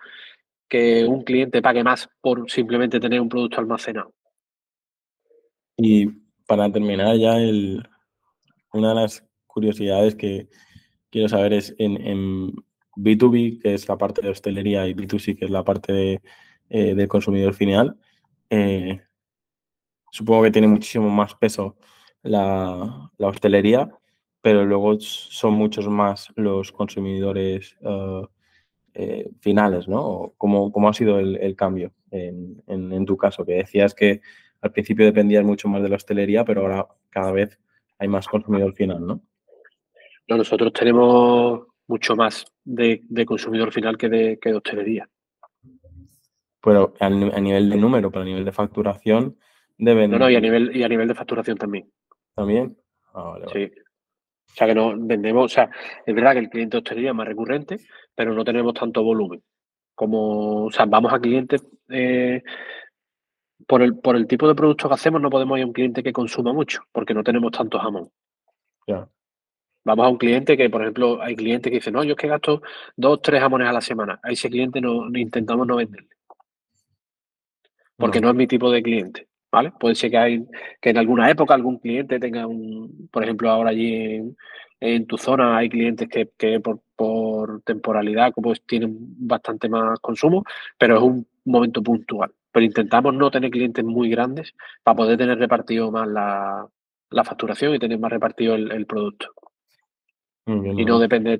que 0.69 1.07
un 1.07 1.25
cliente 1.25 1.63
pague 1.63 1.83
más 1.83 2.11
por 2.21 2.51
simplemente 2.51 3.01
tener 3.01 3.21
un 3.21 3.31
producto 3.31 3.61
almacenado. 3.61 4.13
Y 5.77 6.07
para 6.47 6.71
terminar 6.71 7.17
ya, 7.17 7.39
el, 7.39 7.83
una 8.75 8.91
de 8.91 8.95
las 8.97 9.25
curiosidades 9.47 10.15
que 10.15 10.49
quiero 11.11 11.31
saber 11.31 11.55
es 11.55 11.75
en, 11.79 12.53
B2B, 12.95 13.63
que 13.63 13.73
es 13.73 13.89
la 13.89 13.97
parte 13.97 14.21
de 14.21 14.31
hostelería, 14.31 14.87
y 14.87 14.93
B2C, 14.93 15.39
que 15.39 15.45
es 15.47 15.51
la 15.51 15.65
parte 15.65 15.93
de, 15.93 16.21
eh, 16.69 16.95
del 16.95 17.09
consumidor 17.09 17.55
final, 17.55 17.97
eh, 18.51 19.01
supongo 20.11 20.43
que 20.43 20.51
tiene 20.51 20.67
muchísimo 20.67 21.09
más 21.09 21.35
peso 21.37 21.77
la, 22.23 23.11
hostelería, 23.19 23.91
pero 24.41 24.65
luego 24.65 24.99
son 25.01 25.55
muchos 25.55 25.89
más 25.89 26.33
los 26.37 26.73
consumidores 26.73 27.77
eh, 28.95 29.31
finales, 29.41 29.89
¿no? 29.89 30.33
¿Cómo, 30.39 30.73
cómo 30.73 30.89
ha 30.89 30.95
sido 30.95 31.19
el, 31.19 31.57
cambio 31.57 31.93
en, 32.11 32.63
en, 32.67 33.07
tu 33.07 33.17
caso? 33.17 33.45
Que 33.45 33.55
decías 33.55 33.95
que 33.95 34.21
al 34.61 34.73
principio 34.73 35.05
dependías 35.05 35.45
mucho 35.45 35.69
más 35.69 35.83
de 35.83 35.89
la 35.89 35.97
hostelería, 35.97 36.45
pero 36.45 36.63
ahora 36.63 36.87
cada 37.11 37.33
vez 37.33 37.59
hay 37.99 38.09
más 38.09 38.27
consumidor 38.27 38.75
final, 38.75 39.07
¿no? 39.07 39.23
No, 40.29 40.37
nosotros 40.37 40.73
tenemos 40.73 41.63
mucho 41.87 42.15
más 42.15 42.45
de, 42.65 43.03
consumidor 43.27 43.73
final 43.73 43.97
que 43.97 44.09
de, 44.09 44.39
que 44.39 44.51
de 44.51 44.57
hostelería. 44.57 45.09
Pero 46.61 46.93
a, 47.01 47.09
nivel 47.09 47.71
de 47.71 47.77
número, 47.77 48.11
pero 48.11 48.23
a 48.23 48.27
nivel 48.27 48.45
de 48.45 48.53
facturación, 48.53 49.39
deben. 49.79 50.11
No, 50.11 50.19
no, 50.19 50.31
y 50.31 50.37
a 50.37 50.41
nivel, 50.41 50.77
y 50.77 50.83
a 50.83 50.89
nivel 50.89 51.09
de 51.09 51.15
facturación 51.15 51.57
también. 51.57 51.91
¿También? 52.39 52.77
Ah, 53.15 53.37
sí. 53.53 53.65
O 53.65 54.55
sea 54.55 54.67
que 54.69 54.75
no 54.75 54.95
vendemos, 54.97 55.45
o 55.45 55.49
sea, 55.49 55.69
es 56.07 56.15
verdad 56.15 56.35
que 56.35 56.39
el 56.39 56.49
cliente 56.49 56.77
de 56.77 56.79
hostelería 56.79 57.11
es 57.11 57.17
más 57.17 57.27
recurrente, 57.27 57.79
pero 58.15 58.33
no 58.33 58.45
tenemos 58.45 58.75
tanto 58.75 59.03
volumen. 59.03 59.43
Como, 59.95 60.67
o 60.67 60.71
sea, 60.71 60.87
vamos 60.87 61.13
a 61.13 61.19
clientes 61.19 61.67
eh, 61.89 62.43
por 63.67 63.83
el, 63.83 63.99
por 63.99 64.15
el 64.15 64.29
tipo 64.29 64.47
de 64.47 64.55
producto 64.55 64.89
que 64.89 64.95
hacemos, 64.95 65.21
no 65.21 65.31
podemos 65.31 65.59
ir 65.59 65.65
a 65.65 65.67
un 65.67 65.73
cliente 65.73 66.03
que 66.03 66.13
consuma 66.13 66.53
mucho, 66.53 66.83
porque 66.93 67.13
no 67.13 67.25
tenemos 67.25 67.51
tanto 67.51 67.79
jamón. 67.79 68.09
Vamos 69.85 70.07
a 70.07 70.09
un 70.09 70.19
cliente 70.19 70.57
que, 70.57 70.71
por 70.71 70.83
ejemplo, 70.83 71.21
hay 71.21 71.35
clientes 71.35 71.71
que 71.71 71.79
dicen, 71.79 71.95
no, 71.95 72.05
yo 72.05 72.13
es 72.13 72.19
que 72.19 72.29
gasto 72.29 72.63
dos, 72.97 73.21
tres 73.21 73.41
jamones 73.41 73.69
a 73.69 73.73
la 73.73 73.81
semana. 73.81 74.21
A 74.23 74.31
ese 74.31 74.49
cliente 74.49 74.81
no, 74.81 75.09
intentamos 75.15 75.67
no 75.67 75.77
venderle. 75.77 76.11
Porque 77.97 78.21
no. 78.21 78.29
es 78.29 78.35
mi 78.35 78.47
tipo 78.47 78.71
de 78.71 78.83
cliente. 78.83 79.28
¿Vale? 79.51 79.73
Puede 79.81 79.95
ser 79.95 80.11
que 80.11 80.19
hay 80.19 80.47
que 80.81 80.91
en 80.91 80.99
alguna 80.99 81.31
época 81.31 81.55
algún 81.55 81.79
cliente 81.79 82.21
tenga 82.21 82.47
un, 82.47 83.09
por 83.11 83.25
ejemplo, 83.25 83.51
ahora 83.51 83.71
allí 83.71 84.23
en, 84.81 85.07
tu 85.07 85.17
zona 85.17 85.57
hay 85.57 85.69
clientes 85.71 86.09
que, 86.09 86.31
que 86.37 86.61
por, 86.61 86.81
por, 86.95 87.63
temporalidad 87.63 88.33
pues 88.35 88.63
tienen 88.67 88.97
bastante 89.27 89.69
más 89.69 89.99
consumo, 90.01 90.45
pero 90.79 90.97
es 90.97 91.03
un 91.03 91.27
momento 91.45 91.83
puntual 91.83 92.33
pero 92.53 92.65
intentamos 92.67 93.15
no 93.15 93.31
tener 93.31 93.51
clientes 93.51 93.85
muy 93.85 94.11
grandes 94.11 94.55
para 94.83 94.97
poder 94.97 95.19
tener 95.19 95.39
repartido 95.39 95.91
más 95.91 96.09
la, 96.09 96.69
facturación 97.25 97.75
y 97.75 97.79
tener 97.79 97.99
más 97.99 98.11
repartido 98.11 98.55
el, 98.55 98.87
producto. 98.87 99.33
y 100.47 100.85
no 100.85 100.99
depende, 100.99 101.39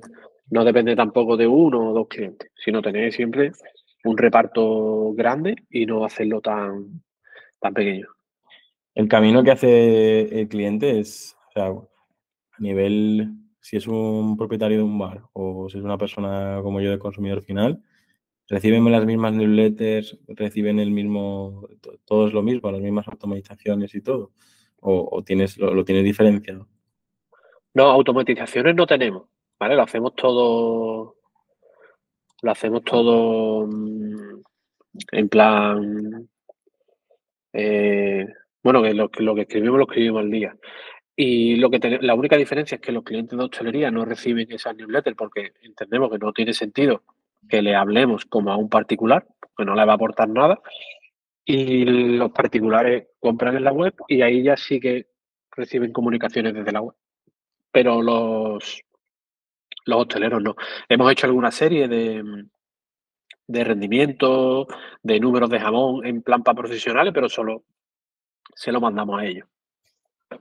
no 0.49 0.63
depende 0.63 0.95
tampoco 0.95 1.35
de 1.35 1.47
uno 1.47 1.89
o 1.89 1.93
dos 1.93 2.07
clientes, 2.07 2.51
sino 2.55 2.81
tener 2.81 3.11
siempre 3.11 3.51
un 4.03 4.17
reparto 4.17 5.13
grande 5.13 5.55
y 5.69 5.85
no 5.85 6.05
hacerlo 6.05 6.41
tan, 6.41 7.01
tan 7.59 7.73
pequeño. 7.73 8.07
El 8.95 9.07
camino 9.07 9.43
que 9.43 9.51
hace 9.51 10.41
el 10.41 10.47
cliente 10.47 10.99
es, 10.99 11.37
a 11.55 11.73
nivel, 12.57 13.33
si 13.61 13.77
es 13.77 13.87
un 13.87 14.35
propietario 14.37 14.77
de 14.77 14.83
un 14.83 14.97
bar 14.97 15.23
o 15.33 15.69
si 15.69 15.77
es 15.77 15.83
una 15.83 15.97
persona 15.97 16.59
como 16.61 16.81
yo 16.81 16.91
de 16.91 16.99
consumidor 16.99 17.43
final, 17.43 17.81
reciben 18.49 18.91
las 18.91 19.05
mismas 19.05 19.33
newsletters, 19.33 20.17
reciben 20.27 20.79
el 20.79 20.91
mismo, 20.91 21.67
todo 22.05 22.27
es 22.27 22.33
lo 22.33 22.41
mismo, 22.41 22.71
las 22.71 22.81
mismas 22.81 23.07
automatizaciones 23.07 23.93
y 23.93 24.01
todo, 24.01 24.31
o, 24.81 25.23
tienes, 25.23 25.57
lo, 25.57 25.85
tienes 25.85 26.03
diferenciado. 26.03 26.67
No, 27.73 27.83
automatizaciones 27.83 28.75
no 28.75 28.87
tenemos, 28.87 29.27
¿vale? 29.59 29.75
Lo 29.75 29.83
hacemos 29.83 30.15
todo, 30.15 31.15
lo 32.41 32.51
hacemos 32.51 32.83
todo 32.83 33.67
mm, 33.67 34.41
en 35.11 35.29
plan, 35.29 36.29
eh, 37.53 38.27
bueno, 38.63 38.81
que 38.81 38.93
lo, 38.93 39.09
que 39.09 39.41
escribimos 39.41 39.77
lo 39.77 39.85
escribimos 39.85 40.21
al 40.21 40.31
día. 40.31 40.55
Y 41.15 41.55
lo 41.57 41.69
que 41.69 41.99
la 42.01 42.15
única 42.15 42.37
diferencia 42.37 42.75
es 42.75 42.81
que 42.81 42.91
los 42.91 43.03
clientes 43.03 43.37
de 43.37 43.43
hostelería 43.43 43.91
no 43.91 44.05
reciben 44.05 44.51
esas 44.51 44.75
newsletters 44.75 45.17
porque 45.17 45.51
entendemos 45.61 46.09
que 46.09 46.17
no 46.17 46.31
tiene 46.31 46.53
sentido 46.53 47.03
que 47.49 47.61
le 47.61 47.75
hablemos 47.75 48.25
como 48.25 48.51
a 48.51 48.57
un 48.57 48.69
particular, 48.69 49.25
que 49.57 49.65
no 49.65 49.75
le 49.75 49.85
va 49.85 49.93
a 49.93 49.95
aportar 49.95 50.29
nada, 50.29 50.61
y 51.43 51.83
los 51.85 52.31
particulares 52.31 53.07
compran 53.19 53.55
en 53.57 53.63
la 53.63 53.71
web 53.71 53.93
y 54.07 54.21
ahí 54.21 54.43
ya 54.43 54.55
sí 54.55 54.79
que 54.79 55.07
reciben 55.51 55.91
comunicaciones 55.91 56.53
desde 56.53 56.71
la 56.71 56.81
web. 56.81 56.95
Pero 57.71 58.01
los, 58.01 58.81
los 59.85 60.01
hosteleros 60.01 60.41
no. 60.41 60.55
Hemos 60.87 61.11
hecho 61.11 61.27
alguna 61.27 61.51
serie 61.51 61.87
de, 61.87 62.23
de 63.49 63.63
rendimiento, 63.63 64.67
de 65.01 65.19
números 65.19 65.49
de 65.49 65.59
jamón 65.59 66.05
en 66.05 66.21
plan 66.21 66.43
para 66.43 66.61
profesionales, 66.61 67.11
pero 67.13 67.27
solo 67.27 67.63
se 68.53 68.71
lo 68.71 68.79
mandamos 68.79 69.19
a 69.19 69.25
ellos. 69.25 69.47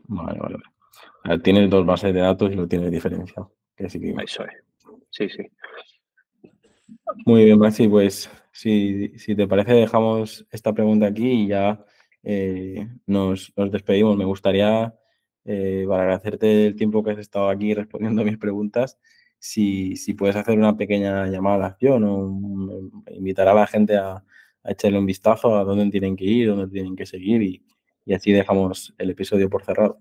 Vale, 0.04 0.38
vale. 0.38 1.42
Tienes 1.42 1.70
dos 1.70 1.86
bases 1.86 2.12
de 2.12 2.20
datos 2.20 2.52
y 2.52 2.54
lo 2.54 2.68
tienes 2.68 2.90
diferenciado. 2.90 3.50
Eso 3.76 4.44
es. 4.44 4.52
Sí, 5.11 5.28
sí. 5.30 5.42
Muy 7.24 7.46
bien, 7.46 7.59
Maxi, 7.59 7.88
pues 7.88 8.30
si, 8.52 9.11
te 9.34 9.48
parece 9.48 9.72
dejamos 9.72 10.46
esta 10.50 10.74
pregunta 10.74 11.06
aquí 11.06 11.44
y 11.44 11.48
ya 11.48 11.82
eh, 12.22 12.88
nos, 13.06 13.54
despedimos. 13.56 14.18
Me 14.18 14.26
gustaría, 14.26 14.94
eh, 15.46 15.86
para 15.88 16.02
agradecerte 16.02 16.66
el 16.66 16.76
tiempo 16.76 17.02
que 17.02 17.12
has 17.12 17.18
estado 17.18 17.48
aquí 17.48 17.72
respondiendo 17.72 18.20
a 18.20 18.24
mis 18.26 18.36
preguntas, 18.36 18.98
si, 19.39 19.95
puedes 20.14 20.36
hacer 20.36 20.59
una 20.59 20.76
pequeña 20.76 21.26
llamada 21.26 21.64
a 21.64 21.68
acción 21.68 22.93
invitar 23.11 23.49
a 23.49 23.55
la 23.55 23.66
gente 23.66 23.97
a, 23.97 24.24
echarle 24.64 24.99
un 24.99 25.07
vistazo 25.07 25.57
a 25.57 25.64
dónde 25.64 25.89
tienen 25.91 26.14
que 26.14 26.24
ir, 26.24 26.49
dónde 26.49 26.68
tienen 26.68 26.95
que 26.95 27.07
seguir 27.07 27.43
y, 27.43 27.64
así 28.12 28.32
dejamos 28.32 28.95
el 28.99 29.11
episodio 29.11 29.49
por 29.51 29.64
cerrado. 29.64 29.99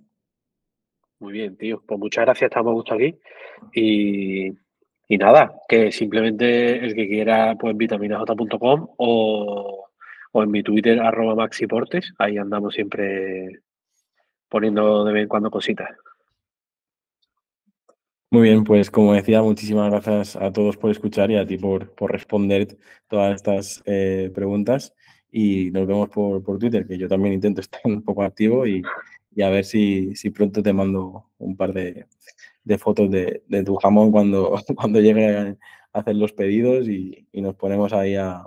Muy 1.20 1.34
bien, 1.34 1.58
tío. 1.58 1.84
Pues 1.86 2.00
muchas 2.00 2.26
gracias, 2.26 2.50
estamos 2.50 2.72
a 2.72 2.74
gusto 2.74 2.94
aquí. 2.94 3.18
Y 3.74 4.54
y 5.10 5.18
nada, 5.18 5.54
que 5.70 5.92
simplemente 5.92 6.84
el 6.84 6.94
que 6.94 7.08
quiera, 7.08 7.56
pues 7.56 7.78
vitaminaj.com 7.78 8.88
o, 8.98 9.88
o 10.34 10.44
en 10.44 10.52
mi 10.52 10.64
Twitter, 10.64 11.00
arroba 11.00 11.34
maxiportes, 11.36 12.14
ahí 12.18 12.38
andamos 12.38 12.74
siempre 12.74 13.62
poniendo 14.50 15.06
de 15.06 15.14
vez 15.14 15.24
en 15.24 15.30
cuando 15.30 15.50
cositas. 15.50 15.90
Muy 18.30 18.41
bien, 18.43 18.63
pues 18.65 18.91
como 18.91 19.13
decía, 19.13 19.41
muchísimas 19.41 19.89
gracias 19.89 20.36
a 20.36 20.51
todos 20.51 20.75
por 20.75 20.91
escuchar 20.91 21.32
y 21.32 21.38
a 21.38 21.45
ti 21.45 21.57
por, 21.57 21.93
por 21.95 22.11
responder 22.11 22.78
todas 23.07 23.36
estas 23.36 23.82
eh, 23.86 24.32
preguntas. 24.36 24.93
Y 25.32 25.71
nos 25.71 25.88
vemos 25.88 26.09
por, 26.09 26.43
por, 26.43 26.59
Twitter, 26.59 26.86
que 26.86 26.97
yo 26.97 27.07
también 27.07 27.34
intento 27.34 27.61
estar 27.61 27.82
un 27.86 28.01
poco 28.03 28.23
activo 28.23 28.67
y, 28.67 28.82
y 29.34 29.41
a 29.43 29.49
ver 29.49 29.63
si, 29.65 30.15
si 30.15 30.30
pronto 30.30 30.61
te 30.61 30.73
mando 30.73 31.30
un 31.38 31.55
par 31.55 31.71
de, 31.71 32.05
de 32.67 32.78
fotos 32.78 33.09
de, 33.09 33.41
tu 33.65 33.75
jamón 33.78 34.11
cuando, 34.11 34.55
cuando 34.75 34.99
llegue 34.99 35.38
a 35.38 35.55
hacer 35.93 36.15
los 36.15 36.34
pedidos 36.34 36.88
y, 36.89 37.25
nos 37.34 37.55
ponemos 37.55 37.93
ahí 37.93 38.15
a, 38.15 38.45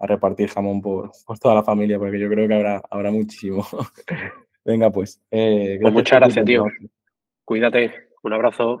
repartir 0.00 0.48
jamón 0.48 0.82
por, 0.82 1.12
toda 1.40 1.54
la 1.54 1.62
familia, 1.62 1.96
porque 1.96 2.18
yo 2.18 2.28
creo 2.28 2.48
que 2.48 2.54
habrá, 2.54 2.82
habrá 2.90 3.12
muchísimo. 3.12 3.64
Venga, 4.64 4.90
pues. 4.90 5.22
Eh, 5.30 5.78
pues 5.80 5.94
muchas 5.94 6.18
gracias, 6.18 6.44
tío. 6.44 6.66
Cuídate. 7.44 7.92
Un 8.24 8.32
abrazo. 8.32 8.80